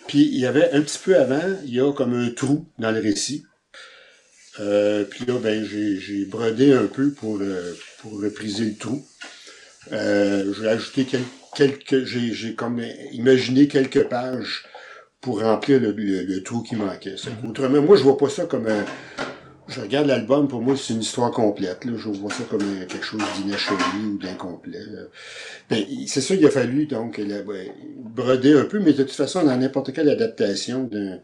Puis, 0.07 0.29
il 0.33 0.38
y 0.38 0.46
avait 0.46 0.70
un 0.72 0.83
petit 0.83 0.98
peu 1.03 1.16
avant, 1.16 1.40
il 1.64 1.74
y 1.74 1.81
a 1.81 1.90
comme 1.92 2.14
un 2.14 2.29
trou 2.31 2.66
dans 2.79 2.90
le 2.90 3.00
récit. 3.00 3.44
Euh, 4.59 5.05
puis 5.05 5.24
là, 5.24 5.38
ben, 5.38 5.64
j'ai 5.64 6.26
brodé 6.26 6.74
un 6.74 6.87
peu 6.87 7.12
pour, 7.12 7.38
euh, 7.40 7.72
pour 8.03 8.20
repriser 8.20 8.66
le 8.66 8.76
trou. 8.76 9.07
J'ai 9.90 10.68
ajouté 10.68 11.07
quelques, 11.57 12.05
j'ai 12.05 12.55
comme 12.55 12.83
imaginé 13.12 13.68
quelques 13.68 14.07
pages 14.09 14.64
pour 15.22 15.40
remplir 15.40 15.81
le, 15.81 15.92
le, 15.92 16.42
trou 16.42 16.62
qui 16.62 16.76
manquait. 16.76 17.16
Autrement, 17.46 17.83
moi, 17.83 17.96
je 17.96 18.03
vois 18.03 18.18
pas 18.18 18.29
ça 18.29 18.44
comme 18.44 18.66
un, 18.66 18.85
je 19.70 19.80
regarde 19.80 20.06
l'album, 20.06 20.48
pour 20.48 20.61
moi, 20.61 20.76
c'est 20.76 20.92
une 20.92 21.00
histoire 21.00 21.30
complète. 21.30 21.85
Là. 21.85 21.92
Je 21.96 22.09
vois 22.09 22.33
ça 22.33 22.44
comme 22.50 22.62
quelque 22.87 23.04
chose 23.04 23.22
d'inachevé 23.37 23.76
ou 24.04 24.18
d'incomplet. 24.18 24.85
Ben, 25.68 25.85
c'est 26.06 26.20
ça 26.20 26.37
qu'il 26.37 26.46
a 26.46 26.50
fallu, 26.50 26.87
donc, 26.87 27.20
broder 27.96 28.54
un 28.54 28.64
peu, 28.64 28.80
mais 28.80 28.92
de 28.92 29.02
toute 29.02 29.12
façon, 29.12 29.44
dans 29.44 29.56
n'importe 29.56 29.92
quelle 29.92 30.09
adaptation 30.09 30.85
d'un. 30.85 31.20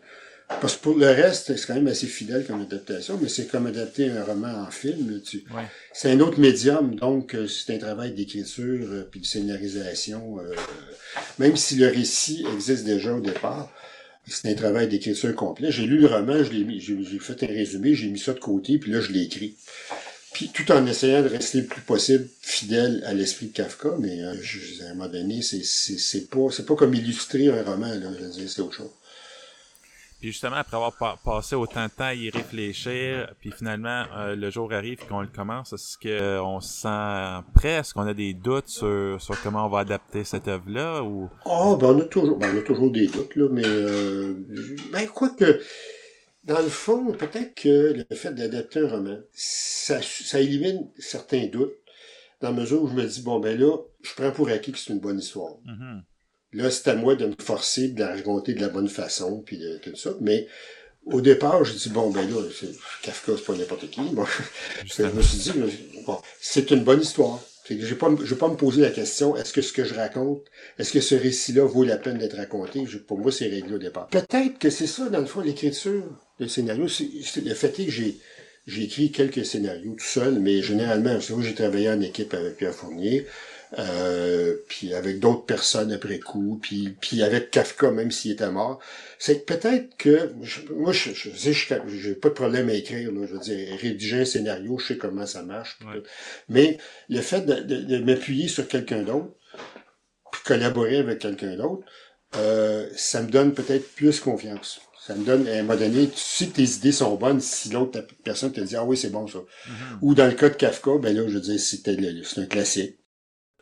Parce 0.61 0.77
que 0.77 0.83
pour 0.83 0.97
le 0.97 1.07
reste, 1.07 1.57
c'est 1.57 1.67
quand 1.67 1.75
même 1.75 1.89
assez 1.89 2.07
fidèle 2.07 2.47
comme 2.47 2.63
adaptation, 2.63 3.19
mais 3.21 3.29
c'est 3.29 3.47
comme 3.47 3.67
adapter 3.67 4.11
un 4.11 4.23
roman 4.23 4.63
en 4.67 4.71
film. 4.71 5.21
Tu... 5.21 5.45
C'est 5.93 6.13
un 6.13 6.21
autre 6.21 6.39
médium, 6.39 6.95
donc 6.95 7.35
euh, 7.35 7.49
c'est 7.49 7.75
un 7.75 7.79
travail 7.79 8.13
d'écriture 8.13 8.87
euh, 8.91 9.09
puis 9.11 9.21
de 9.21 9.27
scénarisation. 9.27 10.39
Euh, 10.39 10.55
même 11.41 11.57
si 11.57 11.75
le 11.75 11.89
récit 11.89 12.47
existe 12.55 12.85
déjà 12.85 13.13
au 13.15 13.21
départ, 13.21 13.73
c'est 14.27 14.51
un 14.51 14.55
travail 14.55 14.89
d'écriture 14.89 15.35
complet. 15.35 15.71
J'ai 15.71 15.87
lu 15.87 15.99
le 15.99 16.07
roman, 16.07 16.43
j'ai 16.43 17.19
fait 17.21 17.43
un 17.45 17.47
résumé, 17.47 17.95
j'ai 17.95 18.09
mis 18.09 18.19
ça 18.19 18.33
de 18.33 18.41
côté, 18.41 18.79
puis 18.79 18.91
là, 18.91 19.01
je 19.01 19.12
l'ai 19.12 19.23
écrit. 19.23 19.55
Puis 20.33 20.51
tout 20.53 20.71
en 20.71 20.85
essayant 20.87 21.23
de 21.23 21.29
rester 21.29 21.62
le 21.62 21.67
plus 21.67 21.81
possible 21.81 22.29
fidèle 22.43 23.03
à 23.07 23.15
l'esprit 23.15 23.47
de 23.47 23.53
Kafka, 23.53 23.97
mais 23.99 24.21
euh, 24.23 24.35
à 24.83 24.91
un 24.91 24.95
moment 24.95 25.09
donné, 25.09 25.41
c'est, 25.43 26.29
pas, 26.29 26.49
pas 26.67 26.75
comme 26.75 26.95
illustrer 26.95 27.49
un 27.49 27.62
roman, 27.62 27.89
là, 27.89 28.09
c'est 28.33 28.61
autre 28.61 28.75
chose. 28.75 28.91
Puis 30.27 30.33
justement, 30.33 30.57
après 30.57 30.77
avoir 30.77 31.21
passé 31.25 31.55
autant 31.55 31.85
de 31.85 31.91
temps 31.91 32.07
à 32.07 32.15
y 32.15 32.31
réfléchir, 32.31 33.33
puis 33.39 33.53
finalement, 33.53 34.07
euh, 34.17 34.35
le 34.35 34.51
jour 34.51 34.73
arrive 34.73 35.07
qu'on 35.07 35.21
le 35.21 35.29
commence, 35.29 35.73
est-ce 35.73 35.97
qu'on 35.97 36.61
se 36.61 36.81
sent 36.81 37.47
prêt? 37.55 37.75
Est-ce 37.75 37.95
qu'on 37.95 38.09
a 38.09 38.12
des 38.12 38.35
doutes 38.35 38.67
sur, 38.67 39.23
sur 39.23 39.41
comment 39.41 39.67
on 39.67 39.69
va 39.69 39.79
adapter 39.79 40.25
cette 40.25 40.49
œuvre-là? 40.49 41.05
Ou... 41.05 41.31
Oh, 41.45 41.77
ben 41.81 41.91
on 41.91 42.01
a 42.01 42.05
toujours, 42.07 42.39
ben, 42.39 42.53
on 42.53 42.59
a 42.59 42.62
toujours 42.62 42.91
des 42.91 43.07
doutes, 43.07 43.37
là, 43.37 43.47
mais 43.53 43.62
euh, 43.65 44.45
ben 44.91 45.07
quoi 45.07 45.31
que 45.31 45.61
dans 46.43 46.61
le 46.61 46.71
fond, 46.71 47.12
peut-être 47.12 47.55
que 47.55 47.95
le 48.11 48.17
fait 48.17 48.33
d'adapter 48.33 48.81
un 48.81 48.89
roman, 48.89 49.19
ça, 49.33 50.01
ça 50.03 50.41
élimine 50.41 50.91
certains 50.99 51.47
doutes, 51.47 51.77
dans 52.41 52.51
la 52.51 52.62
mesure 52.62 52.83
où 52.83 52.89
je 52.89 52.95
me 52.95 53.07
dis, 53.07 53.23
bon 53.23 53.39
ben 53.39 53.57
là, 53.57 53.77
je 54.03 54.12
prends 54.17 54.33
pour 54.33 54.49
acquis 54.49 54.73
que 54.73 54.79
c'est 54.79 54.93
une 54.93 54.99
bonne 54.99 55.21
histoire. 55.21 55.53
Mm-hmm. 55.65 56.03
Là, 56.57 56.71
c'est 56.71 56.88
à 56.88 56.95
moi 56.95 57.16
de 57.16 57.27
me 57.27 57.35
forcer 57.38 57.88
de 57.88 58.01
la 58.01 58.14
raconter 58.14 58.55
de 58.55 58.62
la 58.62 58.69
bonne 58.69 58.88
façon, 58.88 59.42
puis 59.45 59.59
de 59.59 59.77
tout 59.77 59.95
ça. 59.95 60.14
Mais 60.23 60.49
au 61.05 61.21
départ, 61.21 61.64
je 61.64 61.75
dis 61.75 61.90
bon, 61.90 62.11
ben 62.11 62.27
là, 62.29 62.37
Kafka, 63.03 63.33
c'est 63.37 63.45
pas 63.45 63.55
n'importe 63.55 63.90
qui. 63.90 64.01
Bon, 64.01 64.25
je 64.87 65.03
me 65.03 65.21
suis 65.21 65.38
dit, 65.38 65.53
bon, 66.07 66.19
c'est 66.40 66.71
une 66.71 66.83
bonne 66.83 67.03
histoire. 67.03 67.40
Je 67.69 67.75
ne 67.75 67.85
vais 67.85 68.37
pas 68.37 68.49
me 68.49 68.57
poser 68.57 68.81
la 68.81 68.90
question, 68.90 69.37
est-ce 69.37 69.53
que 69.53 69.61
ce 69.61 69.73
que 69.73 69.85
je 69.85 69.92
raconte, 69.92 70.45
est-ce 70.79 70.92
que 70.92 71.01
ce 71.01 71.14
récit-là 71.14 71.64
vaut 71.64 71.85
la 71.85 71.99
peine 71.99 72.16
d'être 72.16 72.37
raconté? 72.37 72.85
pour 73.07 73.19
moi, 73.19 73.31
c'est 73.31 73.49
réglé 73.49 73.75
au 73.75 73.79
départ. 73.79 74.07
Peut-être 74.09 74.59
que 74.59 74.71
c'est 74.71 74.87
ça, 74.87 75.11
dans 75.11 75.21
le 75.21 75.27
fond, 75.27 75.42
l'écriture, 75.42 76.05
le 76.38 76.49
scénario. 76.49 76.85
Le 76.87 77.55
fait 77.55 77.73
que 77.73 77.90
j'ai, 77.90 78.19
j'ai 78.66 78.85
écrit 78.85 79.11
quelques 79.11 79.45
scénarios 79.45 79.95
tout 79.99 80.05
seul, 80.05 80.38
mais 80.38 80.62
généralement, 80.62 81.19
j'ai 81.21 81.55
travaillé 81.55 81.90
en 81.90 82.01
équipe 82.01 82.33
avec 82.33 82.57
Pierre 82.57 82.75
Fournier. 82.75 83.27
Euh, 83.79 84.57
puis 84.69 84.95
avec 84.95 85.19
d'autres 85.19 85.45
personnes 85.45 85.93
après 85.93 86.19
coup, 86.19 86.59
puis, 86.63 86.97
puis 87.01 87.23
avec 87.23 87.51
Kafka, 87.51 87.91
même 87.91 88.11
s'il 88.11 88.33
était 88.33 88.51
mort. 88.51 88.79
C'est 89.19 89.45
peut-être 89.45 89.97
que, 89.97 90.33
moi, 90.73 90.93
je, 90.93 91.11
je, 91.13 91.31
j'ai 91.33 92.15
pas 92.15 92.29
de 92.29 92.35
problème 92.35 92.69
à 92.69 92.75
écrire, 92.75 93.11
là, 93.13 93.27
je 93.27 93.35
veux 93.35 93.41
dire, 93.41 93.79
rédiger 93.79 94.21
un 94.21 94.25
scénario, 94.25 94.79
je 94.79 94.87
sais 94.87 94.97
comment 94.97 95.27
ça 95.27 95.43
marche. 95.43 95.79
Mais 96.49 96.79
le 97.09 97.21
fait 97.21 97.43
de, 97.43 97.55
de, 97.55 97.99
m'appuyer 97.99 98.49
sur 98.49 98.69
quelqu'un 98.69 99.03
d'autre, 99.03 99.31
puis 100.31 100.43
collaborer 100.45 100.99
avec 100.99 101.19
quelqu'un 101.19 101.57
d'autre, 101.57 101.85
euh, 102.37 102.89
ça 102.95 103.23
me 103.23 103.31
donne 103.31 103.53
peut-être 103.53 103.95
plus 103.95 104.21
confiance. 104.21 104.81
Ça 105.05 105.15
me 105.15 105.25
donne, 105.25 105.47
à 105.49 105.53
un 105.53 105.63
moment 105.63 105.79
donné, 105.79 106.09
tu 106.09 106.19
sais 106.19 106.47
que 106.47 106.57
tes 106.57 106.65
idées 106.65 106.93
sont 106.93 107.15
bonnes 107.15 107.41
si 107.41 107.71
l'autre 107.71 108.05
personne 108.25 108.53
te 108.53 108.61
dit, 108.61 108.77
ah 108.77 108.85
oui, 108.85 108.97
c'est 108.97 109.11
bon 109.11 109.27
ça. 109.29 109.39
Mm-hmm. 109.39 109.99
Ou 110.03 110.15
dans 110.15 110.27
le 110.27 110.33
cas 110.33 110.49
de 110.49 110.55
Kafka, 110.55 110.99
ben 110.99 111.17
là, 111.17 111.23
je 111.29 111.35
veux 111.35 111.41
dire, 111.41 111.61
c'était, 111.61 111.97
c'est 112.25 112.41
un 112.41 112.47
classique 112.47 112.99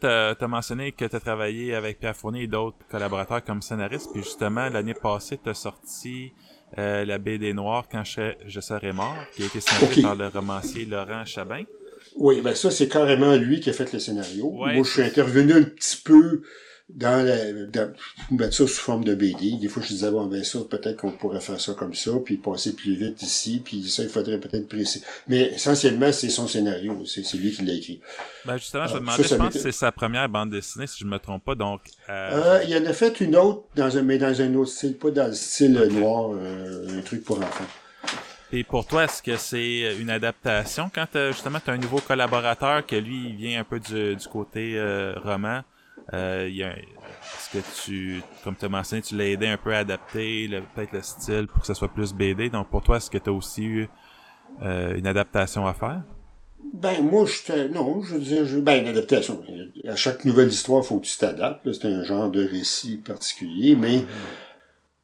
tu 0.00 0.06
as 0.06 0.48
mentionné 0.48 0.92
que 0.92 1.04
tu 1.04 1.16
as 1.16 1.20
travaillé 1.20 1.74
avec 1.74 1.98
Pierre 1.98 2.16
Fournier 2.16 2.42
et 2.42 2.46
d'autres 2.46 2.78
collaborateurs 2.90 3.44
comme 3.44 3.62
scénariste, 3.62 4.10
puis 4.12 4.22
justement, 4.22 4.68
l'année 4.68 4.94
passée, 4.94 5.38
tu 5.42 5.50
as 5.50 5.54
sorti 5.54 6.32
euh, 6.78 7.04
La 7.04 7.18
BD 7.18 7.52
Noire 7.52 7.86
quand 7.90 8.04
je, 8.04 8.60
serai 8.60 8.92
mort, 8.92 9.16
qui 9.34 9.44
a 9.44 9.46
été 9.46 9.60
scénarisé 9.60 10.02
par 10.02 10.14
le 10.14 10.28
romancier 10.28 10.84
Laurent 10.84 11.24
Chabin. 11.24 11.64
Oui, 12.16 12.40
ben 12.42 12.54
ça, 12.54 12.70
c'est 12.70 12.88
carrément 12.88 13.34
lui 13.36 13.60
qui 13.60 13.70
a 13.70 13.72
fait 13.72 13.92
le 13.92 13.98
scénario. 13.98 14.50
Moi, 14.50 14.72
je 14.76 14.82
suis 14.82 15.02
intervenu 15.02 15.52
un 15.52 15.62
petit 15.62 16.00
peu 16.04 16.42
dans 16.90 17.24
la, 17.24 17.52
dans, 17.66 17.92
mettre 18.30 18.54
ça 18.54 18.66
sous 18.66 18.80
forme 18.80 19.04
de 19.04 19.14
BD. 19.14 19.56
Des 19.60 19.68
fois, 19.68 19.82
je 19.82 19.88
disais, 19.88 20.10
bon, 20.10 20.26
ben 20.26 20.44
ça, 20.44 20.58
peut-être 20.68 20.98
qu'on 20.98 21.12
pourrait 21.12 21.40
faire 21.40 21.60
ça 21.60 21.72
comme 21.72 21.94
ça, 21.94 22.12
puis 22.24 22.36
passer 22.36 22.74
plus 22.74 22.94
vite 22.94 23.22
ici, 23.22 23.62
puis 23.64 23.88
ça, 23.88 24.02
il 24.02 24.08
faudrait 24.08 24.38
peut-être 24.38 24.68
préciser. 24.68 25.04
Mais 25.28 25.54
essentiellement, 25.54 26.12
c'est 26.12 26.28
son 26.28 26.46
scénario. 26.46 27.02
C'est, 27.06 27.22
lui 27.34 27.52
qui 27.52 27.64
l'a 27.64 27.72
écrit. 27.72 28.00
Ben, 28.44 28.58
justement, 28.58 28.86
je 28.86 28.94
me 28.94 29.00
demandais, 29.00 29.22
je 29.22 29.34
pense 29.34 29.54
que 29.54 29.58
c'est 29.58 29.72
sa 29.72 29.92
première 29.92 30.28
bande 30.28 30.50
dessinée, 30.50 30.86
si 30.86 30.98
je 31.00 31.06
me 31.06 31.18
trompe 31.18 31.44
pas, 31.44 31.54
donc... 31.54 31.80
Euh... 32.08 32.58
euh 32.60 32.64
il 32.68 32.76
en 32.76 32.86
a 32.86 32.92
fait 32.92 33.20
une 33.20 33.36
autre, 33.36 33.64
dans 33.76 33.96
un, 33.96 34.02
mais 34.02 34.18
dans 34.18 34.40
un 34.40 34.54
autre 34.54 34.70
style, 34.70 34.96
pas 34.96 35.10
dans 35.10 35.26
le 35.28 35.34
style 35.34 35.72
noir, 35.72 36.32
euh, 36.34 36.98
un 36.98 37.02
truc 37.02 37.24
pour 37.24 37.38
enfants. 37.38 37.64
Et 38.52 38.62
pour 38.62 38.86
toi, 38.86 39.04
est-ce 39.04 39.22
que 39.22 39.36
c'est 39.36 39.96
une 39.98 40.10
adaptation 40.10 40.88
quand 40.94 41.08
justement 41.32 41.58
tu 41.58 41.70
as 41.70 41.72
un 41.72 41.78
nouveau 41.78 41.98
collaborateur 41.98 42.86
que 42.86 42.94
lui 42.94 43.30
il 43.30 43.36
vient 43.36 43.60
un 43.60 43.64
peu 43.64 43.80
du, 43.80 44.14
du 44.14 44.28
côté 44.28 44.74
euh, 44.76 45.14
roman? 45.24 45.62
Euh, 46.12 46.48
Est-ce 46.48 47.58
que 47.58 47.82
tu, 47.84 48.22
comme 48.42 48.56
tu 48.56 48.64
as 48.64 48.68
mentionné, 48.68 49.02
tu 49.02 49.16
l'as 49.16 49.26
aidé 49.26 49.46
un 49.46 49.56
peu 49.56 49.74
à 49.74 49.78
adapter 49.78 50.48
peut-être 50.74 50.92
le 50.92 51.02
style 51.02 51.46
pour 51.46 51.60
que 51.60 51.66
ce 51.66 51.74
soit 51.74 51.88
plus 51.88 52.12
BD. 52.12 52.50
Donc 52.50 52.68
pour 52.68 52.82
toi, 52.82 52.98
est-ce 52.98 53.10
que 53.10 53.18
tu 53.18 53.30
as 53.30 53.32
aussi 53.32 53.64
eu 53.64 53.88
une 54.60 55.06
adaptation 55.06 55.66
à 55.66 55.74
faire? 55.74 56.02
Ben, 56.72 57.02
moi, 57.02 57.24
je 57.26 57.68
non, 57.68 58.02
je 58.02 58.14
veux 58.14 58.20
dire, 58.20 58.46
je, 58.46 58.58
ben, 58.58 58.82
une 58.82 58.88
adaptation. 58.88 59.40
À 59.86 59.96
chaque 59.96 60.24
nouvelle 60.24 60.48
histoire, 60.48 60.82
il 60.82 60.86
faut 60.86 60.98
que 60.98 61.06
tu 61.06 61.16
t'adaptes. 61.16 61.72
C'est 61.72 61.84
un 61.86 62.02
genre 62.02 62.30
de 62.30 62.44
récit 62.44 62.96
particulier, 62.96 63.76
mais 63.76 64.04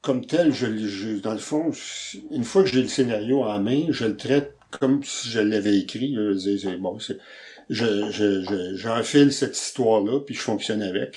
comme 0.03 0.25
tel, 0.25 0.53
je, 0.53 1.21
dans 1.21 1.33
le 1.33 1.39
fond, 1.39 1.71
une 2.31 2.45
fois 2.45 2.63
que 2.63 2.71
j'ai 2.71 2.83
le 2.83 2.89
scénario 2.89 3.45
en 3.45 3.61
main, 3.61 3.85
je 3.91 4.07
le 4.07 4.17
traite 4.17 4.57
comme 4.71 5.03
si 5.05 5.29
je 5.29 5.41
l'avais 5.41 5.79
écrit. 5.79 6.15
Je, 6.15 6.77
bon, 6.77 6.99
c'est, 6.99 7.19
je, 7.71 8.11
je, 8.11 8.77
j'enfile 8.77 9.33
cette 9.33 9.57
histoire-là, 9.57 10.21
puis 10.21 10.35
je 10.35 10.41
fonctionne 10.41 10.83
avec. 10.83 11.17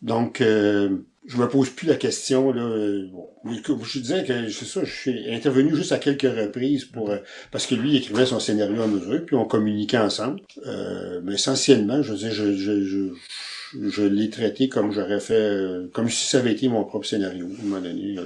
Donc, 0.00 0.40
euh, 0.40 0.88
je 1.26 1.36
me 1.36 1.48
pose 1.48 1.70
plus 1.70 1.86
la 1.86 1.96
question 1.96 2.52
là. 2.52 3.06
Bon, 3.12 3.28
je 3.44 3.98
disais 3.98 4.24
que 4.24 4.48
c'est 4.48 4.64
ça, 4.64 4.82
je 4.84 4.92
suis 4.92 5.32
intervenu 5.32 5.74
juste 5.74 5.92
à 5.92 5.98
quelques 5.98 6.22
reprises 6.22 6.84
pour 6.84 7.10
euh, 7.10 7.18
parce 7.50 7.66
que 7.66 7.74
lui 7.74 7.90
il 7.90 7.96
écrivait 7.96 8.26
son 8.26 8.40
scénario 8.40 8.82
en 8.82 8.88
mesure, 8.88 9.24
puis 9.24 9.36
on 9.36 9.44
communiquait 9.44 9.98
ensemble. 9.98 10.40
Euh, 10.66 11.20
mais 11.22 11.34
essentiellement, 11.34 12.02
je 12.02 12.12
veux 12.12 12.18
dire, 12.18 12.32
je, 12.32 12.56
je, 12.56 12.84
je, 12.84 13.88
je 13.88 14.02
l'ai 14.02 14.30
traité 14.30 14.68
comme 14.68 14.90
j'aurais 14.90 15.20
fait, 15.20 15.34
euh, 15.34 15.88
comme 15.92 16.08
si 16.08 16.26
ça 16.26 16.38
avait 16.38 16.52
été 16.52 16.68
mon 16.68 16.84
propre 16.84 17.06
scénario 17.06 17.46
à 17.46 17.60
un 17.60 17.64
moment 17.64 17.80
donné. 17.80 18.16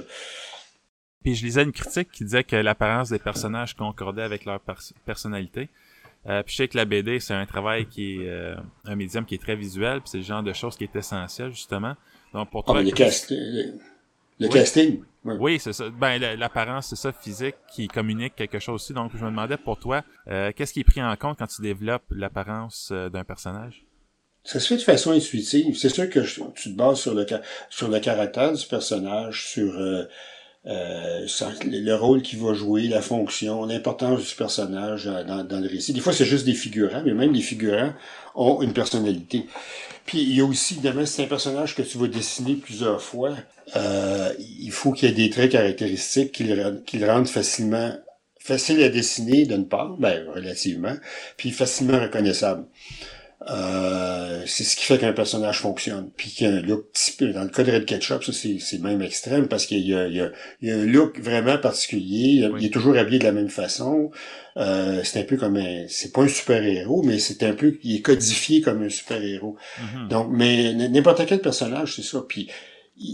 Puis 1.23 1.35
je 1.35 1.45
lisais 1.45 1.63
une 1.63 1.73
critique 1.73 2.09
qui 2.11 2.23
disait 2.23 2.43
que 2.43 2.55
l'apparence 2.55 3.09
des 3.09 3.19
personnages 3.19 3.75
concordait 3.75 4.23
avec 4.23 4.45
leur 4.45 4.59
personnalité. 5.05 5.69
Euh, 6.27 6.43
puis 6.43 6.53
je 6.53 6.57
sais 6.57 6.67
que 6.67 6.77
la 6.77 6.85
BD, 6.85 7.19
c'est 7.19 7.33
un 7.33 7.45
travail 7.45 7.85
qui 7.85 8.21
est 8.21 8.55
un 8.85 8.95
médium 8.95 9.25
qui 9.25 9.35
est 9.35 9.41
très 9.41 9.55
visuel, 9.55 10.01
puis 10.01 10.09
c'est 10.09 10.17
le 10.17 10.23
genre 10.23 10.43
de 10.43 10.53
choses 10.53 10.75
qui 10.75 10.83
est 10.83 10.95
essentiel 10.95 11.51
justement. 11.51 11.95
Donc 12.33 12.49
pour 12.51 12.63
ah, 12.67 12.71
toi, 12.73 12.81
le, 12.81 12.89
le, 14.39 14.47
casting. 14.49 15.01
Oui, 15.23 15.59
c'est 15.59 15.73
ça. 15.73 15.89
Ben 15.89 16.19
l'apparence, 16.37 16.87
c'est 16.87 16.95
ça, 16.95 17.11
physique, 17.11 17.55
qui 17.73 17.87
communique 17.87 18.35
quelque 18.35 18.59
chose 18.59 18.75
aussi. 18.75 18.93
Donc 18.93 19.11
je 19.15 19.23
me 19.23 19.29
demandais 19.29 19.57
pour 19.57 19.77
toi, 19.77 20.03
euh, 20.27 20.51
qu'est-ce 20.55 20.73
qui 20.73 20.81
est 20.81 20.85
pris 20.85 21.01
en 21.01 21.15
compte 21.15 21.37
quand 21.37 21.47
tu 21.47 21.61
développes 21.61 22.05
l'apparence 22.11 22.89
euh, 22.91 23.09
d'un 23.09 23.23
personnage? 23.23 23.85
Ça 24.43 24.59
se 24.59 24.67
fait 24.67 24.77
de 24.77 24.81
façon 24.81 25.11
intuitive. 25.11 25.75
C'est 25.75 25.89
sûr 25.89 26.09
que 26.09 26.19
tu 26.53 26.71
te 26.71 26.77
bases 26.77 26.99
sur 26.99 27.13
le 27.13 27.25
sur 27.69 27.89
le 27.89 27.99
caractère 27.99 28.53
du 28.53 28.65
personnage, 28.65 29.45
sur 29.47 29.77
euh, 30.65 31.25
euh, 31.41 31.51
le 31.63 31.95
rôle 31.95 32.21
qu'il 32.21 32.39
va 32.39 32.53
jouer, 32.53 32.87
la 32.87 33.01
fonction, 33.01 33.65
l'importance 33.65 34.27
du 34.27 34.35
personnage 34.35 35.05
dans, 35.05 35.43
dans, 35.43 35.59
le 35.59 35.67
récit. 35.67 35.93
Des 35.93 36.01
fois, 36.01 36.13
c'est 36.13 36.25
juste 36.25 36.45
des 36.45 36.53
figurants, 36.53 37.03
mais 37.05 37.13
même 37.13 37.31
les 37.31 37.41
figurants 37.41 37.93
ont 38.35 38.61
une 38.61 38.73
personnalité. 38.73 39.45
Puis 40.05 40.21
il 40.21 40.35
y 40.35 40.41
a 40.41 40.45
aussi, 40.45 40.75
évidemment, 40.75 41.05
c'est 41.05 41.23
un 41.23 41.27
personnage 41.27 41.75
que 41.75 41.81
tu 41.81 41.97
vas 41.97 42.07
dessiner 42.07 42.55
plusieurs 42.55 43.01
fois. 43.01 43.35
Euh, 43.75 44.33
il 44.39 44.71
faut 44.71 44.91
qu'il 44.91 45.09
y 45.09 45.11
ait 45.11 45.15
des 45.15 45.29
traits 45.29 45.51
caractéristiques 45.51 46.31
qui 46.31 46.43
le, 46.45 47.11
rendent 47.11 47.27
facilement 47.27 47.91
facile 48.39 48.81
à 48.83 48.89
dessiner 48.89 49.45
d'une 49.45 49.67
part, 49.67 49.97
ben 49.97 50.25
relativement, 50.33 50.95
puis 51.35 51.51
facilement 51.51 51.99
reconnaissable. 51.99 52.65
Euh, 53.49 54.43
c'est 54.45 54.63
ce 54.63 54.75
qui 54.75 54.85
fait 54.85 54.97
qu'un 54.97 55.13
personnage 55.13 55.59
fonctionne. 55.59 56.09
Puis 56.17 56.29
qu'il 56.29 56.47
y 56.47 56.49
a 56.49 56.53
un 56.53 56.61
look 56.61 56.91
petit 56.91 57.11
peu. 57.11 57.31
Dans 57.31 57.43
le 57.43 57.49
cas 57.49 57.63
de 57.63 57.71
Red 57.71 57.85
Ketchup, 57.85 58.23
ça 58.23 58.31
c'est 58.33 58.81
même 58.81 59.01
extrême 59.01 59.47
parce 59.47 59.65
qu'il 59.65 59.79
y, 59.79 59.93
y, 59.93 60.21
y, 60.61 60.71
a 60.71 60.75
un 60.75 60.85
look 60.85 61.19
vraiment 61.19 61.57
particulier. 61.57 62.47
Il 62.59 62.65
est 62.65 62.73
toujours 62.73 62.97
habillé 62.97 63.19
de 63.19 63.23
la 63.23 63.31
même 63.31 63.49
façon. 63.49 64.11
Euh, 64.57 65.01
c'est 65.03 65.19
un 65.19 65.23
peu 65.23 65.37
comme 65.37 65.57
un. 65.57 65.85
C'est 65.87 66.11
pas 66.11 66.23
un 66.23 66.27
super-héros, 66.27 67.03
mais 67.03 67.19
c'est 67.19 67.43
un 67.43 67.53
peu. 67.53 67.77
Il 67.83 67.95
est 67.95 68.01
codifié 68.01 68.61
comme 68.61 68.83
un 68.83 68.89
super-héros. 68.89 69.55
Mm-hmm. 69.79 70.07
Donc, 70.09 70.27
mais 70.31 70.73
n'importe 70.73 71.25
quel 71.25 71.39
personnage, 71.39 71.95
c'est 71.95 72.03
ça. 72.03 72.23
Puis 72.27 72.49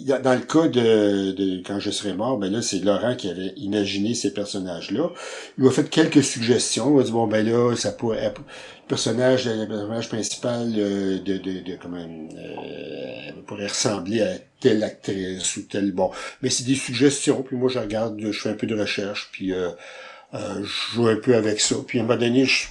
dans 0.07 0.33
le 0.33 0.45
cas 0.45 0.67
de, 0.69 1.31
de, 1.31 1.61
quand 1.65 1.79
je 1.79 1.91
serai 1.91 2.13
mort, 2.13 2.37
ben 2.37 2.51
là, 2.51 2.61
c'est 2.61 2.79
Laurent 2.79 3.15
qui 3.15 3.29
avait 3.29 3.53
imaginé 3.57 4.13
ces 4.13 4.33
personnages-là. 4.33 5.11
Il 5.57 5.65
m'a 5.65 5.71
fait 5.71 5.89
quelques 5.89 6.23
suggestions. 6.23 6.89
Il 6.91 6.97
m'a 6.97 7.03
dit 7.03 7.11
bon 7.11 7.27
ben 7.27 7.45
là, 7.45 7.75
ça 7.75 7.91
pourrait 7.91 8.33
le 8.33 8.87
personnage, 8.87 9.45
le 9.45 9.67
personnage 9.67 10.07
principal 10.07 10.71
euh, 10.77 11.19
de, 11.19 11.37
de, 11.37 11.59
de 11.59 11.75
comment 11.81 11.97
euh, 11.97 13.31
pourrait 13.45 13.67
ressembler 13.67 14.21
à 14.21 14.37
telle 14.61 14.83
actrice 14.83 15.57
ou 15.57 15.63
tel 15.63 15.91
bon. 15.91 16.11
Mais 16.41 16.49
c'est 16.49 16.65
des 16.65 16.75
suggestions, 16.75 17.43
puis 17.43 17.57
moi 17.57 17.69
je 17.69 17.79
regarde, 17.79 18.17
je 18.21 18.31
fais 18.31 18.49
un 18.49 18.55
peu 18.55 18.67
de 18.67 18.79
recherche, 18.79 19.29
puis 19.33 19.51
euh, 19.51 19.69
euh 20.33 20.63
je 20.63 20.95
joue 20.95 21.07
un 21.07 21.17
peu 21.17 21.35
avec 21.35 21.59
ça. 21.59 21.75
Puis 21.85 21.99
à 21.99 22.03
un 22.03 22.05
moment 22.05 22.19
donné, 22.19 22.45
je, 22.45 22.67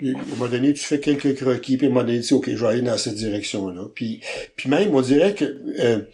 moment 0.00 0.48
donné, 0.48 0.72
tu 0.72 0.84
fais 0.84 1.00
quelques 1.00 1.36
croquis, 1.36 1.76
puis 1.76 1.86
un 1.86 1.90
moment 1.90 2.04
donné, 2.04 2.20
tu 2.20 2.28
dis, 2.28 2.34
OK, 2.34 2.48
je 2.48 2.56
vais 2.56 2.66
aller 2.66 2.82
dans 2.82 2.96
cette 2.96 3.16
direction-là. 3.16 3.88
Puis, 3.94 4.20
puis 4.56 4.70
même, 4.70 4.94
on 4.94 5.02
dirait 5.02 5.34
que 5.34 6.06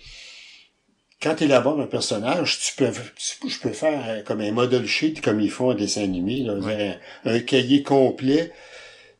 quand 1.23 1.37
tu 1.37 1.45
élabores 1.45 1.81
un 1.81 1.87
personnage, 1.87 2.59
tu 2.59 2.75
peux, 2.75 2.91
je 3.49 3.59
peux 3.61 3.73
faire 3.73 4.03
euh, 4.09 4.23
comme 4.23 4.41
un 4.41 4.51
model 4.51 4.87
sheet 4.87 5.21
comme 5.23 5.41
ils 5.41 5.51
font 5.51 5.71
en 5.71 5.75
dessin 5.75 6.03
animé, 6.03 6.47
un, 7.25 7.39
cahier 7.41 7.83
complet 7.83 8.53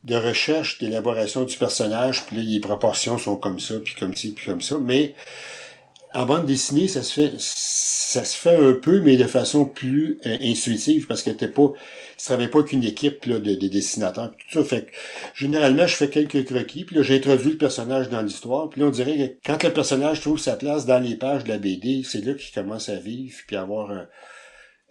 de 0.03 0.15
recherche, 0.15 0.79
d'élaboration 0.79 1.45
du 1.45 1.55
personnage, 1.55 2.25
puis 2.25 2.35
les 2.41 2.59
proportions 2.59 3.17
sont 3.17 3.37
comme 3.37 3.59
ça, 3.59 3.75
puis 3.79 3.95
comme 3.97 4.13
ci, 4.15 4.33
puis 4.33 4.45
comme 4.45 4.61
ça. 4.61 4.77
Mais 4.81 5.15
en 6.13 6.25
bande 6.25 6.45
dessinée, 6.45 6.89
ça 6.89 7.03
se 7.03 7.13
fait, 7.13 7.31
ça 7.37 8.25
se 8.25 8.35
fait 8.35 8.55
un 8.55 8.73
peu, 8.73 8.99
mais 8.99 9.15
de 9.15 9.23
façon 9.23 9.63
plus 9.63 10.19
euh, 10.25 10.37
intuitive, 10.41 11.07
parce 11.07 11.23
que 11.23 11.29
t'es 11.29 11.47
pas, 11.47 11.71
tu 12.23 12.29
travailles 12.29 12.47
pas 12.47 12.63
qu'une 12.63 12.85
équipe 12.85 13.25
là, 13.25 13.37
de, 13.37 13.53
de, 13.53 13.67
dessinateurs, 13.67 14.31
tout 14.31 14.47
ça. 14.49 14.63
Fait 14.63 14.85
que, 14.85 14.91
généralement, 15.35 15.85
je 15.85 15.95
fais 15.97 16.07
quelques 16.07 16.45
croquis, 16.45 16.85
puis 16.85 16.95
là, 16.95 17.03
j'introduis 17.03 17.51
le 17.51 17.57
personnage 17.57 18.07
dans 18.07 18.21
l'histoire, 18.21 18.69
puis 18.69 18.79
là, 18.79 18.87
on 18.87 18.91
dirait 18.91 19.17
que 19.17 19.33
quand 19.45 19.61
le 19.61 19.73
personnage 19.73 20.21
trouve 20.21 20.39
sa 20.39 20.55
place 20.55 20.85
dans 20.85 20.99
les 20.99 21.15
pages 21.15 21.43
de 21.43 21.49
la 21.49 21.57
BD, 21.57 22.01
c'est 22.05 22.23
là 22.23 22.33
qu'il 22.33 22.53
commence 22.53 22.87
à 22.87 22.95
vivre, 22.95 23.35
puis 23.45 23.57
avoir 23.57 23.91
un, 23.91 24.07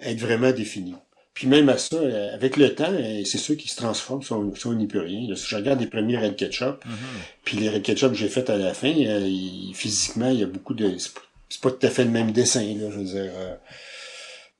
être 0.02 0.18
vraiment 0.18 0.50
défini. 0.52 0.94
Puis 1.32 1.46
même 1.46 1.70
à 1.70 1.78
ça, 1.78 1.96
euh, 1.96 2.34
avec 2.34 2.58
le 2.58 2.74
temps, 2.74 2.92
euh, 2.92 3.22
c'est 3.24 3.38
ceux 3.38 3.54
qui 3.54 3.68
se 3.68 3.76
transforment, 3.76 4.20
ça, 4.20 4.34
on 4.34 4.74
n'y 4.74 4.86
peut 4.86 5.00
rien. 5.00 5.34
si 5.34 5.46
je 5.48 5.56
regarde 5.56 5.80
les 5.80 5.86
premiers 5.86 6.18
Red 6.18 6.36
Ketchup, 6.36 6.84
mm-hmm. 6.84 7.44
puis 7.44 7.56
les 7.56 7.70
Red 7.70 7.82
Ketchup 7.82 8.12
que 8.12 8.18
j'ai 8.18 8.28
fait 8.28 8.50
à 8.50 8.58
la 8.58 8.74
fin, 8.74 8.92
euh, 8.94 9.26
physiquement, 9.72 10.28
il 10.28 10.40
y 10.40 10.42
a 10.42 10.46
beaucoup 10.46 10.74
de... 10.74 10.98
C'est 10.98 11.62
pas 11.62 11.70
tout 11.70 11.86
à 11.86 11.88
fait 11.88 12.04
le 12.04 12.10
même 12.10 12.32
dessin, 12.32 12.60
là, 12.60 12.90
je 12.90 12.98
veux 12.98 13.04
dire. 13.04 13.32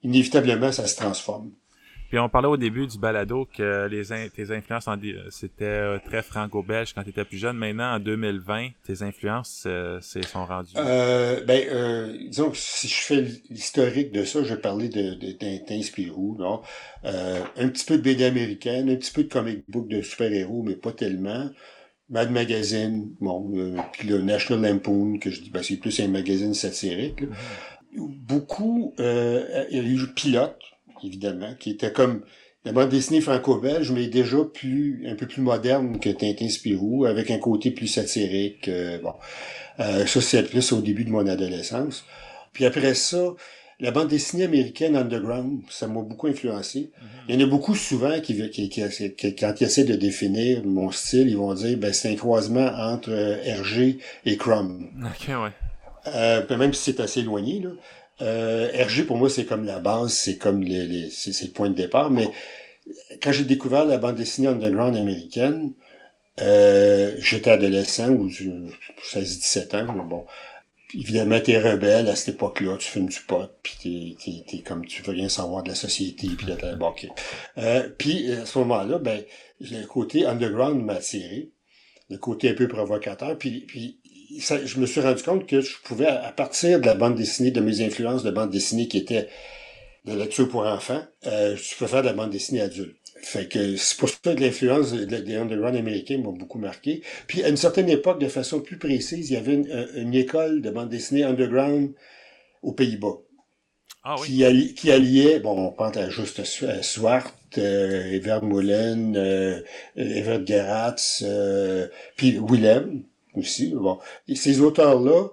inévitablement, 0.03 0.73
ça 0.73 0.87
se 0.87 0.97
transforme. 0.97 1.51
Puis 2.13 2.19
on 2.19 2.29
parlait 2.29 2.49
au 2.49 2.59
début 2.59 2.87
du 2.87 2.99
balado 2.99 3.49
que 3.57 3.87
les 3.87 4.03
tes 4.29 4.51
influences 4.51 4.87
c'était 5.31 5.65
euh, 5.65 5.99
très 6.05 6.21
franco-belge 6.21 6.93
quand 6.93 7.03
tu 7.05 7.09
étais 7.09 7.25
plus 7.25 7.39
jeune. 7.39 7.57
Maintenant, 7.57 7.95
en 7.95 8.01
2020, 8.01 8.69
tes 8.85 9.01
influences 9.03 9.65
euh, 9.67 9.99
sont 10.03 10.45
rendues. 10.45 10.75
Euh, 10.77 11.43
ben, 11.47 11.67
euh, 11.71 12.15
disons 12.29 12.51
que 12.51 12.59
si 12.59 12.87
je 12.87 13.01
fais 13.01 13.25
l'historique 13.49 14.13
de 14.13 14.25
ça, 14.25 14.43
je 14.43 14.53
vais 14.53 14.61
parler 14.61 14.91
de, 14.91 15.15
de 15.15 15.33
Tintin, 15.33 15.81
Spirou, 15.81 16.37
non? 16.39 16.61
Euh, 17.07 17.41
un 17.57 17.69
petit 17.69 17.87
peu 17.87 17.97
de 17.97 18.03
BD 18.03 18.25
américaine, 18.25 18.91
un 18.91 18.97
petit 18.97 19.13
peu 19.13 19.25
de 19.25 19.33
comic 19.33 19.65
book 19.69 19.89
de 19.89 20.03
super-héros, 20.03 20.65
mais 20.65 20.77
pas 20.77 20.93
tellement. 20.93 21.49
Mad 22.11 22.31
Magazine, 22.31 23.09
bon, 23.23 23.79
puis 23.95 24.07
le 24.07 24.21
National 24.21 24.71
Lampoon, 24.71 25.19
que 25.19 25.31
je 25.31 25.41
dis, 25.41 25.49
ben, 25.49 25.63
c'est 25.63 25.79
plus 25.79 25.99
un 25.99 26.09
magazine 26.09 26.53
satirique. 26.53 27.23
Mm-hmm. 27.23 28.17
Beaucoup, 28.27 28.93
euh, 29.01 29.65
il 29.71 29.79
y 29.79 29.81
a 29.81 29.83
eu 29.83 30.13
Pilote, 30.15 30.59
évidemment, 31.05 31.55
qui 31.59 31.71
était 31.71 31.93
comme 31.93 32.23
la 32.65 32.73
bande 32.73 32.91
dessinée 32.91 33.21
franco-belge, 33.21 33.91
mais 33.91 34.07
déjà 34.07 34.39
plus 34.45 35.05
un 35.09 35.17
peu 35.17 35.27
plus 35.27 35.43
moderne 35.43 35.99
que 35.99 36.11
Tintin 36.11 36.49
Spirou, 36.49 37.07
avec 37.07 37.31
un 37.31 37.39
côté 37.39 37.71
plus 37.71 37.89
satirique. 37.89 38.69
Euh, 38.69 38.99
bon, 38.99 39.15
euh, 39.81 40.07
ça 40.07 40.21
c'est 40.21 40.43
plus 40.45 40.73
au 40.73 40.81
début 40.81 41.05
de 41.05 41.11
mon 41.11 41.27
adolescence. 41.27 42.05
Puis 42.53 42.65
après 42.65 42.95
ça, 42.95 43.35
la 43.81 43.91
bande 43.91 44.09
dessinée 44.09 44.45
américaine 44.45 44.95
underground, 44.95 45.63
ça 45.69 45.89
m'a 45.89 46.03
beaucoup 46.03 46.29
influencé. 46.29 46.81
Mm-hmm. 46.81 47.07
Il 47.29 47.35
y 47.35 47.43
en 47.43 47.47
a 47.47 47.51
beaucoup 47.51 47.75
souvent 47.75 48.21
qui, 48.21 48.49
qui, 48.51 48.69
qui, 48.69 49.35
quand 49.35 49.55
ils 49.61 49.65
essaient 49.65 49.85
de 49.85 49.97
définir 49.97 50.63
mon 50.65 50.93
style, 50.93 51.29
ils 51.29 51.37
vont 51.37 51.55
dire 51.55 51.77
ben 51.79 51.93
c'est 51.93 52.13
un 52.13 52.17
croisement 52.17 52.71
entre 52.77 53.11
euh, 53.11 53.43
Hergé 53.45 53.99
et 54.25 54.37
Crumb. 54.37 54.85
Ok, 55.05 55.29
ouais. 55.29 55.51
Euh, 56.07 56.57
même 56.57 56.73
si 56.73 56.93
c'est 56.93 57.01
assez 57.01 57.21
éloigné, 57.21 57.61
là. 57.61 57.71
Euh, 58.23 58.71
RG, 58.85 59.05
pour 59.05 59.17
moi, 59.17 59.29
c'est 59.29 59.45
comme 59.45 59.65
la 59.65 59.81
base, 59.81 60.13
c'est 60.13 60.37
comme 60.37 60.63
les, 60.63 60.87
les 60.87 61.11
c'est, 61.11 61.43
le 61.43 61.51
point 61.51 61.69
de 61.69 61.75
départ. 61.75 62.11
Mais 62.11 62.29
quand 63.21 63.33
j'ai 63.33 63.45
découvert 63.45 63.85
la 63.85 63.99
bande 63.99 64.17
dessinée 64.17 64.49
underground 64.49 64.97
américaine, 64.97 65.73
euh, 66.41 67.15
j'étais 67.19 67.51
adolescent 67.51 68.11
ou 68.11 68.29
16-17 68.29 69.77
ans, 69.77 69.93
mais 69.93 70.05
bon. 70.05 70.25
Évidemment, 70.95 71.41
t'es 71.41 71.59
rebelle 71.59 72.09
à 72.09 72.17
cette 72.17 72.35
époque-là, 72.35 72.77
tu 72.79 72.87
fumes 72.87 73.09
du 73.09 73.21
pot, 73.21 73.51
puis 73.63 74.17
t'es, 74.23 74.43
t'es, 74.47 74.59
comme 74.59 74.85
tu 74.85 75.03
veux 75.03 75.13
rien 75.13 75.31
savoir 75.31 75.63
de 75.63 75.71
la 75.71 75.75
société, 75.75 76.29
puis 76.37 76.47
de 76.47 76.55
la 76.55 76.75
bon, 76.75 76.93
euh, 77.57 77.89
Puis 77.97 78.31
à 78.31 78.45
ce 78.45 78.59
moment-là, 78.59 78.99
ben, 78.99 79.23
le 79.61 79.87
côté 79.87 80.27
underground 80.27 80.85
m'a 80.85 80.95
attiré, 80.95 81.49
le 82.11 82.19
côté 82.19 82.51
un 82.51 82.55
peu 82.55 82.69
provocateur, 82.69 83.39
puis, 83.39 83.61
puis 83.61 84.02
je 84.39 84.81
me 84.81 84.87
suis 84.87 85.01
rendu 85.01 85.23
compte 85.23 85.47
que 85.47 85.61
je 85.61 85.77
pouvais, 85.85 86.07
à 86.07 86.33
partir 86.33 86.81
de 86.81 86.87
la 86.87 86.95
bande 86.95 87.15
dessinée, 87.15 87.51
de 87.51 87.61
mes 87.61 87.81
influences 87.83 88.23
de 88.23 88.31
bande 88.31 88.51
dessinée 88.51 88.89
qui 88.89 88.99
étaient 88.99 89.29
de 90.05 90.15
lecture 90.15 90.49
pour 90.49 90.67
enfants, 90.67 91.03
euh, 91.27 91.57
je 91.57 91.77
peux 91.77 91.87
faire 91.87 92.03
de 92.03 92.09
la 92.09 92.13
bande 92.13 92.31
dessinée 92.31 92.61
adulte. 92.61 92.97
Fait 93.23 93.47
que 93.47 93.77
c'est 93.77 93.97
pour 93.99 94.09
ça 94.09 94.35
que 94.35 94.41
l'influence 94.41 94.93
des 94.93 95.37
underground 95.37 95.77
américains 95.77 96.19
m'ont 96.19 96.33
beaucoup 96.33 96.59
marqué. 96.59 97.03
Puis 97.29 97.45
à 97.45 97.49
une 97.49 97.57
certaine 97.57 97.89
époque, 97.89 98.21
de 98.21 98.27
façon 98.27 98.61
plus 98.61 98.79
précise, 98.79 99.31
il 99.31 99.35
y 99.35 99.37
avait 99.37 99.55
une, 99.55 100.15
école 100.15 100.61
de 100.61 100.71
bande 100.71 100.89
dessinée 100.89 101.23
underground 101.23 101.93
aux 102.63 102.73
Pays-Bas. 102.73 103.19
Ah 104.03 104.17
oui. 104.21 104.75
qui 104.75 104.91
alliait, 104.91 105.39
bon, 105.39 105.69
on 105.69 105.71
pense 105.71 105.97
à 105.97 106.11
Juste 106.11 106.43
Swart, 106.83 107.33
euh, 107.59 108.11
Evert 108.11 108.43
Moulin, 108.43 109.15
euh, 109.15 109.61
Evert 109.95 110.45
Geratz, 110.45 111.23
euh, 111.25 111.87
puis 112.17 112.41
Willem 112.41 113.05
aussi. 113.35 113.73
Bon, 113.75 113.99
Et 114.29 114.35
ces 114.35 114.61
auteurs-là, 114.61 115.29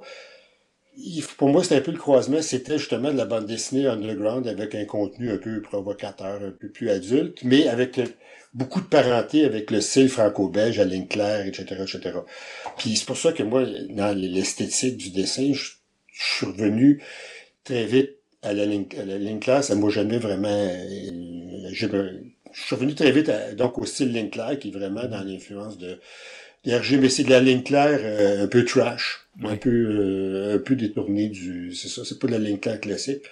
pour 1.38 1.50
moi, 1.50 1.64
c'était 1.64 1.76
un 1.76 1.82
peu 1.82 1.92
le 1.92 1.98
croisement. 1.98 2.42
C'était 2.42 2.78
justement 2.78 3.12
de 3.12 3.18
la 3.18 3.26
bande 3.26 3.46
dessinée 3.46 3.88
underground 3.88 4.48
avec 4.48 4.76
un 4.76 4.86
contenu 4.86 5.32
un 5.32 5.38
peu 5.38 5.62
provocateur, 5.62 6.42
un 6.42 6.52
peu 6.52 6.70
plus 6.70 6.90
adulte, 6.90 7.40
mais 7.44 7.68
avec 7.68 8.00
euh, 8.00 8.06
beaucoup 8.54 8.82
de 8.82 8.86
parenté 8.86 9.46
avec 9.46 9.72
le 9.72 9.82
style 9.82 10.10
franco-belge, 10.10 10.80
à 10.80 10.86
ligne 10.86 11.08
claire, 11.08 11.46
etc., 11.46 11.84
etc. 11.84 12.20
Puis 12.78 12.98
c'est 12.98 13.06
pour 13.06 13.18
ça 13.18 13.32
que 13.32 13.44
moi, 13.44 13.66
dans 13.90 14.18
l'esthétique 14.18 14.98
du 14.98 15.12
dessin, 15.12 15.52
je, 15.54 15.72
suis 16.22 16.46
revenu 16.48 17.02
très 17.64 17.86
vite 17.86 18.18
à 18.42 18.54
la 18.54 18.66
ligne. 18.66 18.88
Ça 19.62 19.76
m'a 19.76 19.90
jamais 19.90 20.18
vraiment... 20.18 20.50
euh, 20.50 21.70
je 21.72 22.62
suis 22.66 22.76
revenu 22.76 22.94
très 22.94 23.12
vite 23.12 23.32
donc 23.56 23.78
au 23.78 23.86
style 23.86 24.12
ligne 24.12 24.30
claire, 24.30 24.58
qui 24.60 24.70
est 24.70 24.72
vraiment 24.72 25.06
dans 25.06 25.24
l'influence 25.24 25.78
de, 25.78 26.00
de 26.66 26.74
RG, 26.74 26.98
mais 27.00 27.10
c'est 27.10 27.24
de 27.24 27.30
la 27.30 27.40
ligne 27.40 27.64
claire 27.64 28.00
euh, 28.04 28.44
un 28.46 28.48
peu 28.48 28.66
trash, 28.66 29.28
un 29.44 29.56
peu 29.58 29.70
euh, 29.70 30.56
un 30.56 30.60
peu 30.60 30.76
détourné 30.76 31.30
du... 31.30 31.74
C'est 31.74 31.88
ça, 31.90 32.04
c'est 32.06 32.20
pas 32.20 32.28
de 32.28 32.34
la 32.34 32.40
ligne 32.40 32.60
claire 32.60 32.80
classique. 32.82 33.24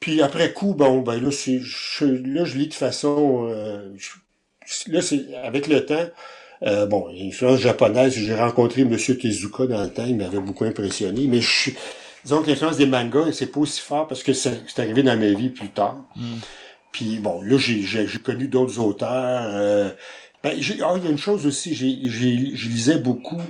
Puis 0.00 0.20
après 0.22 0.52
coup, 0.52 0.74
bon, 0.74 1.00
ben 1.00 1.20
là, 1.20 1.30
c'est, 1.30 1.58
je, 1.60 2.04
là, 2.04 2.44
je 2.44 2.58
lis 2.58 2.68
de 2.68 2.74
façon, 2.74 3.46
euh, 3.48 3.90
je- 3.96 4.92
là, 4.92 5.00
c'est, 5.02 5.34
avec 5.36 5.66
le 5.66 5.84
temps, 5.86 6.06
euh, 6.64 6.86
bon, 6.86 7.08
l'influence 7.08 7.60
japonaise, 7.60 8.14
j'ai 8.14 8.34
rencontré 8.34 8.84
Monsieur 8.84 9.16
Tezuka 9.18 9.66
dans 9.66 9.82
le 9.82 9.90
temps, 9.90 10.04
il 10.06 10.16
m'avait 10.16 10.40
beaucoup 10.40 10.64
impressionné, 10.64 11.26
mais 11.28 11.40
je 11.40 11.50
suis, 11.50 11.74
disons 12.24 12.42
que 12.42 12.48
l'influence 12.50 12.76
des 12.76 12.86
mangas, 12.86 13.32
c'est 13.32 13.46
pas 13.52 13.60
aussi 13.60 13.80
fort 13.80 14.06
parce 14.08 14.22
que 14.22 14.32
c'est 14.32 14.78
arrivé 14.78 15.02
dans 15.02 15.18
ma 15.18 15.32
vie 15.32 15.50
plus 15.50 15.70
tard. 15.70 15.96
Mm. 16.16 16.38
Puis 16.92 17.18
bon, 17.18 17.42
là, 17.42 17.58
j'ai, 17.58 17.82
j'ai, 17.82 18.06
j'ai 18.06 18.18
connu 18.20 18.48
d'autres 18.48 18.78
auteurs. 18.78 19.50
euh, 19.54 19.90
ben, 20.44 20.50
ah, 20.52 20.54
il 20.54 21.04
y 21.04 21.06
a 21.06 21.10
une 21.10 21.18
chose 21.18 21.46
aussi, 21.46 21.74
j'ai, 21.74 21.98
j'ai, 22.04 22.54
je 22.54 22.68
lisais 22.68 22.98
beaucoup, 22.98 23.40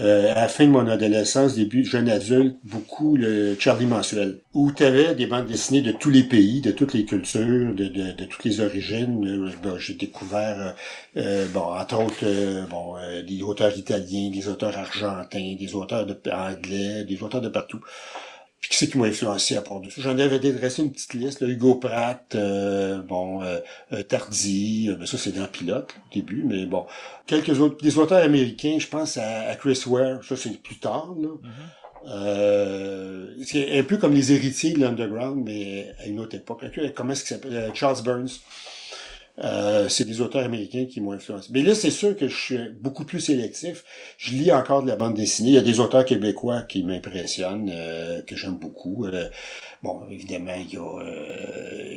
euh, 0.00 0.32
à 0.32 0.34
la 0.34 0.48
fin 0.48 0.66
de 0.66 0.70
mon 0.70 0.86
adolescence, 0.88 1.54
début 1.54 1.84
jeune 1.84 2.08
adulte, 2.08 2.56
beaucoup 2.64 3.16
le 3.16 3.56
Charlie 3.58 3.86
Mensuel, 3.86 4.40
où 4.54 4.72
tu 4.72 4.84
avais 4.84 5.14
des 5.14 5.26
bandes 5.26 5.46
dessinées 5.46 5.82
de 5.82 5.92
tous 5.92 6.10
les 6.10 6.24
pays, 6.24 6.60
de 6.60 6.72
toutes 6.72 6.94
les 6.94 7.04
cultures, 7.04 7.74
de, 7.74 7.86
de, 7.86 8.12
de 8.12 8.24
toutes 8.24 8.44
les 8.44 8.60
origines. 8.60 9.24
Euh, 9.26 9.50
bon, 9.62 9.78
j'ai 9.78 9.94
découvert, 9.94 10.60
euh, 10.60 10.72
euh, 11.16 11.46
bon, 11.48 11.62
entre 11.62 12.00
autres, 12.04 12.24
euh, 12.24 12.66
bon, 12.66 12.96
euh, 12.98 13.22
des 13.22 13.42
auteurs 13.42 13.76
italiens, 13.76 14.30
des 14.30 14.48
auteurs 14.48 14.76
argentins, 14.78 15.56
des 15.58 15.74
auteurs 15.76 16.06
de, 16.06 16.16
anglais, 16.32 17.04
des 17.04 17.22
auteurs 17.22 17.40
de 17.40 17.48
partout. 17.48 17.80
Puis 18.60 18.70
qui 18.70 18.76
c'est 18.76 18.88
qui 18.88 18.98
m'a 18.98 19.06
influencé 19.06 19.56
à 19.56 19.62
part 19.62 19.80
de 19.80 19.88
ça? 19.88 20.02
J'en 20.02 20.18
avais 20.18 20.38
dressé 20.38 20.82
une 20.82 20.92
petite 20.92 21.14
liste, 21.14 21.40
là, 21.40 21.48
Hugo 21.48 21.76
Pratt, 21.76 22.34
euh, 22.34 23.00
bon, 23.00 23.42
euh, 23.42 23.58
euh, 23.92 24.02
Tardy, 24.02 24.88
euh, 24.90 24.96
ben 24.96 25.06
ça 25.06 25.16
c'est 25.16 25.32
dans 25.32 25.46
Pilote 25.46 25.94
au 25.96 26.14
début, 26.14 26.44
mais 26.46 26.66
bon. 26.66 26.84
Quelques 27.26 27.58
autres, 27.60 27.82
des 27.82 27.98
auteurs 27.98 28.22
américains, 28.22 28.76
je 28.78 28.86
pense 28.86 29.16
à, 29.16 29.48
à 29.48 29.54
Chris 29.56 29.82
Ware, 29.86 30.22
ça 30.24 30.36
c'est 30.36 30.62
plus 30.62 30.78
tard, 30.78 31.14
là. 31.18 31.28
Mhm. 31.28 31.50
Euh, 32.08 33.26
c'est 33.44 33.78
un 33.78 33.82
peu 33.82 33.98
comme 33.98 34.14
les 34.14 34.32
héritiers 34.32 34.72
de 34.72 34.80
l'underground, 34.80 35.42
mais 35.44 35.92
à 35.98 36.06
une 36.06 36.18
autre 36.20 36.34
époque. 36.34 36.64
Comment 36.94 37.12
est-ce 37.12 37.24
qu'il 37.24 37.36
s'appelle? 37.36 37.54
Euh, 37.56 37.74
Charles 37.74 38.02
Burns. 38.02 38.40
Euh, 39.42 39.88
c'est 39.88 40.04
des 40.04 40.20
auteurs 40.20 40.44
américains 40.44 40.84
qui 40.84 41.00
m'ont 41.00 41.12
influencé. 41.12 41.48
Mais 41.52 41.62
là, 41.62 41.74
c'est 41.74 41.90
sûr 41.90 42.16
que 42.16 42.28
je 42.28 42.36
suis 42.36 42.58
beaucoup 42.80 43.04
plus 43.04 43.20
sélectif. 43.20 43.84
Je 44.18 44.32
lis 44.32 44.52
encore 44.52 44.82
de 44.82 44.88
la 44.88 44.96
bande 44.96 45.14
dessinée. 45.14 45.50
Il 45.50 45.54
y 45.54 45.58
a 45.58 45.62
des 45.62 45.80
auteurs 45.80 46.04
québécois 46.04 46.62
qui 46.62 46.82
m'impressionnent, 46.84 47.70
euh, 47.72 48.20
que 48.22 48.36
j'aime 48.36 48.56
beaucoup. 48.58 49.06
Euh, 49.06 49.28
bon, 49.82 50.02
évidemment, 50.10 50.52
il 50.58 50.74
y 50.74 50.76
a, 50.76 50.80
euh, 50.80 51.94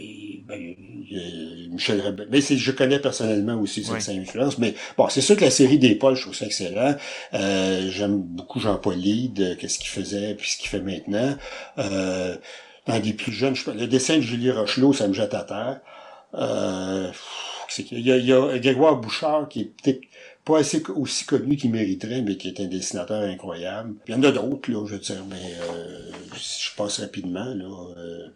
ben, 0.47 0.75
il 1.09 1.17
y 1.17 1.65
a 1.67 1.69
Michel 1.69 1.99
Rebelle. 2.01 2.27
Mais 2.31 2.39
c'est, 2.39 2.55
je 2.57 2.71
connais 2.71 2.99
personnellement 2.99 3.59
aussi 3.59 3.83
cette 3.83 4.07
Oui. 4.07 4.19
influence. 4.19 4.57
Mais 4.57 4.73
bon, 4.97 5.09
c'est 5.09 5.21
sûr 5.21 5.35
que 5.35 5.43
la 5.43 5.51
série 5.51 5.79
des 5.79 5.95
Paul, 5.95 6.15
je 6.15 6.21
trouve 6.21 6.35
ça 6.35 6.45
excellent. 6.45 6.95
Euh, 7.33 7.89
j'aime 7.89 8.19
beaucoup 8.21 8.59
Jean-Paul 8.61 8.95
Lide, 8.95 9.57
qu'est-ce 9.59 9.79
qu'il 9.79 9.89
faisait, 9.89 10.35
puis 10.35 10.49
ce 10.49 10.57
qu'il 10.57 10.69
fait 10.69 10.81
maintenant. 10.81 11.35
Euh, 11.77 12.35
dans 12.87 12.99
des 12.99 13.13
plus 13.13 13.31
jeunes, 13.31 13.55
je, 13.55 13.69
le 13.71 13.87
dessin 13.87 14.17
de 14.17 14.21
Julie 14.21 14.51
Rochelot, 14.51 14.93
ça 14.93 15.07
me 15.07 15.13
jette 15.13 15.33
à 15.33 15.43
terre. 15.43 15.81
Euh, 16.36 17.11
qu'il 17.69 17.99
y 18.05 18.11
a, 18.11 18.17
il 18.17 18.25
y 18.25 18.34
a 18.34 18.59
Grégoire 18.59 18.97
Bouchard 18.97 19.47
qui 19.49 19.61
est 19.61 19.71
peut-être 19.81 20.01
pas 20.45 20.59
assez 20.59 20.84
aussi 20.95 21.25
connu 21.25 21.55
qu'il 21.55 21.71
mériterait, 21.71 22.21
mais 22.21 22.38
qui 22.38 22.49
est 22.49 22.59
un 22.59 22.65
dessinateur 22.65 23.21
incroyable. 23.21 23.95
Il 24.07 24.13
y 24.13 24.17
en 24.17 24.23
a 24.23 24.31
d'autres, 24.31 24.69
là, 24.71 24.86
je 24.86 24.93
veux 24.93 24.99
dire, 24.99 25.23
mais 25.29 25.55
euh, 25.71 26.11
je 26.36 26.75
passe 26.75 26.99
rapidement, 26.99 27.45
là, 27.45 27.65
euh, 27.97 28.27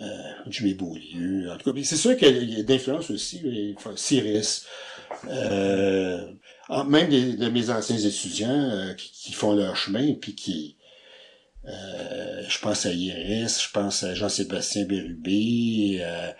euh, 0.00 0.32
Jimmy 0.48 0.74
Beaulieu, 0.74 1.50
en 1.50 1.56
tout 1.56 1.72
cas. 1.72 1.80
C'est 1.82 1.96
sûr 1.96 2.16
qu'il 2.16 2.50
y 2.50 2.60
a 2.60 2.62
d'influence 2.62 3.10
aussi, 3.10 3.74
enfin, 3.76 3.92
Cyrus, 3.96 4.66
euh, 5.28 6.26
même 6.86 7.08
de 7.08 7.48
mes 7.48 7.70
anciens 7.70 7.96
étudiants 7.98 8.70
euh, 8.70 8.94
qui, 8.94 9.10
qui 9.10 9.32
font 9.32 9.54
leur 9.54 9.76
chemin, 9.76 10.14
puis 10.14 10.34
qui... 10.34 10.76
euh, 11.66 12.42
je 12.48 12.58
pense 12.58 12.86
à 12.86 12.92
Iris, 12.92 13.64
je 13.64 13.70
pense 13.70 14.02
à 14.02 14.14
Jean-Sébastien 14.14 14.84
Bérubé, 14.84 15.98
euh, 16.02 16.30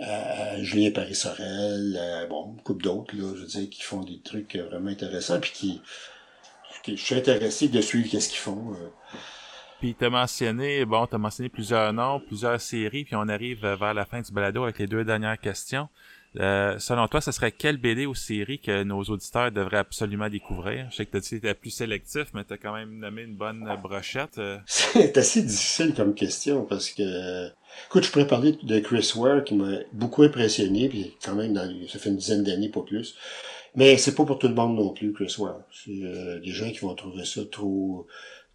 à 0.00 0.62
Julien 0.62 0.90
Paris-Sorel, 0.90 1.96
euh, 2.00 2.26
bon, 2.26 2.56
couple 2.64 2.82
d'autres, 2.84 3.14
là, 3.16 3.32
je 3.34 3.40
veux 3.42 3.46
dire, 3.46 3.70
qui 3.70 3.82
font 3.82 4.02
des 4.02 4.20
trucs 4.20 4.56
euh, 4.56 4.64
vraiment 4.66 4.90
intéressants, 4.90 5.40
puis 5.40 5.50
qui, 5.52 5.80
qui- 6.82 6.96
je 6.96 7.02
suis 7.04 7.14
intéressé 7.14 7.68
de 7.68 7.80
suivre 7.80 8.08
qu'est-ce 8.10 8.28
qu'ils 8.28 8.38
font. 8.38 8.72
euh. 8.74 8.88
Puis 9.80 9.94
t'as 9.94 10.10
mentionné, 10.10 10.84
bon, 10.84 11.06
t'as 11.06 11.18
mentionné 11.18 11.48
plusieurs 11.48 11.92
noms, 11.92 12.20
plusieurs 12.20 12.60
séries, 12.60 13.04
puis 13.04 13.14
on 13.16 13.28
arrive 13.28 13.64
euh, 13.64 13.76
vers 13.76 13.94
la 13.94 14.04
fin 14.04 14.20
du 14.20 14.32
balado 14.32 14.64
avec 14.64 14.78
les 14.78 14.86
deux 14.88 15.04
dernières 15.04 15.38
questions. 15.38 15.88
Euh, 16.38 16.78
selon 16.78 17.08
toi, 17.08 17.20
ce 17.20 17.32
serait 17.32 17.52
quelle 17.52 17.78
BD 17.78 18.06
ou 18.06 18.14
série 18.14 18.60
que 18.60 18.82
nos 18.84 19.02
auditeurs 19.02 19.50
devraient 19.50 19.78
absolument 19.78 20.28
découvrir? 20.28 20.86
Je 20.90 20.96
sais 20.96 21.06
que 21.06 21.12
t'as 21.12 21.20
dit 21.20 21.40
que 21.40 21.52
plus 21.52 21.70
sélectif, 21.70 22.26
mais 22.34 22.44
t'as 22.44 22.56
quand 22.56 22.74
même 22.74 22.98
nommé 22.98 23.22
une 23.22 23.34
bonne 23.34 23.66
euh, 23.68 23.76
brochette. 23.76 24.38
euh. 24.38 24.58
C'est 24.66 25.16
assez 25.16 25.42
difficile 25.42 25.94
comme 25.94 26.14
question 26.14 26.64
parce 26.64 26.90
que, 26.90 27.48
écoute, 27.86 28.04
je 28.04 28.10
pourrais 28.10 28.26
parler 28.26 28.56
de 28.62 28.78
Chris 28.78 29.12
Ware 29.16 29.42
qui 29.42 29.54
m'a 29.54 29.78
beaucoup 29.92 30.22
impressionné, 30.22 30.88
puis 30.88 31.16
quand 31.24 31.34
même, 31.34 31.54
dans, 31.54 31.68
ça 31.88 31.98
fait 31.98 32.10
une 32.10 32.16
dizaine 32.16 32.44
d'années, 32.44 32.68
pas 32.68 32.82
plus. 32.82 33.16
Mais 33.74 33.96
c'est 33.96 34.14
pas 34.14 34.24
pour 34.24 34.38
tout 34.38 34.48
le 34.48 34.54
monde 34.54 34.76
non 34.76 34.92
plus, 34.92 35.12
Chris 35.12 35.34
Ware. 35.38 35.60
C'est 35.72 36.02
euh, 36.02 36.40
des 36.40 36.50
gens 36.50 36.70
qui 36.70 36.78
vont 36.78 36.94
trouver 36.94 37.24
ça 37.24 37.40
trop 37.50 38.06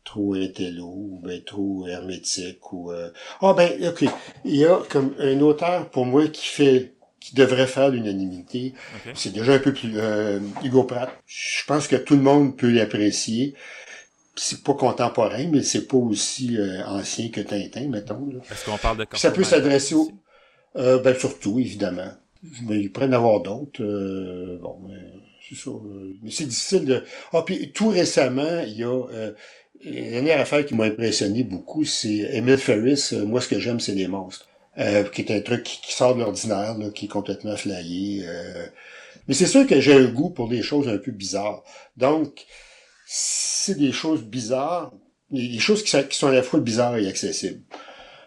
trop 0.03 0.33
intello 0.33 0.85
ou 0.85 1.19
ben 1.23 1.41
trop 1.43 1.87
hermétique 1.87 2.73
ou 2.73 2.91
euh, 2.91 3.09
ah 3.41 3.53
ben 3.53 3.71
ok 3.87 4.05
il 4.43 4.55
y 4.57 4.65
a 4.65 4.81
comme 4.89 5.13
un 5.17 5.39
auteur 5.39 5.89
pour 5.89 6.05
moi 6.05 6.27
qui 6.27 6.45
fait 6.45 6.92
qui 7.23 7.35
devrait 7.35 7.67
faire 7.67 7.89
l'unanimité 7.89 8.73
c'est 9.15 9.33
déjà 9.33 9.53
un 9.53 9.59
peu 9.59 9.73
plus 9.73 9.93
euh, 9.95 10.39
Hugo 10.63 10.83
Pratt 10.83 11.09
je 11.25 11.63
pense 11.65 11.87
que 11.87 11.95
tout 11.95 12.15
le 12.15 12.21
monde 12.21 12.57
peut 12.57 12.69
l'apprécier 12.71 13.53
c'est 14.35 14.63
pas 14.63 14.73
contemporain 14.73 15.47
mais 15.51 15.61
c'est 15.63 15.87
pas 15.87 15.97
aussi 15.97 16.57
euh, 16.57 16.83
ancien 16.85 17.29
que 17.29 17.41
Tintin 17.41 17.87
mettons. 17.89 18.29
Est-ce 18.51 18.65
qu'on 18.65 18.77
parle 18.77 18.97
de 18.97 19.05
Ça 19.13 19.29
peut 19.31 19.43
s'adresser 19.43 19.95
au-? 19.95 20.11
Euh, 20.75 20.97
ben 20.99 21.15
surtout, 21.15 21.59
évidemment. 21.59 22.11
Mais 22.67 22.79
il 22.79 22.91
pourrait 22.91 23.05
en 23.05 23.11
avoir 23.13 23.41
d'autres. 23.41 23.83
euh, 23.83 24.57
bon, 24.59 24.79
mais 24.89 24.95
c'est 25.47 25.55
ça. 25.55 25.69
euh, 25.69 26.13
mais 26.23 26.31
c'est 26.31 26.45
difficile 26.47 26.85
de. 26.85 27.03
Ah, 27.31 27.43
puis 27.45 27.71
tout 27.73 27.89
récemment, 27.89 28.61
il 28.65 28.73
y 28.77 28.83
a 28.83 28.87
euh, 29.13 29.31
la 29.85 30.09
dernière 30.09 30.39
affaire 30.39 30.65
qui 30.65 30.73
m'a 30.73 30.85
impressionné 30.85 31.43
beaucoup, 31.43 31.85
c'est 31.85 32.17
Emile 32.33 32.57
Ferris. 32.57 33.09
euh, 33.13 33.25
moi, 33.25 33.39
ce 33.39 33.47
que 33.49 33.59
j'aime, 33.59 33.79
c'est 33.79 33.93
les 33.93 34.07
monstres. 34.07 34.47
Euh, 34.79 35.03
qui 35.03 35.21
est 35.21 35.31
un 35.31 35.41
truc 35.41 35.63
qui, 35.63 35.79
qui 35.81 35.93
sort 35.93 36.15
de 36.15 36.21
l'ordinaire, 36.21 36.75
qui 36.95 37.05
est 37.05 37.09
complètement 37.09 37.55
flyé. 37.55 38.25
euh. 38.27 38.65
Mais 39.27 39.35
c'est 39.35 39.45
sûr 39.45 39.67
que 39.67 39.79
j'ai 39.79 39.93
un 39.93 40.05
goût 40.05 40.31
pour 40.31 40.49
des 40.49 40.63
choses 40.63 40.87
un 40.87 40.97
peu 40.97 41.11
bizarres. 41.11 41.63
Donc, 41.95 42.45
c'est 43.05 43.77
des 43.77 43.91
choses 43.91 44.23
bizarres, 44.23 44.91
des 45.29 45.59
choses 45.59 45.83
qui 45.83 45.89
sont, 45.89 46.03
qui 46.03 46.17
sont 46.17 46.27
à 46.27 46.33
la 46.33 46.41
fois 46.41 46.59
bizarres 46.59 46.97
et 46.97 47.07
accessibles. 47.07 47.61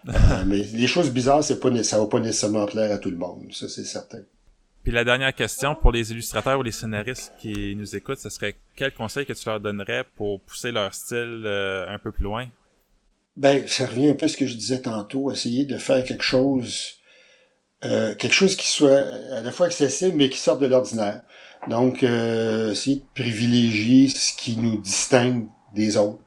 Euh, 0.09 0.13
mais 0.47 0.59
les 0.59 0.87
choses 0.87 1.11
bizarres, 1.11 1.43
c'est 1.43 1.59
pas, 1.59 1.83
ça 1.83 1.99
va 1.99 2.07
pas 2.07 2.21
nécessairement 2.21 2.67
plaire 2.67 2.93
à 2.93 2.99
tout 2.99 3.11
le 3.11 3.17
monde, 3.17 3.53
ça 3.53 3.69
c'est 3.69 3.85
certain. 3.85 4.21
Puis 4.85 4.93
la 4.93 5.03
dernière 5.03 5.35
question 5.35 5.75
pour 5.75 5.91
les 5.91 6.13
illustrateurs 6.13 6.61
ou 6.61 6.63
les 6.63 6.71
scénaristes 6.71 7.33
qui 7.41 7.75
nous 7.75 7.97
écoutent, 7.97 8.21
ce 8.21 8.31
serait 8.31 8.55
quel 8.77 8.95
conseil 8.95 9.27
que 9.27 9.33
tu 9.33 9.49
leur 9.49 9.59
donnerais 9.59 10.05
pour 10.15 10.41
pousser 10.43 10.71
leur 10.71 10.95
style 10.95 11.43
euh, 11.45 11.93
un 11.93 11.99
peu 11.99 12.13
plus 12.13 12.23
loin? 12.23 12.47
Ben, 13.37 13.67
ça 13.67 13.87
revient 13.87 14.09
un 14.09 14.15
peu 14.15 14.27
à 14.27 14.29
ce 14.29 14.37
que 14.37 14.47
je 14.47 14.55
disais 14.55 14.81
tantôt, 14.81 15.31
essayer 15.31 15.65
de 15.65 15.77
faire 15.77 16.03
quelque 16.05 16.23
chose, 16.25 16.95
euh, 17.85 18.15
quelque 18.15 18.35
chose 18.35 18.57
qui 18.57 18.69
soit 18.69 19.05
à 19.33 19.43
la 19.43 19.53
fois 19.53 19.67
accessible, 19.67 20.17
mais 20.17 20.31
qui 20.31 20.39
sorte 20.39 20.61
de 20.61 20.67
l'ordinaire. 20.67 21.23
Donc, 21.69 22.03
euh, 22.03 22.73
essayer 22.73 22.97
de 22.97 23.05
privilégier 23.15 24.09
ce 24.09 24.35
qui 24.35 24.57
nous 24.57 24.81
distingue 24.81 25.49
des 25.75 25.97
autres. 25.97 26.23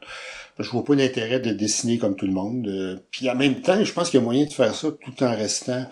Je 0.59 0.69
vois 0.71 0.83
pas 0.83 0.93
l'intérêt 0.93 1.39
de 1.39 1.51
dessiner 1.51 1.97
comme 1.97 2.15
tout 2.15 2.27
le 2.27 2.33
monde. 2.33 2.67
euh, 2.67 2.97
puis 3.11 3.29
en 3.29 3.35
même 3.35 3.61
temps, 3.61 3.81
je 3.83 3.93
pense 3.93 4.09
qu'il 4.09 4.19
y 4.19 4.21
a 4.21 4.25
moyen 4.25 4.45
de 4.45 4.51
faire 4.51 4.75
ça 4.75 4.89
tout 4.91 5.23
en 5.23 5.35
restant 5.35 5.85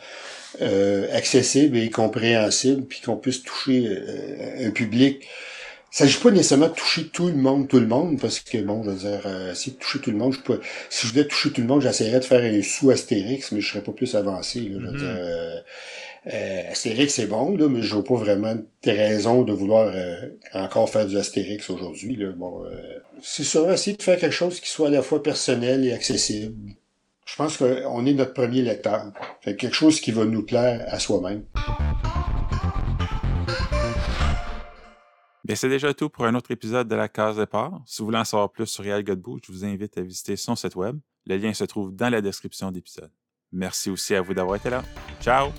euh, 0.62 1.08
accessible 1.16 1.78
et 1.78 1.90
compréhensible, 1.90 2.86
puis 2.86 3.00
qu'on 3.02 3.16
puisse 3.16 3.44
toucher 3.44 3.88
euh, 3.88 4.68
un 4.68 4.72
public 4.72 5.26
il 5.94 5.98
s'agit 5.98 6.20
pas 6.20 6.32
nécessairement 6.32 6.68
de 6.68 6.74
toucher 6.74 7.08
tout 7.08 7.28
le 7.28 7.36
monde, 7.36 7.68
tout 7.68 7.80
le 7.80 7.88
monde, 7.88 8.20
parce 8.20 8.40
que 8.42 8.58
bon, 8.60 8.84
je 8.84 8.90
veux 8.92 8.98
dire, 8.98 9.22
euh, 9.26 9.54
si 9.56 9.72
de 9.72 9.76
toucher 9.78 10.00
tout 10.00 10.12
le 10.12 10.18
monde, 10.18 10.34
je 10.34 10.40
peux, 10.40 10.60
si 10.90 11.08
je 11.08 11.12
voulais 11.14 11.26
toucher 11.26 11.52
tout 11.52 11.62
le 11.62 11.68
monde, 11.68 11.82
j'essaierais 11.82 12.20
de 12.20 12.26
faire 12.26 12.42
un 12.44 12.62
sous 12.62 12.92
Astérix, 12.92 13.52
mais 13.52 13.62
je 13.62 13.70
serais 13.72 13.82
pas 13.84 13.94
plus 13.94 14.14
avancé. 14.16 14.60
Là, 14.60 14.68
je 14.70 14.86
veux 14.86 14.92
Mhm. 14.92 14.98
dire, 14.98 15.08
euh, 15.18 15.60
euh, 16.34 16.72
Astérix 16.72 17.14
c'est 17.14 17.26
bon, 17.28 17.56
là, 17.58 17.68
mais 17.70 17.82
je 17.82 17.94
vois 17.96 18.04
pas 18.04 18.16
vraiment 18.16 18.56
de 18.56 18.92
raison 18.92 19.44
de 19.44 19.54
vouloir 19.54 19.92
euh, 19.96 20.16
encore 20.54 20.90
faire 20.90 21.08
du 21.08 21.18
Astérix 21.18 21.70
aujourd'hui. 21.70 22.20
Bon, 22.36 22.64
euh, 22.66 22.70
c'est 23.24 23.46
ça, 23.46 23.74
essayer 23.74 23.96
de 23.96 24.04
faire 24.04 24.20
quelque 24.20 24.34
chose 24.36 24.60
qui 24.60 24.70
soit 24.70 24.90
à 24.90 24.92
la 24.92 25.02
fois 25.02 25.24
personnel 25.24 25.86
et 25.86 25.94
accessible. 25.94 26.54
Je 27.26 27.36
pense 27.36 27.58
qu'on 27.58 28.06
est 28.06 28.14
notre 28.14 28.34
premier 28.34 28.62
lecteur. 28.62 29.12
Fait 29.42 29.54
que 29.56 29.62
quelque 29.62 29.74
chose 29.76 30.00
qui 30.00 30.12
va 30.12 30.26
nous 30.26 30.44
plaire 30.46 30.86
à 30.88 30.98
soi-même. 31.00 31.44
Bien, 35.48 35.56
c'est 35.56 35.70
déjà 35.70 35.94
tout 35.94 36.10
pour 36.10 36.26
un 36.26 36.36
autre 36.36 36.52
épisode 36.52 36.90
de 36.90 36.96
la 36.96 37.08
case 37.08 37.38
départ. 37.38 37.82
Si 37.86 38.00
vous 38.00 38.08
voulez 38.08 38.18
en 38.18 38.26
savoir 38.26 38.52
plus 38.52 38.66
sur 38.66 38.84
Réal 38.84 39.02
Godbout, 39.02 39.40
je 39.46 39.54
vous 39.54 39.64
invite 39.64 39.98
à 39.98 40.02
visiter 40.02 40.36
son 40.36 40.58
site 40.58 40.76
web. 40.76 41.00
Le 41.26 41.38
lien 41.38 41.54
se 41.54 41.64
trouve 41.64 41.96
dans 41.96 42.10
la 42.10 42.20
description 42.20 42.70
d'épisode. 42.70 43.12
Merci 43.54 43.90
aussi 43.90 44.14
à 44.14 44.20
vous 44.20 44.34
d'avoir 44.34 44.58
été 44.58 44.70
là. 44.70 44.84
Ciao! 45.22 45.52